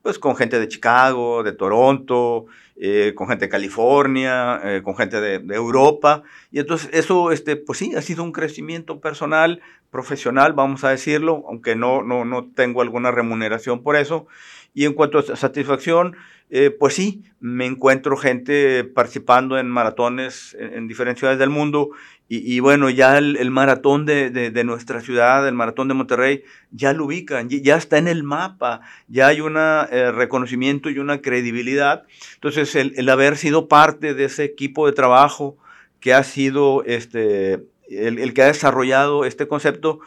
pues 0.06 0.20
con 0.20 0.36
gente 0.36 0.60
de 0.60 0.68
Chicago, 0.68 1.42
de 1.42 1.52
Toronto, 1.52 2.46
eh, 2.76 3.14
con 3.16 3.28
gente 3.28 3.46
de 3.46 3.50
California, 3.50 4.62
eh, 4.64 4.82
con 4.84 4.96
gente 4.96 5.20
de, 5.20 5.56
Europa. 5.56 6.22
Y 6.52 6.60
entonces 6.60 6.92
eso, 6.94 7.32
este, 7.32 7.56
pues 7.56 7.80
sí, 7.80 7.96
ha 7.96 8.04
sido 8.04 8.22
un 8.22 8.32
crecimiento 8.32 9.00
personal, 9.00 9.64
profesional, 9.90 10.54
vamos 10.54 10.84
a 10.84 10.90
decirlo, 10.90 11.44
aunque 11.48 11.76
no, 11.76 12.04
no, 12.04 12.24
no 12.24 12.52
tengo 12.54 12.84
alguna 12.84 13.10
remuneración 13.10 13.82
por 13.82 13.96
eso. 13.96 14.28
Y 14.76 14.86
en 14.86 14.94
cuanto 14.94 15.18
a 15.18 15.36
satisfacción, 15.36 16.16
eh, 16.52 16.70
pues 16.70 16.94
sí, 16.94 17.24
me 17.40 17.66
encuentro 17.66 18.16
gente 18.16 18.84
participando 18.84 19.58
en 19.58 19.68
maratones 19.68 20.56
en, 20.60 20.88
diferentes 20.88 21.22
ciudades 21.22 21.40
del 21.40 21.50
mundo 21.50 21.90
y, 22.28 22.60
bueno, 22.60 22.90
ya 22.90 23.20
el, 23.20 23.52
maratón 23.52 24.08
de, 24.08 24.32
de, 24.32 24.64
nuestra 24.64 25.02
ciudad, 25.02 25.48
el 25.48 25.54
maratón 25.54 25.88
de 25.88 25.94
Monterrey, 25.94 26.44
ya 26.72 26.92
lo 26.92 27.06
ubican, 27.06 27.50
ya 27.50 27.76
está 27.76 28.00
en 28.00 28.08
el 28.08 28.24
mapa, 28.24 28.82
ya 29.08 29.28
hay 29.28 29.42
un 29.42 29.58
eh, 29.58 30.12
reconocimiento 30.12 30.90
y 30.90 30.98
una 30.98 31.22
credibilidad. 31.22 32.04
Entonces, 32.34 32.74
el, 32.76 32.94
el, 32.98 33.10
haber 33.10 33.38
sido 33.38 33.68
parte 33.68 34.16
de 34.16 34.26
ese 34.26 34.44
equipo 34.44 34.88
de 34.88 34.94
trabajo 34.94 35.58
que 36.00 36.16
ha 36.16 36.24
sido 36.24 36.84
este, 36.86 37.64
el, 37.90 38.34
que 38.34 38.42
ha 38.42 38.48
desarrollado 38.48 39.26
este 39.26 39.48
concepto, 39.48 40.00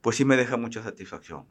pues 0.00 0.16
sí 0.16 0.24
me 0.24 0.36
deja 0.36 0.56
mucha 0.56 0.82
satisfacción. 0.82 1.44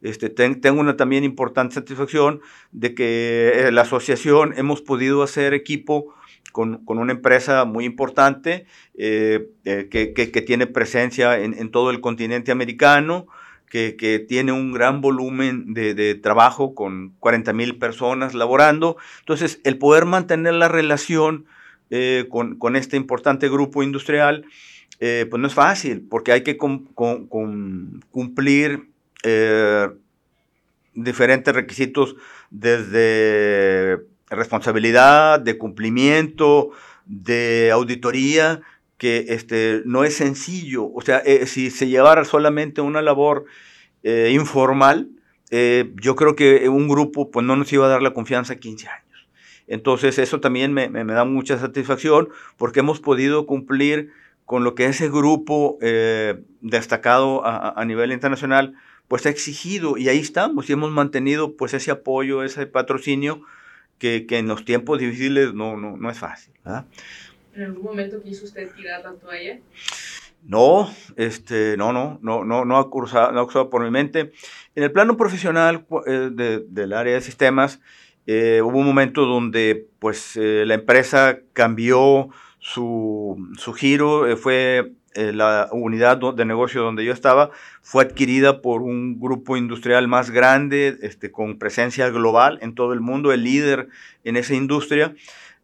Este, 0.00 0.28
tengo 0.30 0.80
una 0.80 0.96
también 0.96 1.24
importante 1.24 1.74
satisfacción 1.74 2.40
de 2.70 2.94
que 2.94 3.52
eh, 3.54 3.72
la 3.72 3.82
asociación 3.82 4.54
hemos 4.56 4.82
podido 4.82 5.22
hacer 5.22 5.54
equipo 5.54 6.14
con, 6.52 6.84
con 6.84 6.98
una 6.98 7.12
empresa 7.12 7.64
muy 7.64 7.84
importante 7.84 8.66
eh, 8.94 9.48
eh, 9.64 9.88
que, 9.90 10.12
que, 10.12 10.42
tiene 10.42 10.66
presencia 10.66 11.38
en, 11.38 11.54
en, 11.54 11.70
todo 11.70 11.90
el 11.90 12.00
continente 12.00 12.52
americano, 12.52 13.26
que, 13.68 13.96
que 13.96 14.18
tiene 14.18 14.52
un 14.52 14.72
gran 14.72 15.00
volumen 15.00 15.74
de, 15.74 15.94
de 15.94 16.14
trabajo 16.14 16.74
con 16.74 17.14
40 17.20 17.52
mil 17.52 17.76
personas 17.78 18.34
laborando. 18.34 18.96
Entonces, 19.20 19.60
el 19.64 19.78
poder 19.78 20.06
mantener 20.06 20.54
la 20.54 20.68
relación 20.68 21.46
con, 22.28 22.56
con, 22.56 22.76
este 22.76 22.96
importante 22.98 23.48
grupo 23.48 23.82
industrial, 23.82 24.44
pues 24.98 25.38
no 25.38 25.46
es 25.46 25.54
fácil, 25.54 26.06
porque 26.08 26.32
hay 26.32 26.42
que 26.42 26.58
cumplir 28.10 28.88
eh, 29.24 29.88
diferentes 30.94 31.54
requisitos 31.54 32.16
desde 32.50 33.98
responsabilidad, 34.30 35.40
de 35.40 35.58
cumplimiento, 35.58 36.70
de 37.06 37.70
auditoría, 37.72 38.60
que 38.98 39.26
este, 39.28 39.82
no 39.86 40.04
es 40.04 40.16
sencillo. 40.16 40.92
O 40.92 41.00
sea, 41.00 41.18
eh, 41.18 41.46
si 41.46 41.70
se 41.70 41.88
llevara 41.88 42.24
solamente 42.24 42.80
una 42.80 43.00
labor 43.00 43.46
eh, 44.02 44.30
informal, 44.34 45.08
eh, 45.50 45.92
yo 45.94 46.16
creo 46.16 46.36
que 46.36 46.68
un 46.68 46.88
grupo 46.88 47.30
pues, 47.30 47.46
no 47.46 47.56
nos 47.56 47.72
iba 47.72 47.86
a 47.86 47.88
dar 47.88 48.02
la 48.02 48.12
confianza 48.12 48.56
15 48.56 48.88
años. 48.88 49.28
Entonces, 49.68 50.18
eso 50.18 50.40
también 50.40 50.72
me, 50.72 50.88
me, 50.88 51.04
da 51.04 51.24
mucha 51.24 51.58
satisfacción 51.58 52.28
porque 52.56 52.80
hemos 52.80 53.00
podido 53.00 53.46
cumplir 53.46 54.12
con 54.44 54.64
lo 54.64 54.74
que 54.74 54.86
ese 54.86 55.10
grupo 55.10 55.78
destacado 56.62 57.44
a, 57.44 57.78
a, 57.78 57.84
nivel 57.84 58.12
internacional 58.12 58.72
pues 59.06 59.26
ha 59.26 59.28
exigido 59.28 59.98
y 59.98 60.08
ahí 60.08 60.20
estamos 60.20 60.70
y 60.70 60.72
hemos 60.72 60.90
mantenido 60.90 61.54
pues 61.54 61.74
ese 61.74 61.90
apoyo, 61.90 62.42
ese 62.42 62.66
patrocinio 62.66 63.42
que, 63.98 64.26
que 64.26 64.38
en 64.38 64.48
los 64.48 64.64
tiempos 64.64 64.98
difíciles 64.98 65.54
no, 65.54 65.76
no, 65.76 65.96
no 65.96 66.10
es 66.10 66.18
fácil. 66.18 66.54
¿verdad? 66.64 66.86
¿En 67.54 67.64
algún 67.64 67.84
momento 67.84 68.22
quiso 68.22 68.44
usted 68.44 68.70
tirar 68.74 69.02
la 69.04 69.12
toalla? 69.12 69.58
No, 70.42 70.88
este, 71.16 71.76
no, 71.76 71.92
no, 71.92 72.18
no, 72.22 72.44
no, 72.44 72.64
no 72.64 72.76
ha 72.78 72.90
cruzado, 72.90 73.32
no 73.32 73.40
ha 73.40 73.44
cruzado 73.44 73.70
por 73.70 73.82
mi 73.82 73.90
mente. 73.90 74.32
En 74.74 74.84
el 74.84 74.92
plano 74.92 75.16
profesional 75.16 75.86
eh, 76.06 76.30
de, 76.32 76.64
del 76.68 76.92
área 76.92 77.14
de 77.14 77.20
sistemas, 77.20 77.80
eh, 78.26 78.60
hubo 78.62 78.78
un 78.78 78.86
momento 78.86 79.24
donde 79.24 79.88
pues 79.98 80.36
eh, 80.36 80.64
la 80.66 80.74
empresa 80.74 81.38
cambió 81.54 82.28
su, 82.58 83.48
su 83.56 83.72
giro, 83.72 84.28
eh, 84.28 84.36
fue 84.36 84.92
eh, 85.18 85.32
la 85.32 85.68
unidad 85.72 86.18
de 86.32 86.44
negocio 86.44 86.80
donde 86.80 87.04
yo 87.04 87.12
estaba 87.12 87.50
fue 87.82 88.04
adquirida 88.04 88.62
por 88.62 88.82
un 88.82 89.18
grupo 89.18 89.56
industrial 89.56 90.06
más 90.06 90.30
grande, 90.30 90.96
este, 91.02 91.32
con 91.32 91.58
presencia 91.58 92.08
global 92.10 92.60
en 92.62 92.76
todo 92.76 92.92
el 92.92 93.00
mundo, 93.00 93.32
el 93.32 93.42
líder 93.42 93.88
en 94.22 94.36
esa 94.36 94.54
industria. 94.54 95.16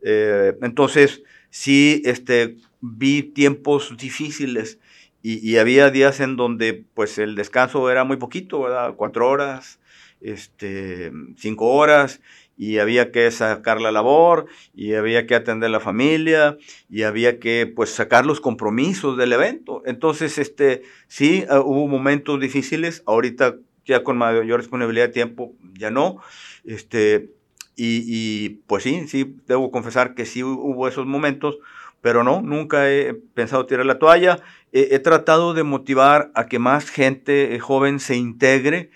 Eh, 0.03 0.55
entonces, 0.61 1.23
sí, 1.51 2.03
este, 2.05 2.57
vi 2.81 3.23
tiempos 3.23 3.97
difíciles 3.97 4.81
y, 5.23 5.57
había 5.57 5.91
días 5.91 6.19
en 6.19 6.35
donde 6.35 6.85
pues 6.93 7.19
el 7.19 7.37
descanso 7.37 7.89
era 7.93 8.03
muy 8.03 8.17
poquito, 8.17 8.61
¿verdad? 8.61 8.95
Cuatro 8.97 9.29
horas, 9.31 9.79
este, 10.21 11.13
cinco 11.37 11.67
horas, 11.67 12.21
y 12.57 12.79
había 12.79 13.11
que 13.11 13.31
sacar 13.31 13.81
la 13.81 13.93
labor 13.93 14.47
y 14.75 14.95
había 14.95 15.27
que 15.27 15.35
atender 15.35 15.71
la 15.71 15.81
familia 15.81 16.57
y 16.89 17.03
había 17.03 17.39
que 17.41 17.71
pues 17.75 17.91
sacar 17.91 18.27
los 18.27 18.41
compromisos 18.41 19.17
del 19.17 19.33
evento. 19.33 19.83
Entonces, 19.87 20.39
este, 20.39 20.83
sí, 21.09 21.45
uh, 21.51 21.57
hubo 21.57 21.89
momentos 21.89 22.41
difíciles, 22.41 23.03
ahorita 23.07 23.57
ya 23.85 24.03
con 24.03 24.17
mayor 24.17 24.61
disponibilidad 24.61 25.07
de 25.07 25.13
tiempo 25.13 25.53
ya 25.75 25.91
no, 25.91 26.19
este, 26.65 27.31
y, 27.77 28.05
y, 28.07 28.49
pues 28.67 28.85
sí, 28.85 29.07
sí, 29.09 29.37
debo 29.47 29.71
confesar 29.71 30.15
que 30.15 30.27
sí 30.27 30.43
hubo 30.45 30.87
esos 30.87 31.07
momentos, 31.07 31.59
pero 32.01 32.23
no, 32.23 32.41
nunca 32.41 32.91
he 32.91 33.15
pensado 33.15 33.67
tirar 33.67 33.85
la 33.87 33.99
toalla. 33.99 34.39
He, 34.73 34.95
he 34.95 34.99
tratado 35.01 35.55
de 35.55 35.65
motivar 35.65 36.31
a 36.35 36.47
que 36.47 36.59
más 36.59 36.91
gente 36.91 37.55
eh, 37.55 37.59
joven 37.59 37.99
se 37.99 38.15
integre. 38.17 38.91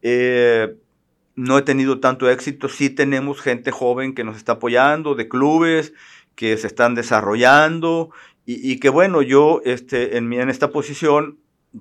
Eh, 0.00 0.74
no 1.34 1.58
he 1.58 1.62
tenido 1.62 2.00
tanto 2.00 2.28
éxito. 2.30 2.68
Sí 2.68 2.90
tenemos 2.90 3.40
gente 3.40 3.70
joven 3.70 4.14
que 4.14 4.24
nos 4.24 4.36
está 4.36 4.52
apoyando, 4.52 5.14
de 5.14 5.28
clubes 5.28 5.92
que 6.34 6.56
se 6.56 6.66
están 6.66 6.94
desarrollando 6.94 8.10
y, 8.44 8.80
que 8.80 8.88
bueno, 8.88 9.22
yo 9.22 9.60
este, 9.64 10.16
en, 10.16 10.28
mi, 10.28 10.38
en 10.38 10.50
esta 10.50 10.70
posición 10.70 11.38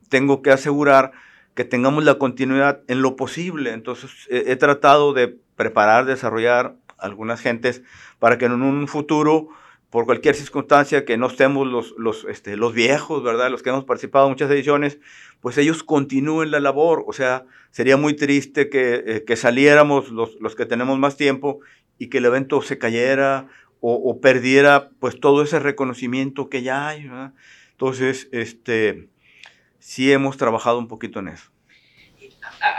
tengo 0.10 0.42
que 0.42 0.52
asegurar 0.52 1.12
que 1.56 1.66
tengamos 1.66 2.04
la 2.04 2.16
continuidad 2.16 2.82
en 2.88 3.02
lo 3.02 3.16
posible. 3.16 3.74
Entonces 3.74 4.12
he 4.30 4.56
tratado 4.56 5.14
de 5.14 5.36
preparar, 5.56 6.06
desarrollar 6.06 6.76
algunas 6.98 7.42
gentes 7.42 7.82
para 8.20 8.38
que 8.38 8.46
en 8.46 8.62
un 8.62 8.88
futuro 8.88 9.50
por 9.92 10.06
cualquier 10.06 10.36
circunstancia 10.36 11.04
que 11.04 11.18
no 11.18 11.28
estemos 11.28 11.68
los, 11.68 11.94
los, 11.98 12.24
este, 12.24 12.56
los 12.56 12.74
viejos, 12.74 13.22
¿verdad? 13.24 13.52
Los 13.52 13.62
que 13.62 13.70
hemos 13.70 13.84
participado 13.84 14.26
en 14.26 14.32
muchas 14.32 14.50
ediciones, 14.50 15.00
pues 15.42 15.58
ellos 15.58 15.84
continúen 15.84 16.50
la 16.50 16.62
labor. 16.62 17.04
O 17.08 17.14
sea, 17.14 17.46
sería 17.72 17.98
muy 17.98 18.16
triste 18.16 18.70
que, 18.70 19.04
eh, 19.06 19.24
que 19.26 19.36
saliéramos 19.36 20.10
los, 20.10 20.40
los, 20.40 20.56
que 20.56 20.66
tenemos 20.66 20.98
más 20.98 21.18
tiempo 21.18 21.60
y 21.98 22.08
que 22.08 22.20
el 22.20 22.26
evento 22.26 22.62
se 22.62 22.78
cayera 22.78 23.50
o, 23.82 23.94
o 23.94 24.22
perdiera 24.22 24.92
pues 25.00 25.20
todo 25.20 25.44
ese 25.44 25.60
reconocimiento 25.60 26.50
que 26.50 26.64
ya 26.64 26.88
hay, 26.88 27.10
¿verdad? 27.10 27.34
Entonces, 27.74 28.30
este, 28.32 29.10
sí 29.80 30.10
hemos 30.14 30.38
trabajado 30.38 30.80
un 30.80 30.88
poquito 30.88 31.20
en 31.20 31.28
eso. 31.28 31.52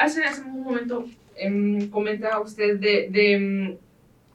Hace, 0.01 0.25
hace 0.25 0.41
un 0.41 0.63
momento 0.63 1.05
eh, 1.37 1.89
comentaba 1.91 2.41
usted 2.41 2.79
de, 2.79 3.09
de 3.11 3.79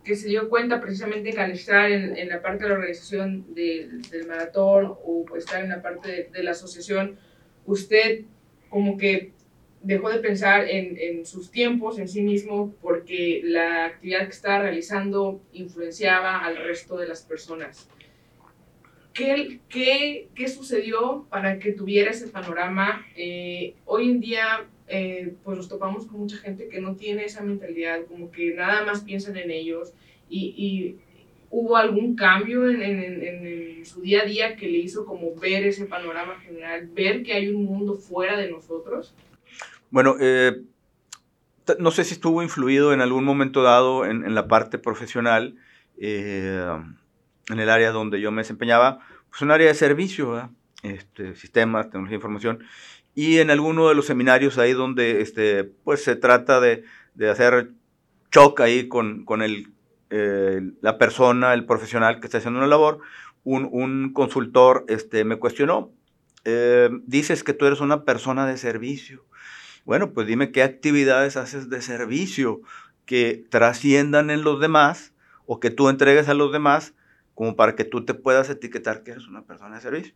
que 0.07 0.15
se 0.15 0.29
dio 0.29 0.47
cuenta 0.47 0.79
precisamente 0.79 1.37
al 1.37 1.51
estar 1.51 1.91
en, 1.91 2.15
en, 2.15 2.29
la 2.29 2.41
parte 2.41 2.63
de 2.63 2.69
la 2.69 2.75
organización 2.75 3.53
de, 3.53 3.89
del 4.09 4.25
maratón 4.25 4.95
o 5.03 5.25
estar 5.35 5.61
en 5.61 5.69
la 5.69 5.81
parte 5.81 6.09
de, 6.09 6.23
de, 6.31 6.43
la 6.43 6.51
asociación, 6.51 7.19
usted 7.65 8.21
como 8.69 8.97
que 8.97 9.33
dejó 9.81 10.09
de 10.09 10.19
pensar 10.19 10.69
en, 10.69 10.97
en, 10.97 11.25
sus 11.25 11.51
tiempos, 11.51 11.99
en 11.99 12.07
sí 12.07 12.21
mismo, 12.21 12.73
porque 12.81 13.41
la 13.43 13.85
actividad 13.87 14.23
que 14.23 14.31
estaba 14.31 14.63
realizando 14.63 15.41
influenciaba 15.51 16.39
al 16.39 16.55
resto 16.55 16.97
de 16.97 17.07
las 17.07 17.23
personas. 17.23 17.89
¿Qué, 19.13 19.59
qué, 19.67 20.29
qué 20.33 20.47
sucedió 20.47 21.27
para 21.29 21.59
que 21.59 21.73
tuviera 21.73 22.11
ese 22.11 22.29
panorama? 22.29 23.05
Eh, 23.17 23.75
hoy 23.83 24.09
en 24.09 24.21
día, 24.21 24.67
eh, 24.87 25.35
pues 25.43 25.57
nos 25.57 25.67
topamos 25.67 26.05
con 26.05 26.19
mucha 26.19 26.37
gente 26.37 26.69
que 26.69 26.79
no 26.79 26.95
tiene 26.95 27.25
esa 27.25 27.43
mentalidad, 27.43 28.05
como 28.07 28.31
que 28.31 28.53
nada 28.53 28.85
más 28.85 29.01
piensan 29.01 29.37
en 29.37 29.51
ellos. 29.51 29.93
Y, 30.29 30.97
¿Hubo 31.49 31.77
algún 31.77 32.17
cambio 32.17 32.69
en, 32.69 33.85
su 33.85 34.01
día 34.01 34.23
a 34.23 34.25
día 34.25 34.57
que 34.57 34.67
le 34.67 34.79
hizo 34.79 35.05
como 35.05 35.33
ver 35.33 35.65
ese 35.65 35.85
panorama 35.85 36.37
general, 36.41 36.89
ver 36.93 37.23
que 37.23 37.31
hay 37.31 37.47
un 37.47 37.63
mundo 37.63 37.95
fuera 37.95 38.37
de 38.37 38.51
nosotros? 38.51 39.15
Bueno, 39.89 40.17
eh, 40.19 40.61
no 41.79 41.91
sé 41.91 42.03
si 42.03 42.13
estuvo 42.13 42.43
influido 42.43 42.91
en 42.91 42.99
algún 42.99 43.23
momento 43.23 43.63
dado 43.63 44.05
en, 44.05 44.35
la 44.35 44.49
parte 44.49 44.77
profesional, 44.77 45.55
eh, 45.97 46.61
en 47.49 47.59
el 47.59 47.69
área 47.69 47.91
donde 47.91 48.19
yo 48.19 48.29
me 48.31 48.41
desempeñaba, 48.41 48.99
pues 49.29 49.41
un 49.41 49.51
área 49.51 49.67
de 49.67 49.73
servicio, 49.73 50.49
este, 50.83 51.35
sistemas, 51.35 51.85
tecnología 51.85 52.11
de 52.11 52.15
información, 52.15 52.59
y 53.17 53.39
en 53.39 53.49
alguno 53.49 53.89
de 53.89 53.95
los 53.95 54.05
seminarios 54.05 54.59
ahí 54.59 54.73
donde 54.73 55.21
este, 55.21 55.63
pues 55.63 56.03
se 56.03 56.15
trata 56.15 56.59
de, 56.59 56.83
de 57.15 57.31
hacer 57.31 57.71
choque 58.29 58.61
ahí 58.61 58.87
con, 58.87 59.25
con 59.25 59.41
el, 59.41 59.73
eh, 60.11 60.61
la 60.81 60.99
persona, 60.99 61.55
el 61.55 61.65
profesional 61.65 62.19
que 62.19 62.27
está 62.27 62.37
haciendo 62.37 62.59
una 62.59 62.67
labor, 62.67 62.99
un, 63.43 63.67
un 63.71 64.13
consultor 64.13 64.85
este, 64.87 65.23
me 65.23 65.37
cuestionó, 65.37 65.91
dices 67.05 67.43
que 67.43 67.53
tú 67.53 67.65
eres 67.65 67.81
una 67.81 68.05
persona 68.05 68.45
de 68.45 68.55
servicio. 68.55 69.25
Bueno, 69.83 70.13
pues 70.13 70.27
dime 70.27 70.51
qué 70.51 70.61
actividades 70.61 71.37
haces 71.37 71.71
de 71.71 71.81
servicio 71.81 72.61
que 73.05 73.43
trasciendan 73.49 74.29
en 74.29 74.43
los 74.43 74.61
demás 74.61 75.15
o 75.47 75.59
que 75.59 75.71
tú 75.71 75.89
entregues 75.89 76.29
a 76.29 76.35
los 76.35 76.51
demás 76.51 76.93
como 77.33 77.55
para 77.55 77.75
que 77.75 77.83
tú 77.83 78.05
te 78.05 78.13
puedas 78.13 78.49
etiquetar 78.51 79.03
que 79.03 79.11
eres 79.11 79.27
una 79.27 79.43
persona 79.43 79.75
de 79.75 79.81
servicio. 79.81 80.13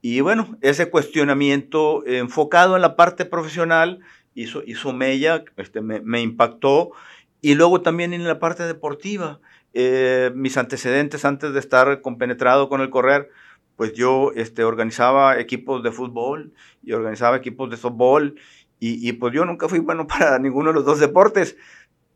Y 0.00 0.20
bueno, 0.20 0.56
ese 0.60 0.90
cuestionamiento 0.90 2.06
enfocado 2.06 2.76
en 2.76 2.82
la 2.82 2.96
parte 2.96 3.24
profesional 3.24 4.00
hizo, 4.34 4.62
hizo 4.64 4.92
mella, 4.92 5.44
este, 5.56 5.80
me, 5.80 6.20
impactó, 6.20 6.92
y 7.40 7.54
luego 7.54 7.82
también 7.82 8.12
en 8.12 8.24
la 8.24 8.38
parte 8.38 8.64
deportiva. 8.64 9.40
Eh, 9.74 10.30
mis 10.34 10.56
antecedentes 10.56 11.24
antes 11.24 11.52
de 11.52 11.60
estar 11.60 12.00
compenetrado 12.00 12.68
con 12.68 12.80
el 12.80 12.90
correr, 12.90 13.30
pues 13.76 13.92
yo 13.92 14.32
este, 14.34 14.64
organizaba 14.64 15.38
equipos 15.38 15.82
de 15.82 15.92
fútbol 15.92 16.52
y 16.82 16.92
organizaba 16.92 17.36
equipos 17.36 17.70
de 17.70 17.76
softball 17.76 18.34
y, 18.80 19.12
pues 19.14 19.34
yo 19.34 19.44
nunca 19.44 19.68
fui 19.68 19.80
bueno 19.80 20.06
para 20.08 20.38
ninguno 20.38 20.70
de 20.70 20.74
los 20.74 20.84
dos 20.84 21.00
deportes, 21.00 21.56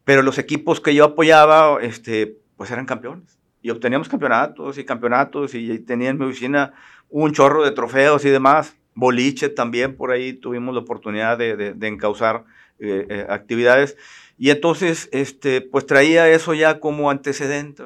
pero 0.04 0.22
los 0.22 0.38
equipos 0.38 0.80
que 0.80 0.94
yo 0.94 1.04
apoyaba, 1.04 1.80
este, 1.82 2.36
pues 2.56 2.70
eran 2.70 2.86
campeones. 2.86 3.38
Y 3.62 3.70
obteníamos 3.70 4.08
campeonatos 4.08 4.76
y 4.78 4.84
campeonatos 4.84 5.54
y 5.54 5.78
tenía 5.80 6.10
en 6.10 6.18
mi 6.18 6.24
oficina 6.24 6.72
un 7.12 7.32
chorro 7.32 7.64
de 7.64 7.70
trofeos 7.70 8.24
y 8.24 8.30
demás. 8.30 8.76
Boliche 8.94 9.48
también, 9.48 9.96
por 9.96 10.10
ahí 10.10 10.32
tuvimos 10.32 10.74
la 10.74 10.80
oportunidad 10.80 11.38
de, 11.38 11.56
de, 11.56 11.88
encauzar 11.88 12.44
eh, 12.78 13.06
eh, 13.08 13.26
actividades. 13.28 13.96
Y 14.36 14.50
entonces, 14.50 15.08
este, 15.12 15.60
pues 15.60 15.86
traía 15.86 16.28
eso 16.28 16.52
ya 16.52 16.80
como 16.80 17.10
antecedente. 17.10 17.84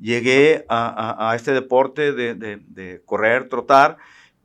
Llegué 0.00 0.64
a, 0.68 1.30
a, 1.30 1.34
este 1.34 1.52
deporte 1.52 2.12
de, 2.12 2.34
de 2.34 3.02
correr, 3.04 3.48
trotar, 3.48 3.98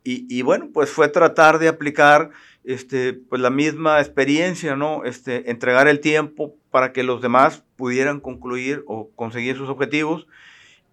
y, 0.03 0.25
y, 0.29 0.41
bueno, 0.41 0.69
pues 0.73 0.89
fue 0.89 1.07
tratar 1.07 1.59
de 1.59 1.69
aplicar 1.69 2.31
este, 2.65 3.13
pues 3.13 3.41
la 3.41 3.49
misma 3.49 3.99
experiencia, 3.99 4.75
¿no? 4.75 5.05
Este, 5.05 5.49
entregar 5.49 5.87
el 5.87 5.99
tiempo 5.99 6.55
para 6.71 6.91
que 6.91 7.03
los 7.03 7.21
demás 7.21 7.63
pudieran 7.77 8.19
concluir 8.19 8.83
o 8.87 9.09
conseguir 9.15 9.55
sus 9.55 9.69
objetivos 9.69 10.27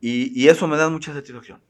y, 0.00 0.32
y 0.40 0.48
eso 0.48 0.68
me 0.68 0.76
da 0.76 0.88
mucha 0.88 1.12
satisfacción. 1.12 1.60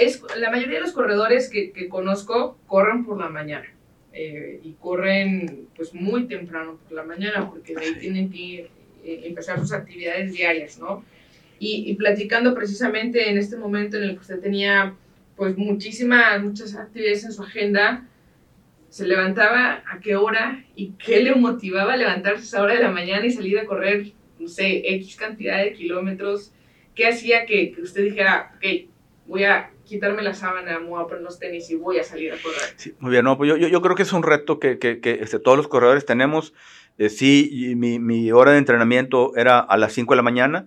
Es, 0.00 0.22
la 0.36 0.50
mayoría 0.50 0.76
de 0.76 0.82
los 0.82 0.92
corredores 0.92 1.50
que, 1.50 1.72
que 1.72 1.88
conozco 1.88 2.58
corren 2.66 3.04
por 3.04 3.18
la 3.18 3.28
mañana 3.28 3.66
eh, 4.12 4.60
y 4.62 4.72
corren 4.74 5.68
pues 5.76 5.94
muy 5.94 6.26
temprano 6.26 6.78
por 6.84 6.92
la 6.92 7.02
mañana 7.02 7.48
porque 7.50 7.74
de 7.74 7.84
ahí 7.84 7.94
tienen 7.98 8.30
que 8.30 8.70
eh, 9.04 9.20
empezar 9.24 9.58
sus 9.58 9.72
actividades 9.72 10.32
diarias, 10.32 10.78
¿no? 10.78 11.04
Y, 11.58 11.90
y 11.90 11.94
platicando 11.96 12.54
precisamente 12.54 13.28
en 13.28 13.36
este 13.36 13.56
momento 13.56 13.96
en 13.96 14.04
el 14.04 14.10
que 14.14 14.20
usted 14.20 14.40
tenía 14.40 14.94
pues 15.36 15.56
muchísimas, 15.56 16.42
muchas 16.42 16.74
actividades 16.74 17.24
en 17.24 17.32
su 17.32 17.42
agenda, 17.42 18.04
se 18.88 19.06
levantaba 19.06 19.84
a 19.86 20.00
qué 20.00 20.16
hora 20.16 20.64
y 20.74 20.92
qué 20.92 21.22
le 21.22 21.34
motivaba 21.34 21.92
a 21.92 21.96
levantarse 21.96 22.40
a 22.40 22.44
esa 22.44 22.62
hora 22.62 22.74
de 22.74 22.82
la 22.82 22.90
mañana 22.90 23.26
y 23.26 23.30
salir 23.30 23.58
a 23.58 23.66
correr, 23.66 24.12
no 24.38 24.48
sé, 24.48 24.82
X 24.94 25.16
cantidad 25.16 25.62
de 25.62 25.74
kilómetros. 25.74 26.52
¿Qué 26.94 27.06
hacía 27.06 27.46
que, 27.46 27.74
usted 27.80 28.04
dijera, 28.04 28.52
ok, 28.56 28.88
voy 29.28 29.44
a 29.44 29.70
quitarme 29.84 30.22
la 30.22 30.34
sábana, 30.34 30.80
me 30.80 30.88
voy 30.88 31.02
a 31.02 31.06
poner 31.06 31.22
los 31.22 31.38
tenis 31.38 31.70
y 31.70 31.76
voy 31.76 31.98
a 31.98 32.04
salir 32.04 32.32
a 32.32 32.36
correr? 32.42 32.74
Sí, 32.76 32.94
muy 32.98 33.12
bien, 33.12 33.24
no, 33.24 33.36
pues 33.36 33.48
yo, 33.48 33.56
yo, 33.56 33.80
creo 33.80 33.94
que 33.94 34.02
es 34.02 34.12
un 34.12 34.24
reto 34.24 34.58
que, 34.58 34.78
que, 34.78 35.00
que 35.00 35.20
este, 35.20 35.38
todos 35.38 35.56
los 35.56 35.68
corredores 35.68 36.04
tenemos. 36.04 36.52
Eh, 36.98 37.10
sí, 37.10 37.74
mi, 37.76 38.00
mi, 38.00 38.32
hora 38.32 38.52
de 38.52 38.58
entrenamiento 38.58 39.36
era 39.36 39.60
a 39.60 39.76
las 39.76 39.92
5 39.92 40.12
de 40.12 40.16
la 40.16 40.22
mañana 40.22 40.66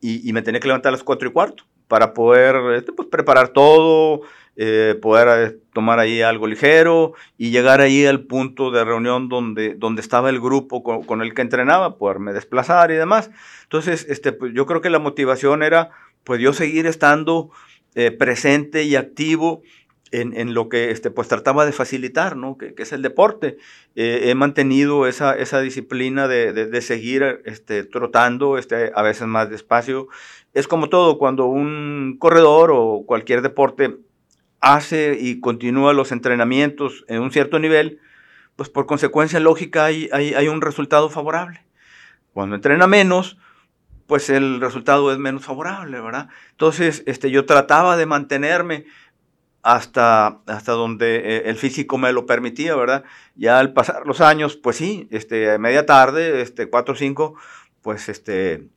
y, 0.00 0.28
y, 0.28 0.32
me 0.32 0.42
tenía 0.42 0.60
que 0.60 0.68
levantar 0.68 0.90
a 0.90 0.92
las 0.92 1.02
4 1.02 1.28
y 1.28 1.32
cuarto 1.32 1.64
para 1.88 2.14
poder 2.14 2.56
este, 2.74 2.92
pues, 2.92 3.08
preparar 3.08 3.48
todo, 3.48 4.22
eh, 4.56 4.98
poder 5.00 5.28
eh, 5.52 5.58
tomar 5.72 5.98
ahí 5.98 6.20
algo 6.20 6.46
ligero 6.46 7.14
y 7.38 7.50
llegar 7.50 7.80
ahí 7.80 8.04
al 8.04 8.20
punto 8.20 8.70
de 8.70 8.84
reunión 8.84 9.28
donde, 9.28 9.74
donde 9.74 10.02
estaba 10.02 10.30
el 10.30 10.40
grupo 10.40 10.82
con, 10.82 11.22
el 11.22 11.34
que 11.34 11.42
entrenaba, 11.42 11.96
poderme 11.96 12.32
desplazar 12.32 12.90
y 12.90 12.94
demás. 12.94 13.30
Entonces, 13.64 14.06
este, 14.08 14.32
pues, 14.32 14.52
yo 14.54 14.66
creo 14.66 14.80
que 14.80 14.90
la 14.90 14.98
motivación 14.98 15.62
era, 15.62 15.90
pues 16.24 16.40
yo 16.40 16.52
seguir 16.52 16.86
estando 16.86 17.50
eh, 17.94 18.10
presente 18.10 18.84
y 18.84 18.96
activo 18.96 19.62
en, 20.10 20.36
en, 20.36 20.52
lo 20.54 20.68
que 20.68 20.90
este, 20.90 21.10
pues 21.10 21.28
trataba 21.28 21.64
de 21.64 21.72
facilitar, 21.72 22.36
¿no? 22.36 22.58
que, 22.58 22.74
es 22.76 22.92
el 22.92 23.00
deporte. 23.02 23.56
he 23.94 24.34
mantenido 24.34 25.06
esa, 25.06 25.34
esa 25.34 25.60
disciplina 25.60 26.28
de, 26.28 26.52
de, 26.52 26.66
de, 26.66 26.82
seguir 26.82 27.40
este, 27.46 27.84
trotando, 27.84 28.58
este, 28.58 28.92
a 28.94 29.02
veces 29.02 29.26
más 29.26 29.48
despacio. 29.48 30.08
Es 30.52 30.68
como 30.68 30.90
todo, 30.90 31.16
cuando 31.18 31.46
un 31.46 32.16
corredor 32.18 32.70
o 32.74 33.04
cualquier 33.06 33.40
deporte 33.40 33.96
hace 34.62 35.18
y 35.20 35.40
continúa 35.40 35.92
los 35.92 36.12
entrenamientos 36.12 37.04
en 37.08 37.20
un 37.20 37.32
cierto 37.32 37.58
nivel, 37.58 37.98
pues 38.56 38.70
por 38.70 38.86
consecuencia 38.86 39.40
lógica 39.40 39.84
hay, 39.84 40.08
hay, 40.12 40.48
un 40.48 40.60
resultado 40.60 41.10
favorable. 41.10 41.62
Cuando 42.32 42.54
entrena 42.54 42.86
menos, 42.86 43.38
pues 44.06 44.30
el 44.30 44.60
resultado 44.60 45.12
es 45.12 45.18
menos 45.18 45.44
favorable, 45.44 46.00
¿verdad? 46.00 46.28
Entonces, 46.50 47.02
este, 47.06 47.30
yo 47.30 47.46
trataba 47.46 47.96
de 47.96 48.06
mantenerme 48.06 48.86
hasta, 49.62 50.40
hasta 50.46 50.72
donde 50.72 51.16
eh, 51.16 51.42
el 51.46 51.56
físico 51.56 51.98
me 51.98 52.12
lo 52.12 52.26
permitía, 52.26 52.74
¿verdad? 52.76 53.04
Ya 53.36 53.58
al 53.58 53.72
pasar 53.72 54.06
los 54.06 54.20
años, 54.20 54.56
pues 54.56 54.76
sí, 54.76 55.08
este, 55.10 55.58
media 55.58 55.86
tarde, 55.86 56.42
este, 56.42 56.68
cuatro 56.68 56.94
o 56.94 56.96
cinco, 56.96 57.34
pues 57.80 58.08
este, 58.08 58.68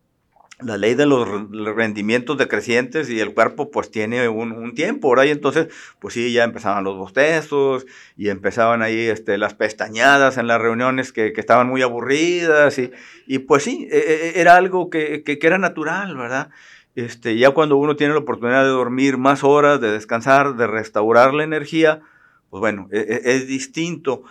la 0.59 0.77
ley 0.77 0.95
de 0.95 1.05
los 1.05 1.27
rendimientos 1.75 2.37
decrecientes 2.37 3.09
y 3.09 3.19
el 3.19 3.33
cuerpo 3.33 3.71
pues 3.71 3.91
tiene 3.91 4.29
un, 4.29 4.53
un, 4.53 4.73
tiempo, 4.73 5.09
¿verdad? 5.09 5.25
Y 5.25 5.31
entonces, 5.31 5.67
pues 5.99 6.13
sí, 6.13 6.31
ya 6.31 6.45
empezaban 6.45 6.83
los 6.85 6.97
bostezos 6.97 7.85
y 8.15 8.29
empezaban 8.29 8.81
ahí 8.81 9.07
este, 9.07 9.37
las 9.37 9.53
pestañadas 9.53 10.37
en 10.37 10.47
las 10.47 10.61
reuniones 10.61 11.11
que, 11.11 11.33
que 11.33 11.41
estaban 11.41 11.67
muy 11.67 11.81
aburridas 11.81 12.79
y, 12.79 12.91
y 13.27 13.39
pues 13.39 13.63
sí, 13.63 13.87
e, 13.91 13.97
e, 13.97 14.29
e, 14.29 14.41
era 14.41 14.55
algo 14.55 14.89
que, 14.89 15.23
que, 15.23 15.39
que, 15.39 15.47
era 15.47 15.57
natural, 15.57 16.15
¿verdad? 16.15 16.49
Este, 16.95 17.37
ya 17.37 17.51
cuando 17.51 17.75
uno 17.75 17.97
tiene 17.97 18.13
la 18.13 18.19
oportunidad 18.19 18.63
de 18.63 18.69
dormir 18.69 19.17
más 19.17 19.43
horas, 19.43 19.81
de 19.81 19.91
descansar, 19.91 20.55
de 20.55 20.67
restaurar 20.67 21.33
la 21.33 21.43
energía, 21.43 22.01
pues 22.49 22.61
bueno, 22.61 22.87
es, 22.91 23.47
distinto. 23.47 24.23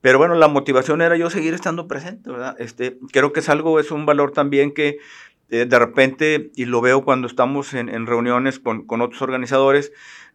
Pero 0.00 0.18
bueno, 0.18 0.36
la 0.36 0.46
motivación 0.46 1.02
era 1.02 1.16
yo 1.16 1.30
seguir 1.30 1.54
estando 1.54 1.88
presente, 1.88 2.30
¿verdad? 2.30 2.54
Este, 2.60 2.98
creo 3.10 3.32
que 3.32 3.40
es 3.40 3.48
algo, 3.48 3.80
es 3.80 3.90
un 3.90 4.06
valor 4.06 4.30
también 4.30 4.72
que 4.72 4.98
eh, 5.52 5.66
de 5.66 5.78
repente, 5.78 6.50
y 6.56 6.64
lo 6.64 6.80
veo 6.80 7.04
cuando 7.04 7.26
estamos 7.26 7.74
en, 7.74 8.06
reuniones 8.06 8.58
con, 8.58 8.86
otros 8.88 9.20
organizadores, 9.20 9.92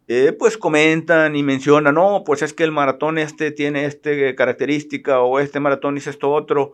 eh, 0.07 0.31
pues 0.37 0.59
comentan 0.59 1.35
y 1.35 1.41
mencionan, 1.41 1.95
no, 1.95 2.21
pues 2.23 2.43
es 2.43 2.53
que 2.53 2.63
el 2.63 2.71
maratón 2.71 3.17
este 3.17 3.49
tiene 3.49 3.85
esta 3.85 4.11
característica 4.35 5.19
o 5.21 5.39
este 5.39 5.59
maratón 5.59 5.97
hizo 5.97 6.11
esto 6.11 6.31
otro, 6.31 6.73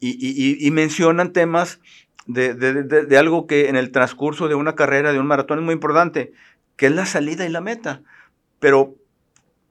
y, 0.00 0.70
mencionan 0.70 1.34
temas 1.34 1.78
de, 2.26 2.54
de, 2.54 3.18
algo 3.18 3.46
que 3.46 3.68
en 3.68 3.76
el 3.76 3.90
transcurso 3.90 4.48
de 4.48 4.54
una 4.54 4.74
carrera, 4.74 5.12
de 5.12 5.20
un 5.20 5.26
maratón 5.26 5.58
es 5.58 5.64
muy 5.66 5.74
importante, 5.74 6.32
que 6.76 6.86
es 6.86 6.92
la 6.92 7.04
salida 7.04 7.44
y 7.44 7.50
la 7.50 7.60
meta. 7.60 8.02
Pero 8.60 8.94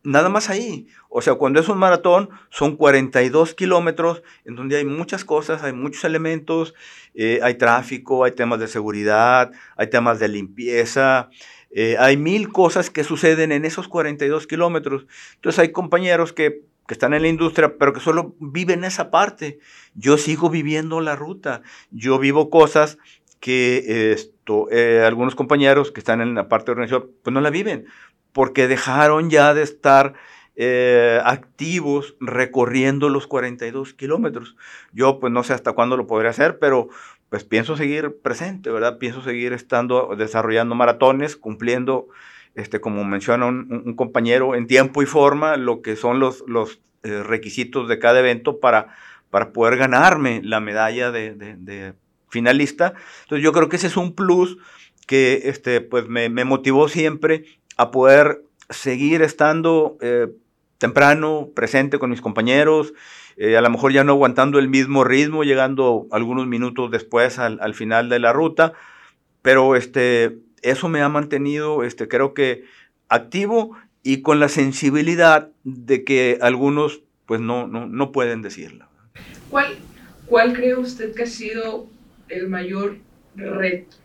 nada 0.03 0.29
más 0.29 0.49
ahí. 0.49 0.87
O 1.09 1.21
sea, 1.21 1.35
cuando 1.35 1.59
es 1.59 1.69
un 1.69 1.77
maratón, 1.77 2.29
son 2.49 2.75
42 2.75 3.53
kilómetros 3.55 4.23
en 4.45 4.55
donde 4.55 4.77
hay 4.77 4.85
muchas 4.85 5.25
cosas, 5.25 5.63
hay 5.63 5.73
muchos 5.73 6.03
elementos, 6.03 6.73
eh, 7.13 7.39
hay 7.41 7.55
tráfico, 7.55 8.23
hay 8.23 8.33
temas 8.33 8.59
de 8.59 8.67
seguridad, 8.67 9.51
hay 9.75 9.89
temas 9.89 10.19
de 10.19 10.27
limpieza, 10.27 11.29
Eh, 11.75 11.95
hay 11.97 12.17
mil 12.17 12.51
cosas 12.51 12.91
que 12.91 13.03
suceden 13.03 13.51
en 13.51 13.65
esos 13.65 13.87
42 13.87 14.45
kilómetros. 14.45 15.07
Entonces 15.35 15.57
hay 15.57 15.71
compañeros 15.71 16.31
que, 16.31 16.61
que, 16.87 16.93
están 16.93 17.15
en 17.15 17.23
la 17.23 17.29
industria, 17.29 17.79
pero 17.79 17.93
que 17.93 17.99
solo 17.99 18.35
viven 18.39 18.83
esa 18.83 19.09
parte. 19.09 19.57
Yo 19.95 20.19
sigo 20.19 20.51
viviendo 20.51 21.01
la 21.01 21.15
ruta. 21.15 21.63
Yo 21.89 22.19
vivo 22.19 22.51
cosas 22.51 22.99
que 23.43 24.13
esto, 24.13 24.69
eh, 24.71 25.03
algunos 25.05 25.35
compañeros 25.35 25.91
que 25.91 25.99
están 25.99 26.21
en 26.21 26.33
la 26.33 26.47
parte 26.47 26.67
de 26.67 26.71
organización, 26.71 27.11
pues 27.23 27.33
no 27.33 27.41
la 27.41 27.49
viven, 27.49 27.87
porque 28.33 28.67
dejaron 28.67 29.29
ya 29.29 29.53
de 29.53 29.63
estar 29.63 30.13
eh, 30.55 31.19
activos 31.23 32.15
recorriendo 32.19 33.09
los 33.09 33.25
42 33.27 33.93
kilómetros. 33.93 34.55
Yo 34.91 35.19
pues 35.19 35.31
no 35.31 35.43
sé 35.43 35.53
hasta 35.53 35.71
cuándo 35.71 35.97
lo 35.97 36.05
podré 36.05 36.29
hacer, 36.29 36.59
pero 36.59 36.89
pues 37.29 37.43
pienso 37.43 37.75
seguir 37.75 38.17
presente, 38.21 38.69
¿verdad? 38.69 38.99
Pienso 38.99 39.23
seguir 39.23 39.53
estando, 39.53 40.15
desarrollando 40.15 40.75
maratones, 40.75 41.35
cumpliendo, 41.35 42.07
este, 42.53 42.79
como 42.79 43.03
menciona 43.03 43.47
un, 43.47 43.95
compañero, 43.95 44.53
en 44.53 44.67
tiempo 44.67 45.01
y 45.01 45.07
forma 45.07 45.57
lo 45.57 45.81
que 45.81 45.95
son 45.95 46.19
los, 46.19 46.43
los 46.45 46.79
eh, 47.01 47.23
requisitos 47.23 47.89
de 47.89 47.97
cada 47.97 48.19
evento 48.19 48.59
para, 48.59 48.95
para 49.31 49.51
poder 49.51 49.77
ganarme 49.77 50.41
la 50.43 50.59
medalla 50.59 51.09
de, 51.09 51.95
finalista. 52.29 52.93
Entonces 53.23 53.43
yo 53.43 53.51
creo 53.51 53.67
que 53.67 53.77
ese 53.77 53.87
es 53.87 53.97
un 53.97 54.13
plus 54.13 54.59
que 55.07 55.41
este, 55.45 55.81
pues 55.81 56.07
me, 56.07 56.29
motivó 56.45 56.87
siempre 56.87 57.45
a 57.77 57.91
poder 57.91 58.41
seguir 58.69 59.21
estando 59.21 59.97
eh, 60.01 60.27
temprano, 60.77 61.49
presente 61.55 61.99
con 61.99 62.09
mis 62.09 62.21
compañeros, 62.21 62.93
eh, 63.37 63.57
a 63.57 63.61
lo 63.61 63.69
mejor 63.69 63.91
ya 63.91 64.03
no 64.03 64.13
aguantando 64.13 64.59
el 64.59 64.69
mismo 64.69 65.03
ritmo, 65.03 65.43
llegando 65.43 66.07
algunos 66.11 66.47
minutos 66.47 66.91
después 66.91 67.39
al, 67.39 67.73
final 67.73 68.09
de 68.09 68.19
la 68.19 68.33
ruta, 68.33 68.73
pero 69.41 69.75
este, 69.75 70.37
eso 70.61 70.89
me 70.89 71.01
ha 71.01 71.09
mantenido, 71.09 71.83
este, 71.83 72.07
creo 72.07 72.33
que 72.33 72.63
activo 73.09 73.75
y 74.03 74.21
con 74.21 74.39
la 74.39 74.49
sensibilidad 74.49 75.49
de 75.63 76.03
que 76.03 76.37
algunos 76.41 77.01
pues 77.25 77.39
no, 77.39 77.67
no, 77.67 78.11
pueden 78.11 78.41
decirlo. 78.41 78.85
¿Cuál, 79.49 79.77
¿Cuál 80.27 80.53
cree 80.53 80.75
usted 80.75 81.15
que 81.15 81.23
ha 81.23 81.27
sido 81.27 81.87
el 82.27 82.49
mayor 82.49 82.97
reto 83.35 83.95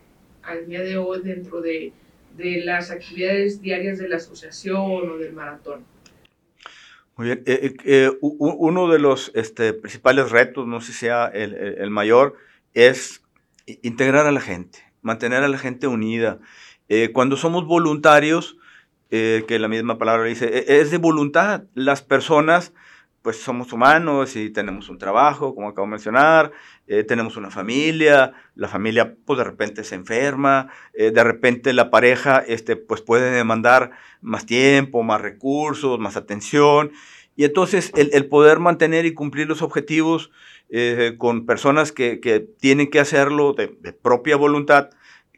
al 0.41 0.65
día 0.65 0.81
de 0.81 0.97
hoy 0.97 1.21
dentro 1.21 1.61
de, 1.61 1.91
de 2.39 2.63
las 2.63 2.89
actividades 2.89 3.61
diarias 3.61 3.99
de 3.99 4.09
la 4.09 4.15
asociación 4.15 5.11
o 5.11 5.17
del 5.17 5.33
maratón? 5.33 5.85
Muy 7.15 7.27
bien. 7.27 7.43
Eh, 7.45 7.59
eh, 7.61 7.77
eh, 7.83 8.11
uno 8.21 8.87
de 8.87 8.97
los 8.97 9.31
este, 9.35 9.73
principales 9.73 10.31
retos, 10.31 10.65
no 10.65 10.79
sé 10.79 10.93
si 10.93 10.99
sea 10.99 11.27
el, 11.27 11.89
mayor, 11.89 12.37
es 12.73 13.21
integrar 13.81 14.25
a 14.25 14.31
la 14.31 14.39
gente, 14.39 14.79
mantener 15.01 15.43
a 15.43 15.49
la 15.49 15.57
gente 15.57 15.87
unida. 15.87 16.39
cuando 17.13 17.35
somos 17.35 17.65
voluntarios, 17.65 18.57
que 19.09 19.57
la 19.59 19.67
misma 19.67 19.97
palabra 19.97 20.29
dice, 20.29 20.45
e, 20.45 20.79
es 20.79 20.91
de 20.91 20.97
voluntad. 20.97 21.63
Las 21.75 22.01
personas, 22.01 22.73
pues 23.21 23.37
somos 23.37 23.73
humanos 23.73 24.35
y 24.35 24.49
tenemos 24.49 24.89
un 24.89 24.97
trabajo, 24.97 25.53
como 25.53 25.69
acabo 25.69 25.87
de 25.87 25.91
mencionar, 25.91 26.51
tenemos 27.07 27.37
una 27.37 27.51
familia, 27.51 28.33
la 28.55 28.67
familia 28.67 29.15
pues 29.25 29.37
de 29.37 29.43
repente 29.43 29.83
se 29.83 29.95
enferma, 29.95 30.69
de 30.93 31.23
repente 31.23 31.73
la 31.73 31.91
pareja 31.91 32.39
este, 32.39 32.75
pues 32.77 33.01
puede 33.01 33.29
demandar 33.29 33.91
más 34.21 34.45
tiempo, 34.45 35.03
más 35.03 35.21
recursos, 35.21 35.99
más 35.99 36.17
atención. 36.17 36.91
Y 37.39 37.45
entonces 37.45 37.93
el, 37.95 38.25
poder 38.27 38.59
mantener 38.59 39.05
y 39.05 39.13
cumplir 39.13 39.47
los 39.47 39.61
objetivos 39.61 40.29
eh, 40.69 41.15
con 41.17 41.45
personas 41.45 41.93
que, 41.93 42.19
tienen 42.59 42.89
que 42.89 42.99
hacerlo 42.99 43.53
de, 43.53 43.69
propia 43.93 44.35
voluntad, 44.35 44.89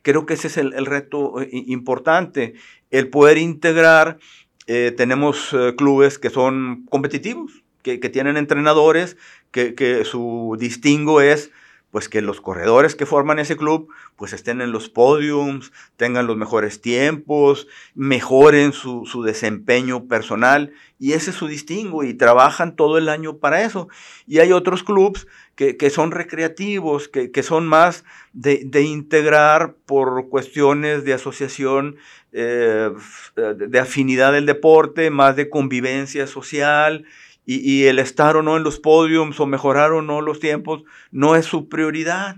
creo 0.02 0.26
que 0.26 0.34
ese 0.34 0.48
es 0.48 0.58
el, 0.58 0.86
reto 0.88 1.40
eh, 1.42 1.50
importante. 1.52 2.56
El 2.90 3.10
poder 3.10 3.38
integrar, 3.38 4.18
eh, 4.66 4.92
tenemos 4.98 5.56
clubes 5.78 6.18
que 6.18 6.32
son 6.32 6.88
competitivos, 6.90 7.61
que, 7.82 8.00
que 8.00 8.10
tienen 8.10 8.38
entrenadores, 8.38 9.18
que, 9.52 9.76
que, 9.76 10.06
su 10.06 10.56
distingo 10.60 11.22
es 11.22 11.52
pues 11.92 12.08
que 12.08 12.22
los 12.22 12.40
corredores 12.40 12.96
que 12.96 13.06
forman 13.06 13.38
ese 13.38 13.58
club 13.58 13.90
pues 14.16 14.34
estén 14.34 14.62
en 14.62 14.72
los 14.72 14.90
podiums, 14.90 15.74
tengan 15.98 16.26
los 16.26 16.38
mejores 16.38 16.82
tiempos, 16.82 17.68
mejoren 17.96 18.72
su, 18.72 19.24
desempeño 19.26 20.06
personal 20.06 20.72
y 21.00 21.14
ese 21.14 21.32
es 21.32 21.36
su 21.36 21.48
distingo 21.48 22.04
y 22.04 22.14
trabajan 22.14 22.76
todo 22.76 22.98
el 22.98 23.10
año 23.10 23.38
para 23.38 23.64
eso. 23.64 23.90
Y 24.26 24.40
hay 24.40 24.52
otros 24.54 24.84
clubes 24.84 25.28
que, 25.56 25.90
son 25.90 26.12
recreativos, 26.12 27.08
que, 27.08 27.44
son 27.44 27.68
más 27.68 28.04
de, 28.34 28.82
integrar 28.82 29.76
por 29.86 30.30
cuestiones 30.30 31.04
de 31.04 31.14
asociación, 31.14 31.98
eh, 32.32 32.90
de 33.36 33.80
afinidad 33.80 34.32
del 34.32 34.46
deporte, 34.46 35.10
más 35.10 35.36
de 35.36 35.50
convivencia 35.50 36.26
social 36.26 37.06
y, 37.46 37.86
el 37.86 38.00
estar 38.00 38.38
o 38.38 38.44
no 38.44 38.56
en 38.56 38.64
los 38.64 38.80
podiums 38.80 39.40
o 39.40 39.46
mejorar 39.46 39.92
o 39.94 40.02
no 40.02 40.22
los 40.22 40.40
tiempos 40.40 40.84
no 41.12 41.36
es 41.36 41.46
su 41.46 41.70
prioridad. 41.70 42.38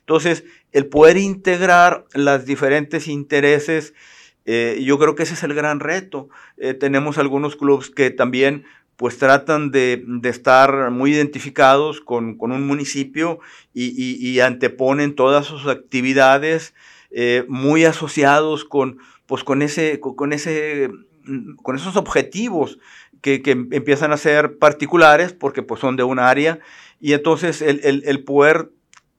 Entonces, 0.00 0.44
el 0.72 0.86
poder 0.86 1.16
integrar 1.16 2.06
las 2.14 2.46
diferentes 2.46 3.08
intereses, 3.08 3.94
eh, 4.46 4.80
yo 4.82 4.98
creo 4.98 5.14
que 5.14 5.24
ese 5.24 5.34
es 5.34 5.42
el 5.42 5.54
gran 5.54 5.80
reto. 5.80 6.28
Eh, 6.56 6.74
tenemos 6.74 7.18
algunos 7.18 7.56
clubes 7.56 7.90
que 7.90 8.10
también 8.10 8.64
pues 8.96 9.16
tratan 9.18 9.70
de, 9.70 10.04
estar 10.24 10.90
muy 10.90 11.12
identificados 11.12 12.00
con, 12.00 12.36
un 12.40 12.66
municipio 12.66 13.38
y, 13.72 14.40
anteponen 14.40 15.14
todas 15.14 15.46
sus 15.46 15.66
actividades 15.68 16.74
eh, 17.12 17.44
muy 17.48 17.84
asociados 17.84 18.64
con, 18.64 18.98
pues, 19.26 19.44
con, 19.44 19.62
ese, 19.62 20.00
con, 20.00 20.32
ese, 20.32 20.90
con 21.62 21.76
esos 21.76 21.96
objetivos 21.96 22.78
que, 23.20 23.42
empiezan 23.46 24.12
a 24.12 24.16
ser 24.16 24.58
particulares 24.58 25.32
porque 25.32 25.62
pues 25.62 25.80
son 25.80 25.96
de 25.96 26.04
un 26.04 26.18
área 26.18 26.60
y 27.00 27.12
entonces 27.12 27.62
el, 27.62 28.24
poder 28.24 28.70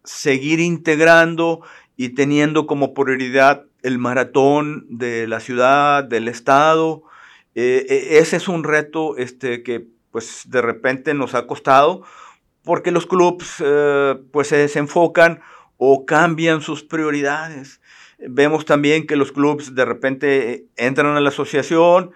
seguir 0.04 0.60
integrando 0.60 1.62
y 1.96 2.10
teniendo 2.10 2.66
como 2.68 2.94
prioridad 2.94 3.66
el 3.82 3.98
maratón 3.98 4.86
de 4.90 5.28
la 5.28 5.40
ciudad, 5.40 6.04
del 6.04 6.28
estado, 6.28 7.04
eh, 7.56 7.86
e, 7.90 8.18
ese 8.20 8.38
es 8.38 8.48
un 8.48 8.64
reto 8.64 9.18
este, 9.18 9.64
que 9.64 9.88
pues 10.12 10.44
de 10.48 10.62
repente 10.62 11.14
nos 11.14 11.36
ha 11.36 11.48
costado 11.48 12.04
porque 12.64 12.92
los 12.92 13.06
clubes 13.06 13.56
eh, 13.60 14.16
pues 14.32 14.50
se 14.50 14.80
enfocan 14.80 15.42
o 15.78 16.06
cambian 16.06 16.62
sus 16.62 16.84
prioridades. 16.84 17.82
Vemos 18.20 18.66
también 18.66 19.08
que 19.08 19.16
los 19.16 19.32
clubes 19.32 19.76
de 19.76 19.86
repente 19.86 20.66
entran 20.76 21.16
a 21.16 21.22
la 21.22 21.30
asociación, 21.30 22.12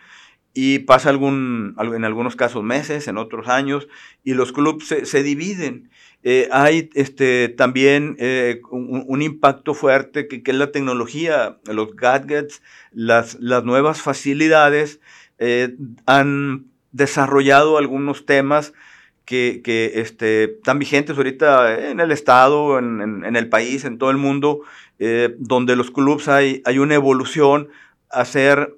y 0.54 0.80
pasa 0.80 1.10
algún, 1.10 1.76
en 1.80 2.06
algunos 2.06 2.36
casos 2.36 2.64
meses, 2.64 3.08
en 3.08 3.18
otros 3.18 3.48
años, 3.48 3.88
y 4.24 4.36
los 4.36 4.52
clubes 4.52 4.88
se, 4.88 5.24
dividen. 5.24 5.90
Eh, 6.22 6.48
hay 6.52 6.90
este, 6.94 7.50
también 7.50 8.16
eh, 8.20 8.62
un, 8.70 9.22
impacto 9.22 9.74
fuerte 9.74 10.28
que, 10.28 10.44
es 10.46 10.56
la 10.56 10.72
tecnología, 10.72 11.58
los 11.66 11.96
gadgets, 11.96 12.62
las, 12.92 13.36
las 13.40 13.64
nuevas 13.64 14.02
facilidades 14.02 15.02
eh, 15.40 15.76
han 16.06 16.68
desarrollado 16.92 17.80
algunos 17.80 18.28
temas 18.28 18.74
que, 19.26 19.62
que 19.64 19.94
este, 19.96 20.44
están 20.44 20.78
vigentes 20.78 21.18
ahorita 21.18 21.90
en 21.90 22.00
el 22.00 22.12
Estado, 22.12 22.78
en, 22.78 23.26
en, 23.26 23.36
el 23.36 23.50
país, 23.50 23.86
en 23.86 23.98
todo 23.98 24.12
el 24.12 24.18
mundo, 24.18 24.62
donde 25.40 25.76
los 25.76 25.92
clubes 25.92 26.30
hay, 26.30 26.62
hay 26.64 26.78
una 26.80 26.96
evolución 26.96 27.68
a 28.10 28.24
ser 28.24 28.78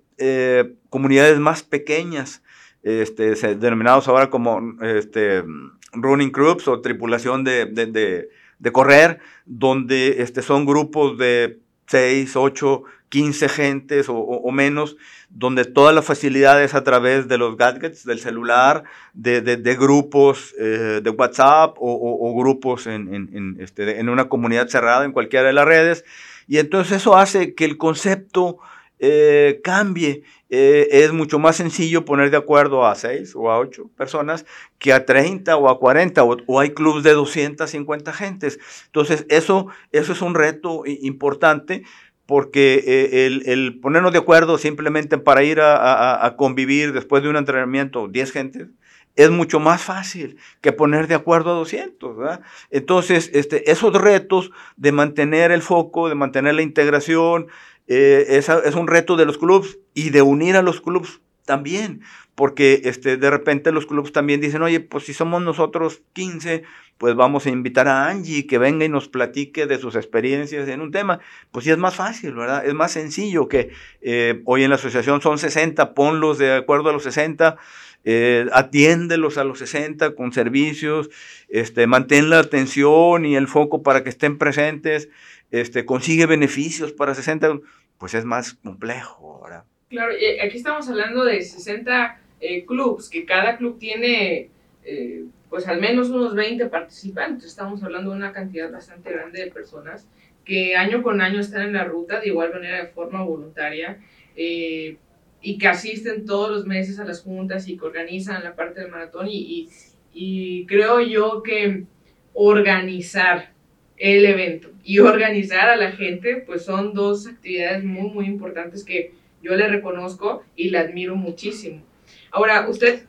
comunidades 0.95 1.37
más 1.39 1.61
pequeñas, 1.61 2.41
este, 2.81 3.35
denominados 3.55 4.07
ahora 4.07 4.29
como 4.29 4.81
este, 4.81 5.43
running 5.91 6.31
groups 6.31 6.69
o 6.69 6.79
tripulación 6.79 7.43
de, 7.43 7.65
de, 7.65 8.71
correr, 8.71 9.19
donde 9.45 10.21
este, 10.21 10.41
son 10.41 10.65
grupos 10.65 11.17
de 11.17 11.59
6, 11.87 12.37
8, 12.37 12.83
15 13.09 13.49
gentes 13.49 14.05
o, 14.07 14.51
menos, 14.53 14.95
donde 15.29 15.65
todas 15.65 15.93
las 15.93 16.05
facilidades 16.05 16.73
a 16.73 16.85
través 16.85 17.27
de 17.27 17.37
los 17.37 17.57
gadgets, 17.57 18.05
del 18.05 18.19
celular, 18.19 18.85
de, 19.13 19.77
grupos 19.77 20.55
eh, 20.57 21.01
de 21.03 21.09
WhatsApp 21.09 21.75
o, 21.77 22.33
grupos 22.39 22.87
en, 22.87 23.13
en, 23.13 23.57
este, 23.59 23.99
en, 23.99 24.07
una 24.07 24.29
comunidad 24.29 24.69
cerrada 24.69 25.03
en 25.03 25.11
cualquiera 25.11 25.47
de 25.47 25.53
las 25.53 25.65
redes. 25.65 26.05
Y 26.47 26.59
entonces 26.59 27.01
eso 27.01 27.17
hace 27.17 27.53
que 27.53 27.65
el 27.65 27.75
concepto 27.75 28.59
eh, 28.99 29.61
cambie. 29.63 30.23
Eh, 30.49 30.87
es 30.91 31.11
mucho 31.11 31.39
más 31.39 31.55
sencillo 31.55 32.05
poner 32.05 32.29
de 32.31 32.37
acuerdo 32.37 32.85
a 32.85 32.95
6 32.95 33.33
o 33.35 33.51
a 33.51 33.57
8 33.57 33.89
personas 33.97 34.45
que 34.77 34.93
a 34.93 35.05
30 35.05 35.57
o 35.57 35.69
a 35.69 35.79
40 35.79 36.23
o, 36.23 36.59
hay 36.59 36.69
clubes 36.69 37.03
de 37.03 37.13
250 37.13 38.13
gentes. 38.13 38.59
Entonces, 38.85 39.25
eso, 39.29 39.67
eso 39.91 40.11
es 40.13 40.21
un 40.21 40.35
reto 40.35 40.83
importante 40.85 41.83
porque 42.25 42.83
eh, 42.85 43.41
el, 43.45 43.79
ponernos 43.79 44.11
de 44.11 44.19
acuerdo 44.19 44.57
simplemente 44.57 45.17
para 45.17 45.43
ir 45.43 45.59
a, 45.61 46.33
convivir 46.37 46.93
después 46.93 47.21
de 47.23 47.29
un 47.29 47.35
entrenamiento 47.35 48.07
10 48.07 48.31
gentes, 48.31 48.67
es 49.15 49.29
mucho 49.29 49.59
más 49.59 49.81
fácil 49.81 50.37
que 50.61 50.73
poner 50.73 51.07
de 51.07 51.15
acuerdo 51.15 51.51
a 51.51 51.55
200. 51.55 52.39
Entonces, 52.69 53.29
este, 53.33 53.71
esos 53.71 53.93
retos 53.93 54.51
de 54.75 54.91
mantener 54.91 55.51
el 55.51 55.61
foco, 55.61 56.09
de 56.09 56.15
mantener 56.15 56.55
la 56.55 56.63
integración, 56.63 57.47
eh, 57.87 58.25
es, 58.29 58.75
un 58.75 58.87
reto 58.87 59.15
de 59.15 59.25
los 59.25 59.37
clubes 59.37 59.77
y 59.93 60.09
de 60.09 60.21
unir 60.21 60.55
a 60.55 60.61
los 60.61 60.81
clubes 60.81 61.21
también, 61.45 62.01
porque 62.33 62.81
este, 62.85 63.17
de 63.17 63.29
repente 63.29 63.71
los 63.71 63.85
clubes 63.85 64.11
también 64.11 64.41
dicen, 64.41 64.61
oye, 64.63 64.79
pues 64.79 65.05
si 65.05 65.13
somos 65.13 65.41
nosotros 65.43 66.01
15, 66.13 66.63
pues 66.97 67.15
vamos 67.15 67.45
a 67.45 67.49
invitar 67.49 67.87
a 67.87 68.07
Angie 68.07 68.47
que 68.47 68.57
venga 68.57 68.85
y 68.85 68.89
nos 68.89 69.09
platique 69.09 69.67
de 69.67 69.77
sus 69.77 69.95
experiencias 69.95 70.67
en 70.67 70.81
un 70.81 70.91
tema. 70.91 71.19
Pues 71.51 71.65
sí 71.65 71.71
es 71.71 71.77
más 71.77 71.95
fácil, 71.95 72.33
¿verdad? 72.33 72.65
Es 72.65 72.73
más 72.73 72.91
sencillo 72.91 73.47
que 73.47 73.71
eh, 74.01 74.41
hoy 74.45 74.63
en 74.63 74.69
la 74.69 74.75
asociación 74.75 75.21
son 75.21 75.37
60, 75.37 75.93
ponlos 75.93 76.37
de 76.37 76.53
acuerdo 76.53 76.89
a 76.89 76.93
los 76.93 77.03
60, 77.03 77.57
eh, 78.05 78.45
atiéndelos 78.53 79.37
a 79.37 79.43
los 79.43 79.59
60 79.59 80.15
con 80.15 80.31
servicios, 80.31 81.09
este, 81.49 81.87
mantén 81.87 82.29
la 82.29 82.39
atención 82.39 83.25
y 83.25 83.35
el 83.35 83.47
foco 83.47 83.83
para 83.83 84.03
que 84.03 84.09
estén 84.09 84.37
presentes, 84.37 85.09
este, 85.51 85.85
consigue 85.85 86.25
beneficios 86.25 86.91
para 86.91 87.15
60, 87.15 87.59
pues 87.97 88.13
es 88.13 88.25
más 88.25 88.53
complejo, 88.53 89.41
¿verdad? 89.43 89.63
Claro, 89.89 90.13
aquí 90.43 90.57
estamos 90.57 90.89
hablando 90.89 91.23
de 91.23 91.41
60 91.41 92.19
eh, 92.41 92.65
clubs, 92.65 93.09
que 93.09 93.25
cada 93.25 93.57
club 93.57 93.77
tiene 93.79 94.49
eh, 94.83 95.25
pues 95.49 95.67
al 95.67 95.79
menos 95.79 96.09
unos 96.09 96.35
20 96.35 96.65
participantes. 96.67 97.45
Estamos 97.45 97.81
hablando 97.83 98.11
de 98.11 98.17
una 98.17 98.33
cantidad 98.33 98.71
bastante 98.71 99.11
grande 99.11 99.45
de 99.45 99.51
personas 99.51 100.07
que 100.43 100.75
año 100.75 101.01
con 101.01 101.21
año 101.21 101.39
están 101.39 101.63
en 101.63 101.73
la 101.73 101.85
ruta 101.85 102.19
de 102.19 102.27
igual 102.27 102.53
manera 102.53 102.83
de 102.83 102.87
forma 102.87 103.23
voluntaria 103.23 103.99
eh, 104.35 104.97
y 105.41 105.57
que 105.57 105.67
asisten 105.67 106.25
todos 106.25 106.51
los 106.51 106.65
meses 106.65 106.99
a 106.99 107.05
las 107.05 107.21
juntas 107.21 107.67
y 107.67 107.77
que 107.77 107.85
organizan 107.85 108.43
la 108.43 108.55
parte 108.55 108.81
del 108.81 108.91
maratón 108.91 109.27
y 109.29 110.65
creo 110.67 111.01
yo 111.01 111.41
que 111.41 111.85
organizar 112.33 113.54
el 113.97 114.25
evento 114.25 114.69
y 114.83 114.99
organizar 114.99 115.69
a 115.69 115.75
la 115.75 115.91
gente 115.91 116.43
pues 116.45 116.65
son 116.65 116.93
dos 116.93 117.27
actividades 117.27 117.83
muy 117.83 118.09
muy 118.09 118.25
importantes 118.25 118.83
que 118.83 119.13
yo 119.45 119.55
le 119.55 119.67
reconozco 119.67 120.43
y 120.55 120.71
le 120.71 120.79
admiro 120.79 121.15
muchísimo. 121.15 121.83
Ahora, 122.31 122.67
usted 122.67 123.03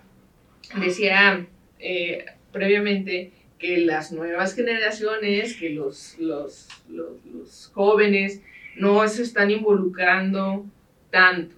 decía 0.79 1.47
eh, 1.79 2.27
previamente 2.53 3.33
que 3.59 3.79
las 3.79 4.13
nuevas 4.13 4.55
generaciones, 4.55 5.57
que 5.57 5.71
los, 5.71 6.17
los, 6.19 6.69
los, 6.91 7.71
jóvenes 7.73 8.43
no 8.77 9.07
se 9.09 9.23
están 9.23 9.51
involucrando 9.51 10.67
tanto. 11.11 11.57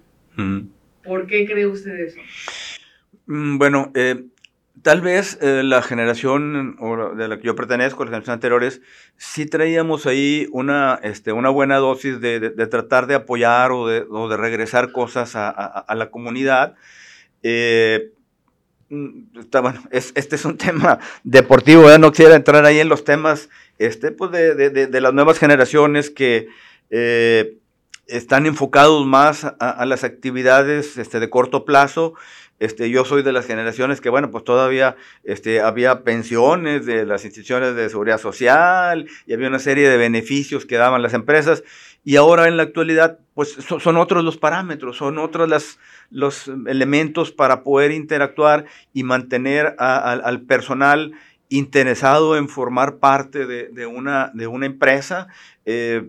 ¿Por 1.03 1.27
qué 1.27 1.45
cree 1.45 1.67
usted 1.67 1.99
eso? 1.99 2.19
Mm, 3.25 3.57
bueno, 3.57 3.91
eh, 3.95 4.23
Tal 4.83 5.01
vez 5.01 5.37
eh, 5.41 5.63
la 5.63 5.81
generación 5.81 6.77
de 7.17 7.27
la 7.27 7.37
que 7.37 7.43
yo 7.43 7.55
pertenezco, 7.55 8.03
las 8.03 8.11
generaciones 8.11 8.35
anteriores, 8.35 8.81
sí 9.17 9.45
traíamos 9.45 10.05
ahí 10.05 10.47
una, 10.51 10.99
este, 11.03 11.33
una 11.33 11.49
buena 11.49 11.77
dosis 11.77 12.21
de, 12.21 12.51
tratar 12.67 13.07
de 13.07 13.15
apoyar 13.15 13.71
o 13.71 13.87
de, 13.87 14.37
regresar 14.37 14.91
cosas 14.91 15.35
a, 15.35 15.85
la 15.95 16.11
comunidad. 16.11 16.75
Eh, 17.43 18.11
mm, 18.89 19.39
está, 19.39 19.61
bueno, 19.61 19.81
es, 19.91 20.11
este 20.15 20.35
es 20.35 20.45
un 20.45 20.57
tema 20.59 20.99
deportivo, 21.23 21.97
no 21.97 22.11
quisiera 22.11 22.35
entrar 22.35 22.63
ahí 22.65 22.79
en 22.79 22.89
los 22.89 23.03
temas 23.03 23.49
este, 23.79 24.11
pues 24.11 24.31
de, 24.31 25.01
las 25.01 25.13
nuevas 25.13 25.39
generaciones 25.39 26.09
que 26.09 26.47
eh, 26.89 27.57
están 28.07 28.45
enfocados 28.45 29.05
más 29.05 29.43
a, 29.43 29.49
a, 29.49 29.85
las 29.85 30.03
actividades 30.03 30.97
este, 30.97 31.19
de 31.19 31.29
corto 31.29 31.65
plazo 31.65 32.13
este, 32.59 32.89
yo 32.89 33.05
soy 33.05 33.23
de 33.23 33.31
las 33.31 33.45
generaciones 33.45 34.01
que, 34.01 34.09
bueno, 34.09 34.31
pues 34.31 34.43
todavía 34.43 34.95
este, 35.23 35.61
había 35.61 36.03
pensiones 36.03 36.85
de 36.85 37.05
las 37.05 37.23
instituciones 37.23 37.75
de 37.75 37.89
seguridad 37.89 38.19
social 38.19 39.07
y 39.25 39.33
había 39.33 39.47
una 39.47 39.59
serie 39.59 39.89
de 39.89 39.97
beneficios 39.97 40.65
que 40.65 40.75
daban 40.75 41.01
las 41.01 41.13
empresas. 41.13 41.63
Y 42.03 42.15
ahora 42.15 42.47
en 42.47 42.57
la 42.57 42.63
actualidad, 42.63 43.19
pues 43.33 43.57
son, 43.79 43.97
otros 43.97 44.23
los 44.23 44.37
parámetros, 44.37 44.97
son 44.97 45.17
otros 45.17 45.77
los 46.09 46.47
elementos 46.67 47.31
para 47.31 47.63
poder 47.63 47.91
interactuar 47.91 48.65
y 48.93 49.03
mantener 49.03 49.75
al 49.77 50.41
personal 50.41 51.13
interesado 51.49 52.37
en 52.37 52.47
formar 52.47 52.97
parte 52.97 53.45
de, 53.45 53.85
una, 53.87 54.31
de 54.33 54.47
una 54.47 54.65
empresa. 54.65 55.27
Eh, 55.65 56.03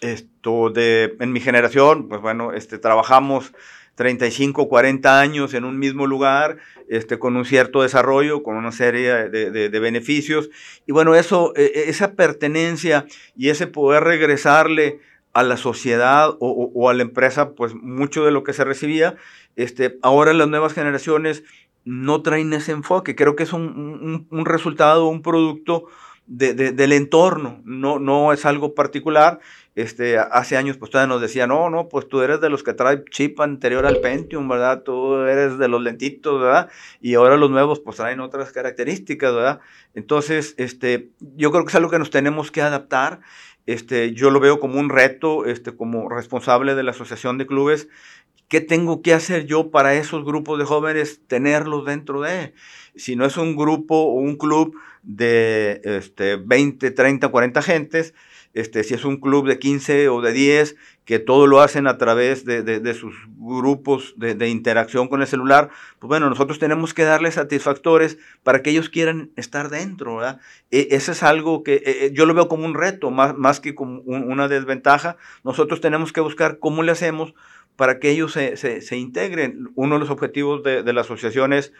esto 0.00 0.70
de, 0.70 1.16
en 1.18 1.32
mi 1.32 1.40
generación, 1.40 2.08
pues 2.08 2.20
bueno, 2.20 2.52
este, 2.52 2.78
trabajamos 2.78 3.52
35, 3.98 4.68
40 4.68 5.20
años 5.20 5.54
en 5.54 5.64
un 5.64 5.76
mismo 5.76 6.06
lugar, 6.06 6.58
este, 6.88 7.18
con 7.18 7.36
un 7.36 7.44
cierto 7.44 7.82
desarrollo, 7.82 8.44
con 8.44 8.54
una 8.54 8.70
serie 8.70 9.28
de, 9.28 9.80
beneficios. 9.80 10.50
Y 10.86 10.92
bueno, 10.92 11.16
eso, 11.16 11.52
e, 11.56 11.64
e, 11.74 11.90
esa 11.90 12.12
pertenencia 12.12 13.06
y 13.36 13.48
ese 13.48 13.66
poder 13.66 14.04
regresarle 14.04 15.00
a 15.32 15.42
la 15.42 15.56
sociedad 15.56 16.36
o, 16.38 16.88
a 16.88 16.94
la 16.94 17.02
empresa, 17.02 17.54
pues 17.56 17.74
mucho 17.74 18.24
de 18.24 18.30
lo 18.30 18.44
que 18.44 18.52
se 18.52 18.64
recibía, 18.64 19.16
este, 19.56 19.98
ahora 20.00 20.32
las 20.32 20.46
nuevas 20.48 20.74
generaciones 20.74 21.42
no 21.84 22.22
traen 22.22 22.52
ese 22.52 22.70
enfoque. 22.70 23.16
Creo 23.16 23.34
que 23.34 23.42
es 23.42 23.52
un, 23.52 24.28
resultado, 24.44 25.08
un 25.08 25.22
producto 25.22 25.86
del 26.28 26.92
entorno, 26.92 27.60
no, 27.64 27.98
no 27.98 28.32
es 28.32 28.44
algo 28.44 28.74
particular. 28.74 29.40
Este, 29.74 30.18
hace 30.18 30.56
años 30.56 30.76
pues 30.76 30.90
todavía 30.90 31.14
nos 31.14 31.22
decían, 31.22 31.48
no, 31.50 31.70
no, 31.70 31.88
pues 31.88 32.08
tú 32.08 32.20
eres 32.20 32.40
de 32.40 32.50
los 32.50 32.62
que 32.62 32.74
trae 32.74 33.04
chip 33.10 33.40
anterior 33.40 33.86
al 33.86 34.00
Pentium, 34.00 34.48
¿verdad? 34.48 34.82
Tú 34.82 35.14
eres 35.22 35.56
de 35.56 35.68
los 35.68 35.80
lentitos, 35.80 36.40
¿verdad? 36.40 36.68
Y 37.00 37.14
ahora 37.14 37.36
los 37.36 37.50
nuevos 37.50 37.80
pues 37.80 37.96
traen 37.96 38.20
otras 38.20 38.52
características, 38.52 39.32
¿verdad? 39.32 39.60
Entonces, 39.94 40.54
este, 40.58 41.10
yo 41.36 41.50
creo 41.50 41.64
que 41.64 41.70
es 41.70 41.74
algo 41.76 41.90
que 41.90 41.98
nos 41.98 42.10
tenemos 42.10 42.50
que 42.50 42.60
adaptar. 42.60 43.20
Este, 43.66 44.12
yo 44.14 44.30
lo 44.30 44.40
veo 44.40 44.60
como 44.60 44.80
un 44.80 44.90
reto, 44.90 45.46
este, 45.46 45.76
como 45.76 46.08
responsable 46.08 46.74
de 46.74 46.82
la 46.82 46.90
Asociación 46.90 47.38
de 47.38 47.46
Clubes, 47.46 47.88
¿qué 48.48 48.60
tengo 48.60 49.02
que 49.02 49.14
hacer 49.14 49.46
yo 49.46 49.70
para 49.70 49.94
esos 49.94 50.24
grupos 50.24 50.58
de 50.58 50.64
jóvenes 50.64 51.20
tenerlos 51.26 51.84
dentro 51.84 52.20
de? 52.20 52.54
Si 52.96 53.14
no 53.14 53.24
es 53.26 53.36
un 53.36 53.56
grupo 53.56 53.94
o 53.94 54.14
un 54.14 54.36
club 54.36 54.74
de 55.08 55.80
este, 55.84 56.36
20, 56.36 56.90
30, 56.90 57.28
40 57.28 57.62
gentes, 57.62 58.14
este, 58.52 58.84
si 58.84 58.94
es 58.94 59.04
un 59.04 59.18
club 59.18 59.48
de 59.48 59.58
15 59.58 60.08
o 60.08 60.20
de 60.20 60.32
10, 60.32 60.76
que 61.06 61.18
todo 61.18 61.46
lo 61.46 61.60
hacen 61.60 61.86
a 61.86 61.96
través 61.96 62.44
de, 62.44 62.94
sus 62.94 63.14
grupos 63.38 64.14
de, 64.18 64.48
interacción 64.48 65.08
con 65.08 65.22
el 65.22 65.26
celular, 65.26 65.70
pues 65.98 66.08
bueno, 66.08 66.28
nosotros 66.28 66.58
tenemos 66.58 66.92
que 66.92 67.04
darles 67.04 67.34
satisfactores 67.34 68.18
para 68.42 68.62
que 68.62 68.70
ellos 68.70 68.90
quieran 68.90 69.30
estar 69.36 69.70
dentro, 69.70 70.16
¿verdad? 70.16 70.40
E, 70.70 70.88
ese 70.90 71.12
es 71.12 71.22
algo 71.22 71.62
que 71.62 71.76
e, 71.76 72.06
e, 72.06 72.12
yo 72.12 72.26
lo 72.26 72.34
veo 72.34 72.48
como 72.48 72.66
un 72.66 72.74
reto, 72.74 73.10
más, 73.10 73.34
más 73.36 73.60
que 73.60 73.74
como 73.74 74.00
una 74.02 74.48
desventaja. 74.48 75.16
Nosotros 75.44 75.80
tenemos 75.80 76.12
que 76.12 76.20
buscar 76.20 76.58
cómo 76.58 76.82
le 76.82 76.92
hacemos 76.92 77.32
para 77.76 77.98
que 78.00 78.10
ellos 78.10 78.32
se, 78.32 78.56
se, 78.56 78.96
integren. 78.96 79.70
Uno 79.76 79.94
de 79.94 80.00
los 80.00 80.10
objetivos 80.10 80.62
de, 80.62 80.82
de 80.82 80.92
la 80.92 81.02
asociación 81.02 81.52
es 81.52 81.72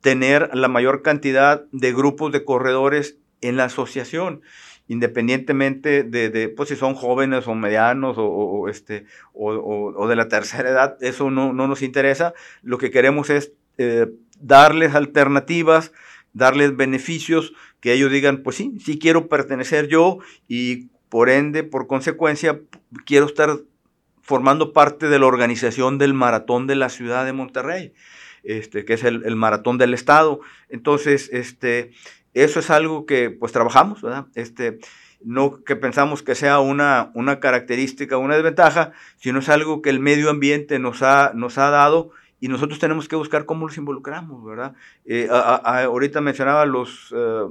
tener 0.00 0.50
la 0.54 0.68
mayor 0.68 1.02
cantidad 1.02 1.64
de 1.72 1.92
grupos 1.92 2.32
de 2.32 2.44
corredores 2.44 3.18
en 3.40 3.56
la 3.56 3.64
asociación 3.64 4.42
independientemente 4.88 6.02
de, 6.02 6.30
de, 6.30 6.48
pues 6.48 6.70
si 6.70 6.76
son 6.76 6.94
jóvenes 6.94 7.46
o 7.46 7.54
medianos 7.54 8.16
o, 8.18 8.68
este, 8.68 9.04
o, 9.34 10.08
de 10.08 10.16
la 10.16 10.28
tercera 10.28 10.70
edad, 10.70 10.96
eso 11.02 11.30
no, 11.30 11.52
nos 11.52 11.82
interesa. 11.82 12.32
Lo 12.62 12.78
que 12.78 12.90
queremos 12.90 13.28
es 13.28 13.52
eh, 13.76 14.06
darles 14.40 14.94
alternativas, 14.94 15.92
darles 16.32 16.74
beneficios, 16.74 17.52
que 17.80 17.92
ellos 17.92 18.10
digan, 18.10 18.42
pues 18.42 18.56
sí, 18.56 18.78
sí 18.82 18.98
quiero 18.98 19.28
pertenecer 19.28 19.88
yo 19.88 20.18
y 20.48 20.88
por 21.10 21.28
ende, 21.28 21.64
por 21.64 21.86
consecuencia, 21.86 22.60
quiero 23.04 23.26
estar 23.26 23.60
formando 24.22 24.72
parte 24.72 25.08
de 25.08 25.18
la 25.18 25.26
organización 25.26 25.98
del 25.98 26.14
maratón 26.14 26.66
de 26.66 26.76
la 26.76 26.88
ciudad 26.88 27.24
de 27.24 27.32
Monterrey. 27.32 27.92
Este, 28.42 28.84
que 28.84 28.94
es 28.94 29.04
el, 29.04 29.24
el 29.24 29.36
maratón 29.36 29.78
del 29.78 29.94
estado. 29.94 30.40
Entonces, 30.68 31.28
este, 31.32 31.92
eso 32.34 32.60
es 32.60 32.70
algo 32.70 33.06
que 33.06 33.30
pues 33.30 33.52
trabajamos, 33.52 34.02
¿verdad? 34.02 34.26
Este, 34.34 34.78
no 35.22 35.64
que 35.64 35.76
pensamos 35.76 36.22
que 36.22 36.34
sea 36.34 36.60
una, 36.60 37.10
una 37.14 37.40
característica, 37.40 38.16
una 38.18 38.36
desventaja, 38.36 38.92
sino 39.16 39.40
es 39.40 39.48
algo 39.48 39.82
que 39.82 39.90
el 39.90 40.00
medio 40.00 40.30
ambiente 40.30 40.78
nos 40.78 41.02
ha, 41.02 41.32
nos 41.34 41.58
ha 41.58 41.70
dado 41.70 42.10
y 42.40 42.48
nosotros 42.48 42.78
tenemos 42.78 43.08
que 43.08 43.16
buscar 43.16 43.44
cómo 43.46 43.66
los 43.66 43.76
involucramos, 43.76 44.44
¿verdad? 44.44 44.74
Eh, 45.04 45.28
ahorita 45.30 46.20
mencionaba 46.20 46.66
los, 46.66 47.12
eh, 47.16 47.46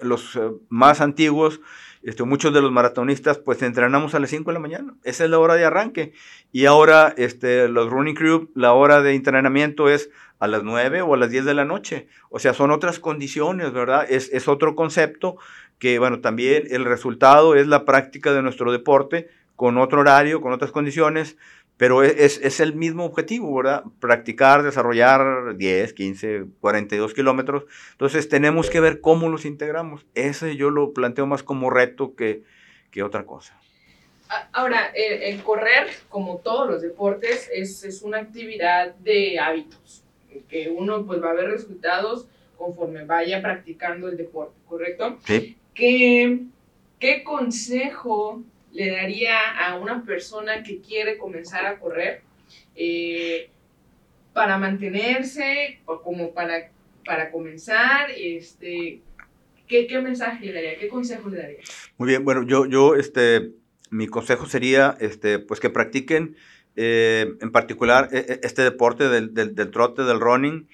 los 0.00 0.36
eh, 0.36 0.52
más 0.68 1.00
antiguos, 1.00 1.60
este, 2.06 2.22
muchos 2.22 2.54
de 2.54 2.62
los 2.62 2.70
maratonistas 2.70 3.38
pues 3.38 3.60
entrenamos 3.62 4.14
a 4.14 4.20
las 4.20 4.30
5 4.30 4.50
de 4.50 4.54
la 4.54 4.60
mañana, 4.60 4.94
esa 5.02 5.24
es 5.24 5.30
la 5.30 5.40
hora 5.40 5.54
de 5.54 5.64
arranque. 5.64 6.12
Y 6.52 6.66
ahora 6.66 7.12
este, 7.16 7.66
los 7.68 7.90
running 7.90 8.14
crew, 8.14 8.48
la 8.54 8.72
hora 8.74 9.02
de 9.02 9.14
entrenamiento 9.14 9.88
es 9.88 10.10
a 10.38 10.46
las 10.46 10.62
9 10.62 11.02
o 11.02 11.14
a 11.14 11.16
las 11.16 11.30
10 11.30 11.44
de 11.44 11.54
la 11.54 11.64
noche. 11.64 12.06
O 12.30 12.38
sea, 12.38 12.54
son 12.54 12.70
otras 12.70 13.00
condiciones, 13.00 13.72
¿verdad? 13.72 14.06
Es, 14.08 14.30
es 14.32 14.46
otro 14.46 14.76
concepto 14.76 15.36
que, 15.80 15.98
bueno, 15.98 16.20
también 16.20 16.68
el 16.70 16.84
resultado 16.84 17.56
es 17.56 17.66
la 17.66 17.84
práctica 17.84 18.32
de 18.32 18.42
nuestro 18.42 18.70
deporte 18.70 19.28
con 19.56 19.76
otro 19.76 20.00
horario, 20.00 20.40
con 20.40 20.52
otras 20.52 20.70
condiciones, 20.70 21.36
pero 21.76 22.02
e, 22.02 22.24
es, 22.24 22.40
es, 22.42 22.60
el 22.60 22.74
mismo 22.74 23.04
objetivo, 23.04 23.54
¿verdad? 23.54 23.84
Practicar, 24.00 24.62
desarrollar 24.62 25.56
10, 25.56 25.92
15, 25.92 26.46
42 26.60 27.14
kilómetros. 27.14 27.64
Entonces 27.92 28.28
tenemos 28.28 28.70
que 28.70 28.80
ver 28.80 29.00
cómo 29.00 29.28
los 29.28 29.44
integramos. 29.44 30.06
Ese 30.14 30.56
yo 30.56 30.70
lo 30.70 30.92
planteo 30.92 31.26
más 31.26 31.42
como 31.42 31.70
reto 31.70 32.14
que, 32.14 32.42
que 32.90 33.02
otra 33.02 33.26
cosa. 33.26 33.58
Ahora, 34.52 34.90
el, 34.94 35.40
correr, 35.42 35.86
como 36.08 36.38
todos 36.38 36.68
los 36.68 36.82
deportes, 36.82 37.48
es, 37.52 37.84
es, 37.84 38.02
una 38.02 38.18
actividad 38.18 38.94
de 38.96 39.38
hábitos, 39.38 40.02
que 40.48 40.68
uno 40.68 41.06
pues 41.06 41.22
va 41.22 41.30
a 41.30 41.34
ver 41.34 41.48
resultados 41.50 42.26
conforme 42.58 43.04
vaya 43.04 43.40
practicando 43.40 44.08
el 44.08 44.16
deporte, 44.16 44.58
¿correcto? 44.66 45.18
Sí. 45.24 45.56
¿Qué, 45.74 46.40
qué 46.98 47.22
consejo 47.22 48.42
le 48.76 48.90
daría 48.90 49.38
a 49.58 49.76
una 49.76 50.04
persona 50.04 50.62
que 50.62 50.80
quiere 50.80 51.16
comenzar 51.16 51.64
a 51.64 51.78
correr 51.78 52.20
eh, 52.74 53.48
para 54.34 54.58
mantenerse 54.58 55.80
como 56.04 56.34
para, 56.34 56.70
para 57.04 57.30
comenzar? 57.30 58.10
Este, 58.14 59.00
¿qué, 59.66 59.86
¿Qué 59.86 59.98
mensaje 60.00 60.44
le 60.44 60.52
daría? 60.52 60.78
¿Qué 60.78 60.88
consejo 60.88 61.30
le 61.30 61.38
daría? 61.38 61.58
Muy 61.96 62.08
bien, 62.08 62.22
bueno, 62.22 62.42
yo, 62.42 62.66
yo 62.66 62.94
este, 62.96 63.52
mi 63.90 64.08
consejo 64.08 64.44
sería 64.44 64.94
este, 65.00 65.38
pues 65.38 65.58
que 65.58 65.70
practiquen 65.70 66.36
eh, 66.76 67.32
en 67.40 67.50
particular 67.52 68.10
e, 68.12 68.18
e, 68.18 68.40
este 68.42 68.60
deporte 68.60 69.08
del, 69.08 69.32
del, 69.32 69.54
del 69.54 69.70
trote, 69.70 70.02
del 70.02 70.20
running. 70.20 70.68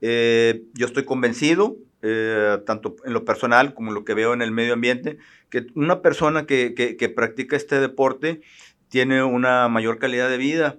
Eh, 0.00 0.62
yo 0.74 0.86
estoy 0.86 1.04
convencido, 1.04 1.76
eh, 2.02 2.58
tanto 2.64 2.96
en 3.04 3.12
lo 3.12 3.24
personal 3.24 3.74
como 3.74 3.88
en 3.90 3.94
lo 3.94 4.04
que 4.04 4.14
veo 4.14 4.32
en 4.32 4.42
el 4.42 4.52
medio 4.52 4.74
ambiente, 4.74 5.18
que 5.50 5.66
una 5.74 6.02
persona 6.02 6.46
que, 6.46 6.74
que, 6.74 7.08
practica 7.08 7.56
este 7.56 7.80
deporte 7.80 8.40
tiene 8.88 9.22
una 9.22 9.68
mayor 9.68 9.98
calidad 9.98 10.28
de 10.28 10.36
vida. 10.36 10.76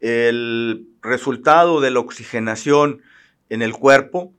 El 0.00 0.86
resultado 1.02 1.80
de 1.80 1.90
la 1.90 2.00
oxigenación 2.00 3.02
en 3.48 3.62
el 3.62 3.72
cuerpo 3.72 4.32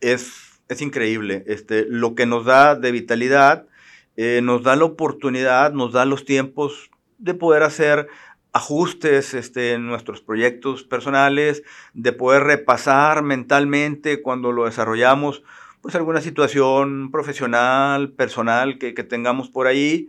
es, 0.00 0.60
es 0.68 0.80
increíble. 0.82 1.44
Este, 1.46 1.84
lo 1.88 2.14
que 2.14 2.26
nos 2.26 2.44
da 2.44 2.76
de 2.76 2.92
vitalidad, 2.92 3.66
eh, 4.16 4.40
nos 4.42 4.62
da 4.62 4.76
la 4.76 4.84
oportunidad, 4.84 5.72
nos 5.72 5.92
da 5.92 6.04
los 6.04 6.24
tiempos 6.24 6.90
de 7.18 7.34
poder 7.34 7.62
hacer 7.62 8.08
ajustes 8.52 9.32
este, 9.34 9.72
en 9.72 9.86
nuestros 9.86 10.20
proyectos 10.20 10.84
personales, 10.84 11.62
de 11.94 12.12
poder 12.12 12.44
repasar 12.44 13.22
mentalmente 13.22 14.20
cuando 14.22 14.52
lo 14.52 14.66
desarrollamos, 14.66 15.42
pues 15.82 15.96
alguna 15.96 16.20
situación 16.20 17.10
profesional, 17.10 18.12
personal 18.12 18.78
que, 18.78 18.94
que 18.94 19.04
tengamos 19.04 19.50
por 19.50 19.66
ahí. 19.66 20.08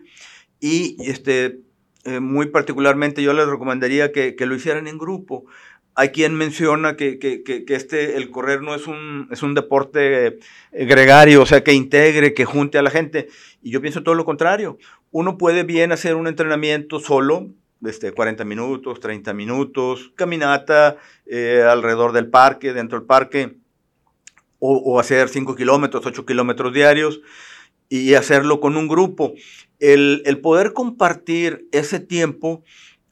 Y 0.59 0.95
este, 0.99 1.59
eh, 2.05 2.19
muy 2.19 2.45
particularmente 2.47 3.24
yo 3.24 3.34
les 3.34 3.47
recomendaría 3.47 4.11
que, 4.11 4.36
que, 4.36 4.45
lo 4.45 4.55
hicieran 4.55 4.88
en 4.88 4.99
grupo. 4.99 5.45
Hay 5.95 6.09
quien 6.09 6.36
menciona 6.36 6.95
que, 6.95 7.19
que, 7.19 7.65
este, 7.67 8.17
el 8.17 8.30
correr 8.30 8.61
no 8.61 8.76
es 8.76 8.88
un, 8.88 9.28
es 9.32 9.43
un 9.43 9.53
deporte 9.55 10.39
gregario, 10.71 11.41
o 11.41 11.45
sea, 11.45 11.63
que 11.63 11.74
integre, 11.74 12.34
que 12.34 12.45
junte 12.45 12.78
a 12.78 12.82
la 12.82 12.89
gente. 12.89 13.28
Y 13.61 13.71
yo 13.71 13.82
pienso 13.82 14.03
todo 14.03 14.15
lo 14.15 14.26
contrario. 14.26 14.78
Uno 15.11 15.38
puede 15.38 15.63
bien 15.63 15.91
hacer 15.91 16.15
un 16.15 16.28
entrenamiento 16.28 16.99
solo, 16.99 17.49
este, 17.86 18.11
40 18.11 18.45
minutos, 18.45 18.99
30 18.99 19.34
minutos, 19.34 20.11
caminata 20.15 20.97
eh, 21.26 21.63
alrededor 21.67 22.11
del 22.11 22.28
parque, 22.28 22.74
dentro 22.74 22.97
del 22.97 23.07
parque, 23.07 23.57
o, 24.66 24.99
hacer 24.99 25.28
5 25.28 25.55
kilómetros, 25.55 26.05
8 26.05 26.26
kilómetros 26.26 26.74
diarios 26.74 27.22
y 27.89 28.14
hacerlo 28.14 28.61
con 28.61 28.78
un 28.78 28.88
grupo. 28.88 29.34
El, 29.80 30.24
el 30.26 30.39
poder 30.39 30.72
compartir 30.72 31.68
ese 31.74 31.99
tiempo 31.99 32.64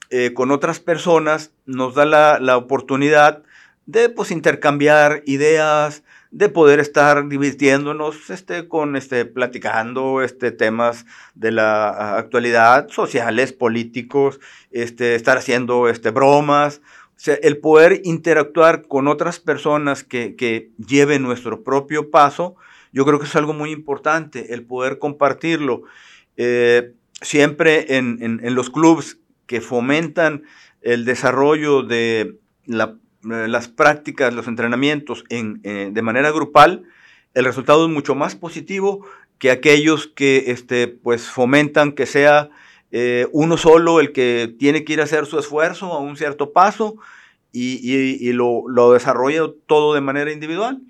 eh, 0.08 0.32
con 0.32 0.50
otras 0.50 0.80
personas 0.80 1.52
nos 1.66 1.94
da 1.94 2.06
la, 2.06 2.38
la 2.40 2.56
oportunidad 2.56 3.42
de 3.86 4.08
pues, 4.08 4.30
intercambiar 4.30 5.22
ideas, 5.26 6.02
de 6.30 6.48
poder 6.48 6.80
estar 6.80 7.28
divirtiéndonos 7.28 8.30
este, 8.30 8.66
con 8.66 8.96
este, 8.96 9.26
platicando 9.26 10.22
este, 10.22 10.50
temas 10.50 11.04
de 11.34 11.52
la 11.52 12.16
actualidad, 12.16 12.88
sociales, 12.88 13.52
políticos, 13.52 14.40
este, 14.70 15.14
estar 15.14 15.36
haciendo 15.36 15.88
este, 15.88 16.10
bromas. 16.10 16.80
Sea, 17.22 17.36
el 17.40 17.58
poder 17.58 18.00
interactuar 18.02 18.88
con 18.88 19.06
otras 19.06 19.38
personas 19.38 20.02
que, 20.02 20.72
lleven 20.76 21.22
nuestro 21.22 21.62
propio 21.62 22.10
paso, 22.10 22.56
yo 22.92 23.04
creo 23.06 23.20
que 23.20 23.26
es 23.26 23.36
algo 23.36 23.52
muy 23.52 23.70
importante, 23.70 24.52
el 24.52 24.64
poder 24.64 24.98
compartirlo. 24.98 25.84
Eh, 26.36 26.94
siempre 27.20 27.96
en, 27.96 28.40
los 28.56 28.70
clubes 28.70 29.20
que 29.46 29.60
fomentan 29.60 30.42
el 30.80 31.04
desarrollo 31.04 31.84
de 31.84 32.40
eh, 32.66 32.86
las 33.22 33.68
prácticas, 33.68 34.34
los 34.34 34.48
entrenamientos 34.48 35.22
en, 35.28 35.60
eh, 35.62 35.90
de 35.92 36.02
manera 36.02 36.32
grupal, 36.32 36.82
el 37.34 37.44
resultado 37.44 37.86
es 37.86 37.92
mucho 37.92 38.16
más 38.16 38.34
positivo 38.34 39.06
que 39.38 39.52
aquellos 39.52 40.08
que 40.08 40.46
este, 40.48 40.88
pues, 40.88 41.28
fomentan 41.28 41.92
que 41.92 42.06
sea 42.06 42.50
eh, 42.94 43.26
uno 43.32 43.56
solo 43.56 44.00
el 44.00 44.12
que 44.12 44.54
tiene 44.58 44.84
que 44.84 44.92
ir 44.92 45.00
a 45.00 45.04
hacer 45.04 45.24
su 45.24 45.38
esfuerzo 45.38 45.94
a 45.94 45.98
un 45.98 46.18
cierto 46.18 46.52
paso 46.52 46.96
y, 47.50 48.32
lo, 48.32 48.92
desarrolla 48.92 49.50
todo 49.66 49.94
de 49.94 50.02
manera 50.02 50.30
individual. 50.30 50.82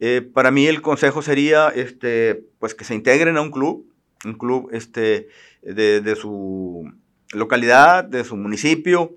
Eh, 0.00 0.28
para 0.34 0.50
mí 0.50 0.66
el 0.66 0.82
consejo 0.82 1.22
sería 1.22 1.68
este, 1.68 2.44
pues, 2.58 2.74
que 2.74 2.84
se 2.84 2.96
integren 2.96 3.36
a 3.36 3.42
un 3.42 3.52
club, 3.52 3.86
un 4.24 4.34
club 4.34 4.68
este, 4.72 5.28
de, 5.62 6.16
su 6.16 6.92
localidad, 7.32 8.02
de 8.02 8.24
su 8.24 8.36
municipio, 8.36 9.14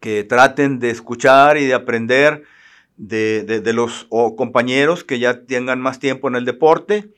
que 0.00 0.24
traten 0.24 0.78
de 0.78 0.88
escuchar 0.88 1.58
y 1.58 1.66
de 1.66 1.74
aprender 1.74 2.44
de, 2.96 3.44
de, 3.44 3.60
de 3.60 3.72
los 3.74 4.06
compañeros 4.36 5.04
que 5.04 5.18
ya 5.18 5.44
tengan 5.44 5.80
más 5.80 5.98
tiempo 5.98 6.28
en 6.28 6.36
el 6.36 6.46
deporte. 6.46 7.10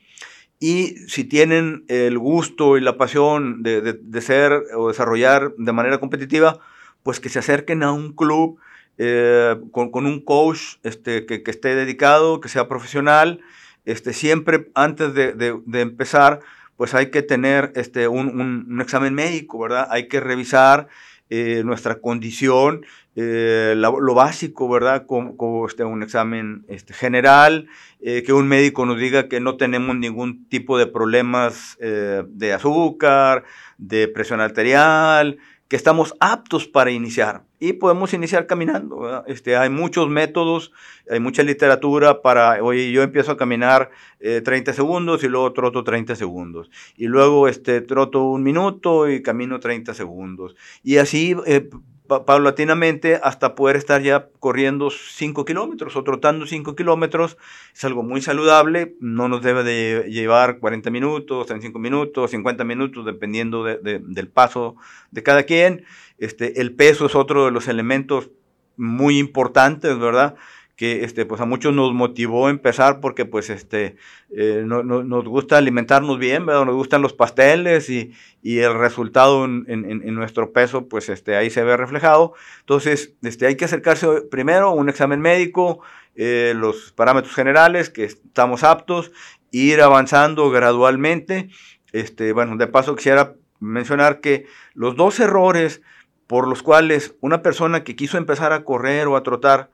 Y 0.59 0.97
si 1.07 1.23
tienen 1.23 1.85
el 1.87 2.17
gusto 2.17 2.77
y 2.77 2.81
la 2.81 2.97
pasión 2.97 3.63
de, 3.63 3.81
de, 3.81 4.21
ser 4.21 4.63
o 4.75 4.89
desarrollar 4.89 5.53
de 5.57 5.71
manera 5.71 5.99
competitiva, 5.99 6.59
pues 7.01 7.21
que 7.21 7.29
se 7.29 7.39
acerquen 7.39 7.81
a 7.81 7.93
un 7.93 8.13
club 8.13 8.59
eh, 8.97 9.55
con, 9.71 9.89
con, 9.89 10.05
un 10.05 10.19
coach 10.19 10.75
este, 10.83 11.25
que, 11.25 11.43
que, 11.43 11.51
esté 11.51 11.75
dedicado, 11.75 12.41
que 12.41 12.49
sea 12.49 12.67
profesional. 12.67 13.39
Este, 13.85 14.11
siempre 14.11 14.69
antes 14.75 15.13
de, 15.13 15.33
de 15.33 15.81
empezar, 15.81 16.41
pues 16.79 16.93
hay 16.93 17.11
que 17.11 17.21
tener 17.21 17.73
este, 17.75 18.07
un, 18.07 18.27
un, 18.29 18.65
un, 18.69 18.81
examen 18.81 19.13
médico, 19.13 19.59
¿verdad? 19.59 19.87
Hay 19.91 20.07
que 20.07 20.21
revisar 20.21 20.87
eh, 21.29 21.61
nuestra 21.65 21.95
condición, 21.99 22.85
eh, 23.21 23.73
la, 23.75 23.89
lo 23.89 24.13
básico, 24.13 24.69
¿verdad? 24.69 25.05
Como, 25.05 25.35
como 25.35 25.67
este, 25.67 25.83
un 25.83 26.03
examen 26.03 26.63
este, 26.69 26.93
general, 26.93 27.67
eh, 27.99 28.23
que 28.23 28.31
un 28.31 28.47
médico 28.47 28.85
nos 28.85 28.97
diga 28.97 29.27
que 29.27 29.41
no 29.41 29.57
tenemos 29.57 29.97
ningún 29.97 30.47
tipo 30.47 30.77
de 30.77 30.87
problemas 30.87 31.77
eh, 31.81 32.23
de 32.27 32.53
azúcar, 32.53 33.43
de 33.77 34.07
presión 34.07 34.39
arterial, 34.39 35.37
que 35.67 35.75
estamos 35.75 36.15
aptos 36.21 36.67
para 36.67 36.91
iniciar 36.91 37.43
y 37.59 37.73
podemos 37.73 38.13
iniciar 38.13 38.47
caminando. 38.47 39.25
Este, 39.27 39.57
hay 39.57 39.69
muchos 39.69 40.09
métodos, 40.09 40.71
hay 41.09 41.19
mucha 41.19 41.43
literatura 41.43 42.21
para, 42.21 42.63
oye, 42.63 42.91
yo 42.91 43.03
empiezo 43.03 43.33
a 43.33 43.37
caminar 43.37 43.91
eh, 44.19 44.41
30 44.41 44.73
segundos 44.73 45.23
y 45.23 45.27
luego 45.27 45.51
troto 45.51 45.83
30 45.83 46.15
segundos. 46.15 46.71
Y 46.95 47.07
luego 47.07 47.49
este, 47.49 47.81
troto 47.81 48.23
un 48.23 48.43
minuto 48.43 49.09
y 49.09 49.21
camino 49.21 49.59
30 49.59 49.93
segundos. 49.93 50.55
Y 50.83 50.97
así 50.97 51.35
eh, 51.45 51.69
paulatinamente 52.09 53.19
hasta 53.23 53.55
poder 53.55 53.75
estar 53.75 54.01
ya 54.01 54.27
corriendo 54.39 54.89
5 54.89 55.45
kilómetros 55.45 55.95
o 55.95 56.03
trotando 56.03 56.45
5 56.45 56.75
kilómetros. 56.75 57.37
Es 57.73 57.85
algo 57.85 58.03
muy 58.03 58.21
saludable, 58.21 58.95
no 58.99 59.29
nos 59.29 59.41
debe 59.41 59.63
de 59.63 60.09
llevar 60.09 60.59
40 60.59 60.89
minutos, 60.89 61.47
35 61.47 61.79
minutos, 61.79 62.31
50 62.31 62.63
minutos, 62.63 63.05
dependiendo 63.05 63.63
de, 63.63 63.77
de, 63.77 63.99
del 63.99 64.27
paso 64.27 64.75
de 65.11 65.23
cada 65.23 65.43
quien. 65.43 65.85
Este, 66.17 66.59
el 66.59 66.73
peso 66.73 67.05
es 67.05 67.15
otro 67.15 67.45
de 67.45 67.51
los 67.51 67.67
elementos 67.67 68.29
muy 68.75 69.19
importantes, 69.19 69.97
¿verdad? 69.99 70.35
Que 70.79 71.03
este, 71.03 71.25
pues 71.25 71.41
a 71.41 71.45
muchos 71.45 71.73
nos 71.73 71.91
motivó 71.91 72.47
empezar 72.47 73.01
porque 73.01 73.25
pues 73.25 73.49
este, 73.49 73.97
eh, 74.33 74.63
no, 74.65 74.81
no, 74.81 75.03
nos 75.03 75.25
gusta 75.25 75.57
alimentarnos 75.57 76.17
bien, 76.17 76.45
¿verdad? 76.45 76.63
nos 76.63 76.75
gustan 76.75 77.01
los 77.01 77.11
pasteles 77.11 77.89
y, 77.89 78.13
y 78.41 78.59
el 78.59 78.75
resultado 78.75 79.43
en, 79.43 79.65
en, 79.67 79.83
en, 79.85 80.15
nuestro 80.15 80.53
peso 80.53 80.87
pues 80.87 81.09
este, 81.09 81.35
ahí 81.35 81.49
se 81.49 81.65
ve 81.65 81.75
reflejado. 81.75 82.33
Entonces 82.61 83.13
este, 83.23 83.45
hay 83.45 83.57
que 83.57 83.65
acercarse 83.65 84.07
primero 84.31 84.69
a 84.69 84.73
un 84.73 84.87
examen 84.87 85.19
médico, 85.19 85.81
eh, 86.15 86.53
los 86.55 86.93
parámetros 86.93 87.35
generales 87.35 87.89
que 87.89 88.05
estamos 88.05 88.63
aptos, 88.63 89.11
ir 89.51 89.81
avanzando 89.81 90.49
gradualmente. 90.49 91.49
Este, 91.91 92.31
bueno, 92.31 92.55
de 92.55 92.67
paso 92.67 92.95
quisiera 92.95 93.35
mencionar 93.59 94.21
que 94.21 94.45
los 94.75 94.95
dos 94.95 95.19
errores 95.19 95.81
por 96.25 96.47
los 96.47 96.63
cuales 96.63 97.15
una 97.19 97.41
persona 97.41 97.83
que 97.83 97.97
quiso 97.97 98.17
empezar 98.17 98.53
a 98.53 98.63
correr 98.63 99.07
o 99.07 99.17
a 99.17 99.23
trotar, 99.23 99.71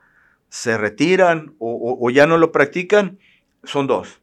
se 0.49 0.77
retiran 0.77 1.53
o, 1.59 2.09
ya 2.09 2.27
no 2.27 2.37
lo 2.37 2.51
practican, 2.51 3.19
son 3.63 3.87
dos. 3.87 4.21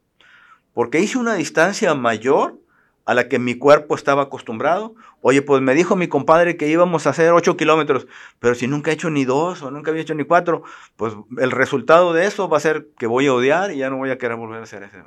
Porque 0.73 1.01
hice 1.01 1.19
una 1.19 1.35
distancia 1.35 1.95
mayor 1.95 2.59
a 3.05 3.15
la 3.15 3.29
que 3.29 3.39
mi 3.39 3.57
cuerpo 3.57 3.95
estaba 3.95 4.23
acostumbrado. 4.23 4.95
Oye, 5.21 5.43
pues 5.43 5.61
me 5.61 5.75
dijo 5.75 5.97
mi 5.97 6.09
compadre 6.09 6.57
que 6.57 6.69
íbamos 6.69 7.07
a 7.07 7.11
hacer 7.11 7.33
8 7.33 7.57
kilómetros, 7.57 8.07
pero 8.39 8.55
si 8.55 8.67
nunca 8.67 8.91
he 8.91 8.95
hecho 8.95 9.11
ni 9.11 9.25
dos 9.25 9.63
o 9.63 9.71
nunca 9.71 9.91
había 9.91 10.03
hecho 10.03 10.15
ni 10.15 10.25
cuatro, 10.25 10.63
pues 10.97 11.15
el 11.39 11.51
resultado 11.51 12.13
de 12.13 12.27
eso 12.27 12.49
va 12.49 12.57
a 12.57 12.61
ser 12.61 12.89
que 12.99 13.07
voy 13.07 13.27
a 13.27 13.35
odiar 13.35 13.73
y 13.73 13.79
ya 13.79 13.91
no 13.91 13.99
voy 13.99 14.11
a 14.11 14.19
querer 14.19 14.37
volver 14.37 14.61
a 14.61 14.65
hacer 14.65 14.83
eso. 14.85 14.99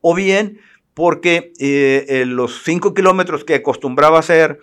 O 0.00 0.14
bien 0.14 0.60
porque 0.94 1.52
eh, 1.58 2.04
eh, 2.08 2.26
los 2.26 2.62
5 2.62 2.94
kilómetros 2.94 3.44
que 3.44 3.54
acostumbraba 3.54 4.18
hacer 4.18 4.60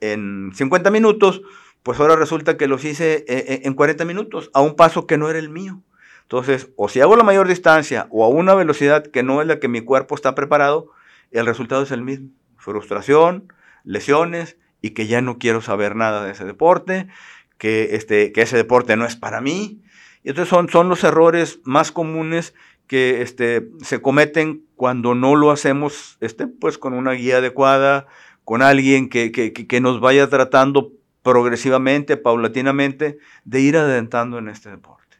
en 0.00 0.52
50 0.54 0.90
minutos, 0.90 1.42
pues 1.86 2.00
ahora 2.00 2.16
resulta 2.16 2.56
que 2.56 2.66
los 2.66 2.84
hice 2.84 3.18
eh, 3.28 3.44
eh, 3.46 3.60
en 3.62 3.74
40 3.74 4.04
minutos, 4.04 4.50
a 4.54 4.60
un 4.60 4.74
paso 4.74 5.06
que 5.06 5.18
no 5.18 5.30
era 5.30 5.38
el 5.38 5.50
mío. 5.50 5.82
Entonces, 6.22 6.68
o 6.74 6.88
si 6.88 7.00
hago 7.00 7.14
la 7.14 7.22
mayor 7.22 7.46
distancia 7.46 8.08
o 8.10 8.24
a 8.24 8.28
una 8.28 8.56
velocidad 8.56 9.06
que 9.06 9.22
no 9.22 9.40
es 9.40 9.46
la 9.46 9.60
que 9.60 9.68
mi 9.68 9.82
cuerpo 9.82 10.16
está 10.16 10.34
preparado, 10.34 10.90
el 11.30 11.46
resultado 11.46 11.84
es 11.84 11.92
el 11.92 12.02
mismo. 12.02 12.30
Frustración, 12.56 13.52
lesiones 13.84 14.56
y 14.82 14.90
que 14.90 15.06
ya 15.06 15.20
no 15.20 15.38
quiero 15.38 15.60
saber 15.60 15.94
nada 15.94 16.24
de 16.24 16.32
ese 16.32 16.44
deporte, 16.44 17.06
que, 17.56 17.94
este, 17.94 18.32
que 18.32 18.42
ese 18.42 18.56
deporte 18.56 18.96
no 18.96 19.06
es 19.06 19.14
para 19.14 19.40
mí. 19.40 19.80
Y 20.24 20.30
entonces 20.30 20.48
son, 20.48 20.68
son 20.68 20.88
los 20.88 21.04
errores 21.04 21.60
más 21.62 21.92
comunes 21.92 22.52
que 22.88 23.22
este, 23.22 23.68
se 23.80 24.02
cometen 24.02 24.64
cuando 24.74 25.14
no 25.14 25.36
lo 25.36 25.52
hacemos 25.52 26.18
este, 26.20 26.48
pues, 26.48 26.78
con 26.78 26.94
una 26.94 27.12
guía 27.12 27.36
adecuada, 27.36 28.08
con 28.42 28.60
alguien 28.60 29.08
que, 29.08 29.30
que, 29.30 29.52
que 29.52 29.80
nos 29.80 30.00
vaya 30.00 30.28
tratando 30.28 30.90
progresivamente, 31.26 32.16
paulatinamente, 32.16 33.18
de 33.44 33.60
ir 33.60 33.76
adelantando 33.76 34.38
en 34.38 34.48
este 34.48 34.70
deporte. 34.70 35.16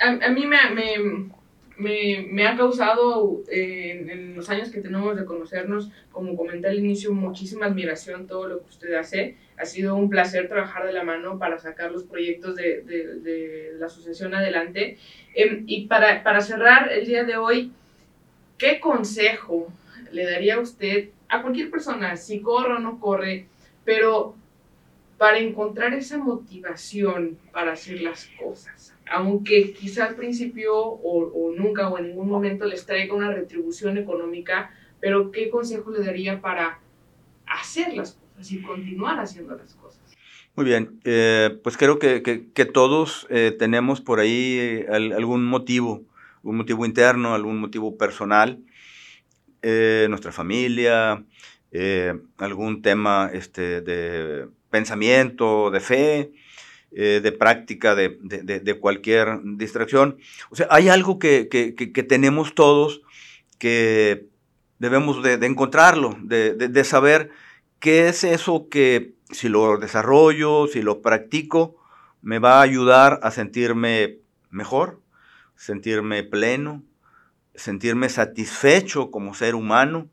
A, 0.00 0.08
a 0.08 0.30
mí 0.30 0.44
me, 0.48 0.58
me, 0.74 1.30
me, 1.76 2.26
me, 2.32 2.44
ha 2.44 2.56
causado 2.56 3.42
eh, 3.48 4.04
en 4.10 4.34
los 4.34 4.50
años 4.50 4.70
que 4.70 4.80
tenemos 4.80 5.14
de 5.14 5.24
conocernos, 5.24 5.92
como 6.10 6.36
comenté 6.36 6.66
al 6.66 6.76
inicio, 6.80 7.12
muchísima 7.12 7.66
admiración 7.66 8.26
todo 8.26 8.48
lo 8.48 8.64
que 8.64 8.70
usted 8.70 8.94
hace. 8.94 9.36
Ha 9.58 9.64
sido 9.64 9.94
un 9.94 10.10
placer 10.10 10.48
trabajar 10.48 10.86
de 10.86 10.92
la 10.92 11.04
mano 11.04 11.38
para 11.38 11.60
sacar 11.60 11.92
los 11.92 12.02
proyectos 12.02 12.56
de, 12.56 12.80
de, 12.82 13.20
de 13.20 13.74
la 13.78 13.86
asociación 13.86 14.34
adelante. 14.34 14.98
Eh, 15.36 15.62
y 15.68 15.86
para, 15.86 16.24
para 16.24 16.40
cerrar 16.40 16.90
el 16.90 17.06
día 17.06 17.22
de 17.22 17.36
hoy, 17.36 17.70
¿qué 18.58 18.80
consejo 18.80 19.68
le 20.10 20.24
daría 20.24 20.58
usted 20.58 21.10
a 21.28 21.42
cualquier 21.42 21.70
persona, 21.70 22.16
si 22.16 22.40
corre 22.40 22.74
o 22.74 22.78
no 22.80 22.98
corre, 22.98 23.46
pero 23.86 24.34
para 25.16 25.38
encontrar 25.38 25.94
esa 25.94 26.18
motivación 26.18 27.38
para 27.52 27.72
hacer 27.72 28.02
las 28.02 28.28
cosas, 28.38 28.94
aunque 29.10 29.72
quizá 29.72 30.04
al 30.04 30.16
principio 30.16 30.76
o, 30.76 31.32
o, 31.32 31.52
nunca 31.56 31.88
o 31.88 31.98
en 31.98 32.08
ningún 32.08 32.28
momento 32.28 32.66
les 32.66 32.84
traiga 32.84 33.14
una 33.14 33.32
retribución 33.32 33.96
económica, 33.96 34.74
pero 35.00 35.30
¿qué 35.30 35.48
consejo 35.48 35.90
le 35.90 36.04
daría 36.04 36.42
para 36.42 36.80
hacer 37.46 37.94
las 37.94 38.12
cosas 38.12 38.52
y 38.52 38.60
continuar 38.60 39.18
haciendo 39.18 39.56
las 39.56 39.72
cosas? 39.74 40.02
Muy 40.54 40.66
bien, 40.66 41.00
eh, 41.04 41.58
pues 41.62 41.78
creo 41.78 41.98
que, 41.98 42.22
que, 42.22 42.50
que 42.52 42.64
todos 42.66 43.26
eh, 43.30 43.54
tenemos 43.58 44.02
por 44.02 44.20
ahí 44.20 44.58
eh, 44.58 44.86
algún 44.90 45.46
motivo, 45.46 46.02
un 46.42 46.56
motivo 46.56 46.84
interno, 46.84 47.34
algún 47.34 47.58
motivo 47.58 47.96
personal, 47.96 48.60
eh, 49.62 50.06
nuestra 50.08 50.30
familia, 50.32 51.24
eh, 51.78 52.14
algún 52.38 52.80
tema 52.80 53.28
este, 53.34 53.82
de 53.82 54.48
pensamiento, 54.70 55.70
de 55.70 55.80
fe, 55.80 56.32
eh, 56.92 57.20
de 57.22 57.32
práctica, 57.32 57.94
de, 57.94 58.16
de, 58.22 58.60
de, 58.60 58.74
cualquier 58.80 59.40
distracción. 59.42 60.16
O 60.48 60.56
sea, 60.56 60.68
hay 60.70 60.88
algo 60.88 61.18
que, 61.18 61.48
que, 61.48 61.74
que 61.74 62.02
tenemos 62.02 62.54
todos 62.54 63.02
que 63.58 64.26
debemos 64.78 65.22
de, 65.22 65.34
encontrarlo, 65.44 66.16
de, 66.22 66.84
saber 66.84 67.30
qué 67.78 68.08
es 68.08 68.24
eso 68.24 68.68
que 68.70 69.14
si 69.30 69.50
lo 69.50 69.76
desarrollo, 69.76 70.68
si 70.68 70.80
lo 70.80 71.02
practico, 71.02 71.76
me 72.22 72.38
va 72.38 72.58
a 72.58 72.62
ayudar 72.62 73.20
a 73.22 73.30
sentirme 73.30 74.20
mejor, 74.48 75.02
sentirme 75.56 76.22
pleno, 76.22 76.82
sentirme 77.54 78.08
satisfecho 78.08 79.10
como 79.10 79.34
ser 79.34 79.54
humano, 79.54 80.08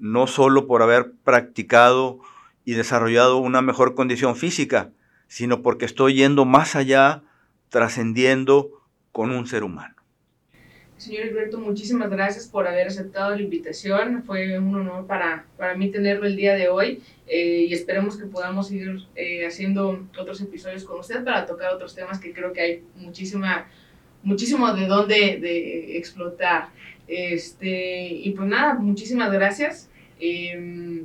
no 0.00 0.26
solo 0.26 0.66
por 0.66 0.82
haber 0.82 1.12
practicado 1.24 2.20
y 2.64 2.72
desarrollado 2.72 3.36
una 3.38 3.62
mejor 3.62 3.94
condición 3.94 4.34
física, 4.34 4.90
sino 5.28 5.62
porque 5.62 5.84
estoy 5.84 6.14
yendo 6.14 6.44
más 6.44 6.74
allá, 6.74 7.22
trascendiendo 7.68 8.70
con 9.12 9.30
un 9.30 9.46
ser 9.46 9.62
humano. 9.62 9.94
Señor 10.96 11.28
Alberto, 11.28 11.58
muchísimas 11.58 12.10
gracias 12.10 12.46
por 12.46 12.66
haber 12.66 12.88
aceptado 12.88 13.34
la 13.34 13.40
invitación. 13.40 14.22
Fue 14.24 14.58
un 14.58 14.74
honor 14.74 15.06
para, 15.06 15.46
para 15.56 15.74
mí 15.74 15.90
tenerlo 15.90 16.26
el 16.26 16.36
día 16.36 16.54
de 16.54 16.68
hoy 16.68 17.02
eh, 17.26 17.66
y 17.68 17.72
esperemos 17.72 18.18
que 18.18 18.26
podamos 18.26 18.70
ir 18.70 18.98
eh, 19.14 19.46
haciendo 19.46 20.06
otros 20.18 20.40
episodios 20.42 20.84
con 20.84 21.00
usted 21.00 21.24
para 21.24 21.46
tocar 21.46 21.72
otros 21.72 21.94
temas 21.94 22.18
que 22.18 22.34
creo 22.34 22.52
que 22.52 22.60
hay 22.60 22.84
muchísima, 22.96 23.66
muchísimo 24.22 24.74
de 24.74 24.86
dónde 24.86 25.38
de 25.40 25.96
explotar. 25.96 26.68
Este, 27.08 28.08
y 28.08 28.30
pues 28.32 28.48
nada, 28.48 28.74
muchísimas 28.74 29.32
gracias. 29.32 29.89
Eh, 30.20 31.04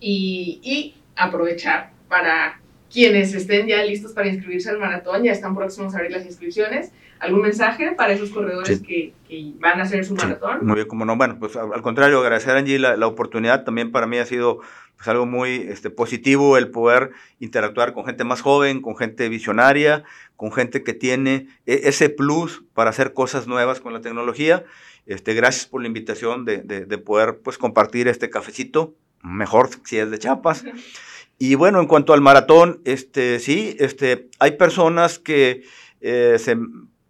y, 0.00 0.60
y, 0.62 0.94
aprovechar 1.14 1.92
para 2.08 2.60
quienes 2.92 3.34
estén 3.34 3.66
ya 3.66 3.82
listos 3.84 4.12
para 4.12 4.28
inscribirse 4.28 4.70
al 4.70 4.78
maratón, 4.78 5.22
ya 5.22 5.32
están 5.32 5.54
próximos 5.54 5.94
a 5.94 5.98
abrir 5.98 6.12
las 6.12 6.26
inscripciones. 6.26 6.92
¿Algún 7.20 7.42
mensaje 7.42 7.92
para 7.92 8.12
esos 8.12 8.30
corredores 8.30 8.78
sí. 8.78 8.84
que, 8.84 9.14
que, 9.28 9.52
van 9.60 9.78
a 9.78 9.84
hacer 9.84 10.04
su 10.04 10.16
sí. 10.16 10.26
maratón? 10.26 10.66
Muy 10.66 10.74
bien, 10.74 10.88
como 10.88 11.04
no. 11.04 11.16
Bueno, 11.16 11.38
pues 11.38 11.54
al, 11.56 11.80
contrario, 11.80 12.18
agradecer 12.18 12.56
a 12.56 12.58
Angie 12.58 12.80
la, 12.80 12.96
la, 12.96 13.06
oportunidad. 13.06 13.64
También 13.64 13.92
para 13.92 14.08
mí 14.08 14.18
ha 14.18 14.26
sido 14.26 14.58
pues, 14.96 15.08
algo 15.08 15.24
muy 15.24 15.66
este, 15.68 15.90
positivo 15.90 16.58
el 16.58 16.70
poder 16.70 17.10
interactuar 17.38 17.92
con 17.92 18.04
gente 18.04 18.24
más 18.24 18.40
joven, 18.40 18.82
con 18.82 18.96
gente 18.96 19.28
visionaria, 19.28 20.02
con 20.36 20.52
gente 20.52 20.82
que 20.82 20.94
tiene 20.94 21.46
e, 21.64 21.82
ese 21.84 22.08
plus 22.08 22.64
para 22.74 22.90
hacer 22.90 23.12
cosas 23.12 23.46
nuevas 23.46 23.80
con 23.80 23.92
la 23.92 24.00
tecnología. 24.00 24.64
Este, 25.06 25.34
gracias 25.34 25.66
por 25.66 25.80
la 25.80 25.88
invitación 25.88 26.44
de, 26.44 26.58
de, 26.58 26.86
de, 26.86 26.98
poder 26.98 27.38
pues, 27.42 27.58
compartir 27.58 28.08
este 28.08 28.30
cafecito, 28.30 28.94
mejor 29.22 29.70
si 29.84 29.98
es 29.98 30.10
de 30.10 30.18
chapas. 30.18 30.64
Y 31.38 31.56
bueno, 31.56 31.80
en 31.80 31.86
cuanto 31.86 32.12
al 32.12 32.20
maratón, 32.20 32.80
este, 32.84 33.40
sí, 33.40 33.76
este, 33.80 34.28
hay 34.38 34.52
personas 34.52 35.18
que 35.18 35.64
eh, 36.00 36.36
se 36.38 36.56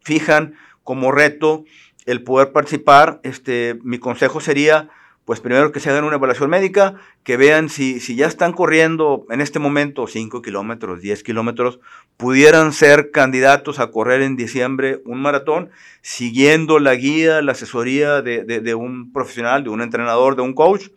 fijan 0.01 0.55
como 0.84 1.12
reto 1.12 1.64
el 2.07 2.22
poder 2.22 2.53
participar. 2.53 3.20
Este, 3.24 3.78
mi 3.82 3.99
consejo 3.99 4.40
sería, 4.40 4.88
pues 5.26 5.40
primero 5.40 5.70
que 5.70 5.80
se 5.80 5.90
hagan 5.90 6.05
una 6.05 6.16
evaluación 6.16 6.49
médica, 6.49 6.95
que 7.24 7.36
vean 7.36 7.68
si, 7.68 8.01
si 8.01 8.16
ya 8.16 8.26
están 8.26 8.53
corriendo 8.53 9.26
en 9.28 9.43
este 9.43 9.59
momento 9.59 10.07
5 10.07 10.40
kilómetros, 10.40 11.03
10 11.03 11.22
kilómetros, 11.22 11.78
pudieran 12.17 12.73
ser 12.73 13.11
candidatos 13.11 13.79
a 13.79 13.91
correr 13.91 14.23
en 14.23 14.37
diciembre 14.37 15.01
un 15.05 15.21
maratón, 15.21 15.71
siguiendo 16.03 16.79
la 16.79 16.95
guía, 16.95 17.43
la 17.43 17.53
asesoría 17.53 18.23
de, 18.23 18.45
de, 18.45 18.75
un 18.75 19.13
profesional, 19.13 19.65
de 19.65 19.71
un 19.71 19.83
entrenador, 19.83 20.37
de 20.37 20.43
un 20.43 20.55
coach. 20.55 20.89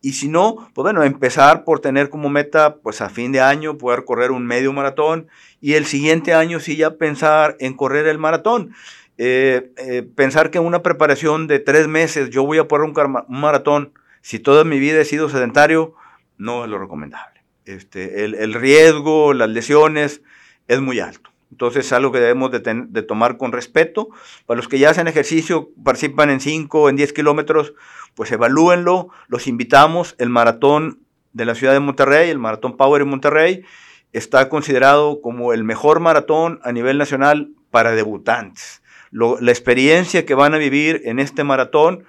Y 0.00 0.12
si 0.12 0.28
no, 0.28 0.68
pues 0.74 0.82
bueno, 0.82 1.02
empezar 1.02 1.64
por 1.64 1.80
tener 1.80 2.10
como 2.10 2.28
meta, 2.28 2.76
pues 2.76 3.00
a 3.00 3.08
fin 3.08 3.32
de 3.32 3.40
año, 3.40 3.78
poder 3.78 4.04
correr 4.04 4.30
un 4.30 4.46
medio 4.46 4.72
maratón 4.72 5.28
y 5.60 5.74
el 5.74 5.86
siguiente 5.86 6.34
año 6.34 6.60
sí 6.60 6.76
ya 6.76 6.96
pensar 6.96 7.56
en 7.60 7.74
correr 7.74 8.06
el 8.06 8.18
maratón. 8.18 8.74
Eh, 9.18 9.70
eh, 9.78 10.02
pensar 10.14 10.50
que 10.50 10.58
una 10.58 10.82
preparación 10.82 11.46
de 11.46 11.58
tres 11.58 11.88
meses 11.88 12.28
yo 12.30 12.44
voy 12.44 12.58
a 12.58 12.68
correr 12.68 12.88
un, 12.88 13.24
un, 13.28 13.40
maratón, 13.40 13.92
si 14.20 14.38
toda 14.38 14.64
mi 14.64 14.78
vida 14.78 15.00
he 15.00 15.04
sido 15.06 15.28
sedentario, 15.28 15.94
no 16.36 16.64
es 16.64 16.70
lo 16.70 16.78
recomendable. 16.78 17.42
Este, 17.64 18.24
el, 18.24 18.34
el 18.34 18.52
riesgo, 18.52 19.32
las 19.32 19.48
lesiones, 19.48 20.22
es 20.68 20.80
muy 20.80 21.00
alto. 21.00 21.30
Entonces 21.50 21.86
es 21.86 21.92
algo 21.92 22.12
que 22.12 22.18
debemos 22.18 22.50
de, 22.50 23.02
tomar 23.02 23.36
con 23.36 23.52
respeto. 23.52 24.08
Para 24.46 24.56
los 24.56 24.68
que 24.68 24.78
ya 24.78 24.90
hacen 24.90 25.08
ejercicio, 25.08 25.70
participan 25.82 26.30
en 26.30 26.40
5 26.40 26.82
o 26.82 26.88
en 26.88 26.96
10 26.96 27.12
kilómetros, 27.12 27.74
pues 28.14 28.32
evalúenlo. 28.32 29.08
Los 29.28 29.46
invitamos. 29.46 30.16
El 30.18 30.28
maratón 30.28 31.00
de 31.32 31.44
la 31.44 31.54
ciudad 31.54 31.72
de 31.72 31.80
Monterrey, 31.80 32.30
el 32.30 32.38
maratón 32.38 32.76
Power 32.76 33.02
en 33.02 33.08
Monterrey, 33.08 33.64
está 34.12 34.48
considerado 34.48 35.20
como 35.20 35.52
el 35.52 35.64
mejor 35.64 36.00
maratón 36.00 36.60
a 36.62 36.72
nivel 36.72 36.98
nacional 36.98 37.50
para 37.70 37.92
debutantes 37.92 38.82
la 39.10 39.50
experiencia 39.50 40.26
que 40.26 40.34
van 40.34 40.54
a 40.54 40.58
vivir 40.58 41.02
en 41.04 41.18
este 41.18 41.44
maratón. 41.44 42.04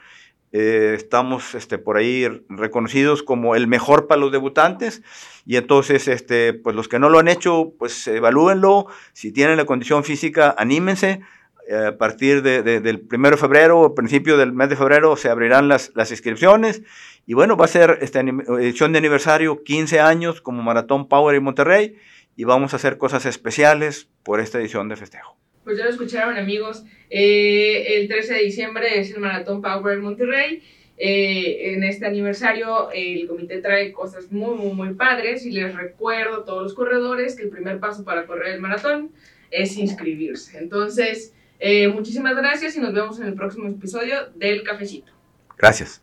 Eh, 0.53 0.93
estamos 0.95 1.55
este, 1.55 1.77
por 1.77 1.97
ahí 1.97 2.25
reconocidos 2.47 3.21
como 3.21 3.55
el 3.55 3.67
mejor 3.67 4.07
para 4.07 4.21
los 4.21 4.31
debutantes. 4.31 5.01
Y 5.45 5.57
entonces 5.57 6.07
este, 6.07 6.53
pues 6.53 6.75
los 6.75 6.87
que 6.87 6.99
no 6.99 7.09
lo 7.09 7.19
han 7.19 7.27
hecho 7.27 7.73
pues 7.77 8.07
evalúenlo, 8.07 8.87
si 9.13 9.31
tienen 9.31 9.57
la 9.57 9.65
condición 9.65 10.03
física 10.03 10.55
anímense, 10.57 11.21
eh, 11.67 11.87
a 11.87 11.97
partir 11.97 12.43
de, 12.43 12.63
de, 12.63 12.79
del 12.79 13.05
1 13.11 13.31
de 13.31 13.37
febrero 13.37 13.81
o 13.81 13.93
principio 13.93 14.37
del 14.37 14.53
mes 14.53 14.69
de 14.69 14.77
febrero 14.77 15.17
se 15.17 15.29
abrirán 15.29 15.67
las, 15.67 15.91
las 15.95 16.11
inscripciones. 16.11 16.81
Y 17.25 17.33
bueno, 17.33 17.57
va 17.57 17.65
a 17.65 17.69
ser 17.69 17.99
esta 18.01 18.21
edición 18.21 18.93
de 18.93 18.99
aniversario 18.99 19.63
15 19.63 19.99
años 19.99 20.39
como 20.39 20.63
Maratón 20.63 21.09
Power 21.09 21.35
en 21.35 21.43
Monterrey. 21.43 21.97
Y 22.37 22.45
vamos 22.45 22.73
a 22.73 22.77
hacer 22.77 22.97
cosas 22.97 23.25
especiales 23.25 24.07
por 24.23 24.39
esta 24.39 24.59
edición 24.59 24.87
de 24.87 24.95
festejo 24.95 25.37
pues 25.67 25.77
ya 25.77 25.83
lo 25.83 25.89
escucharon 25.89 26.37
amigos, 26.37 26.85
eh, 27.09 27.97
el 27.97 28.07
13 28.07 28.35
de 28.35 28.43
diciembre 28.43 29.01
es 29.01 29.11
el 29.11 29.19
Maratón 29.19 29.61
Power 29.61 29.99
Monterrey. 29.99 30.63
Eh, 30.97 31.73
en 31.73 31.83
este 31.83 32.05
aniversario 32.05 32.89
el 32.91 33.27
comité 33.27 33.57
trae 33.57 33.91
cosas 33.91 34.31
muy, 34.31 34.55
muy, 34.55 34.73
muy 34.73 34.93
padres 34.93 35.45
y 35.45 35.51
les 35.51 35.75
recuerdo 35.75 36.37
a 36.37 36.45
todos 36.45 36.63
los 36.63 36.73
corredores 36.73 37.35
que 37.35 37.43
el 37.43 37.49
primer 37.49 37.81
paso 37.81 38.05
para 38.05 38.25
correr 38.25 38.55
el 38.55 38.61
maratón 38.61 39.11
es 39.51 39.77
inscribirse. 39.77 40.57
Entonces, 40.57 41.33
eh, 41.59 41.89
muchísimas 41.89 42.37
gracias 42.37 42.77
y 42.77 42.79
nos 42.79 42.93
vemos 42.93 43.19
en 43.19 43.27
el 43.27 43.33
próximo 43.33 43.67
episodio 43.67 44.29
del 44.35 44.63
Cafecito. 44.63 45.11
Gracias. 45.57 46.01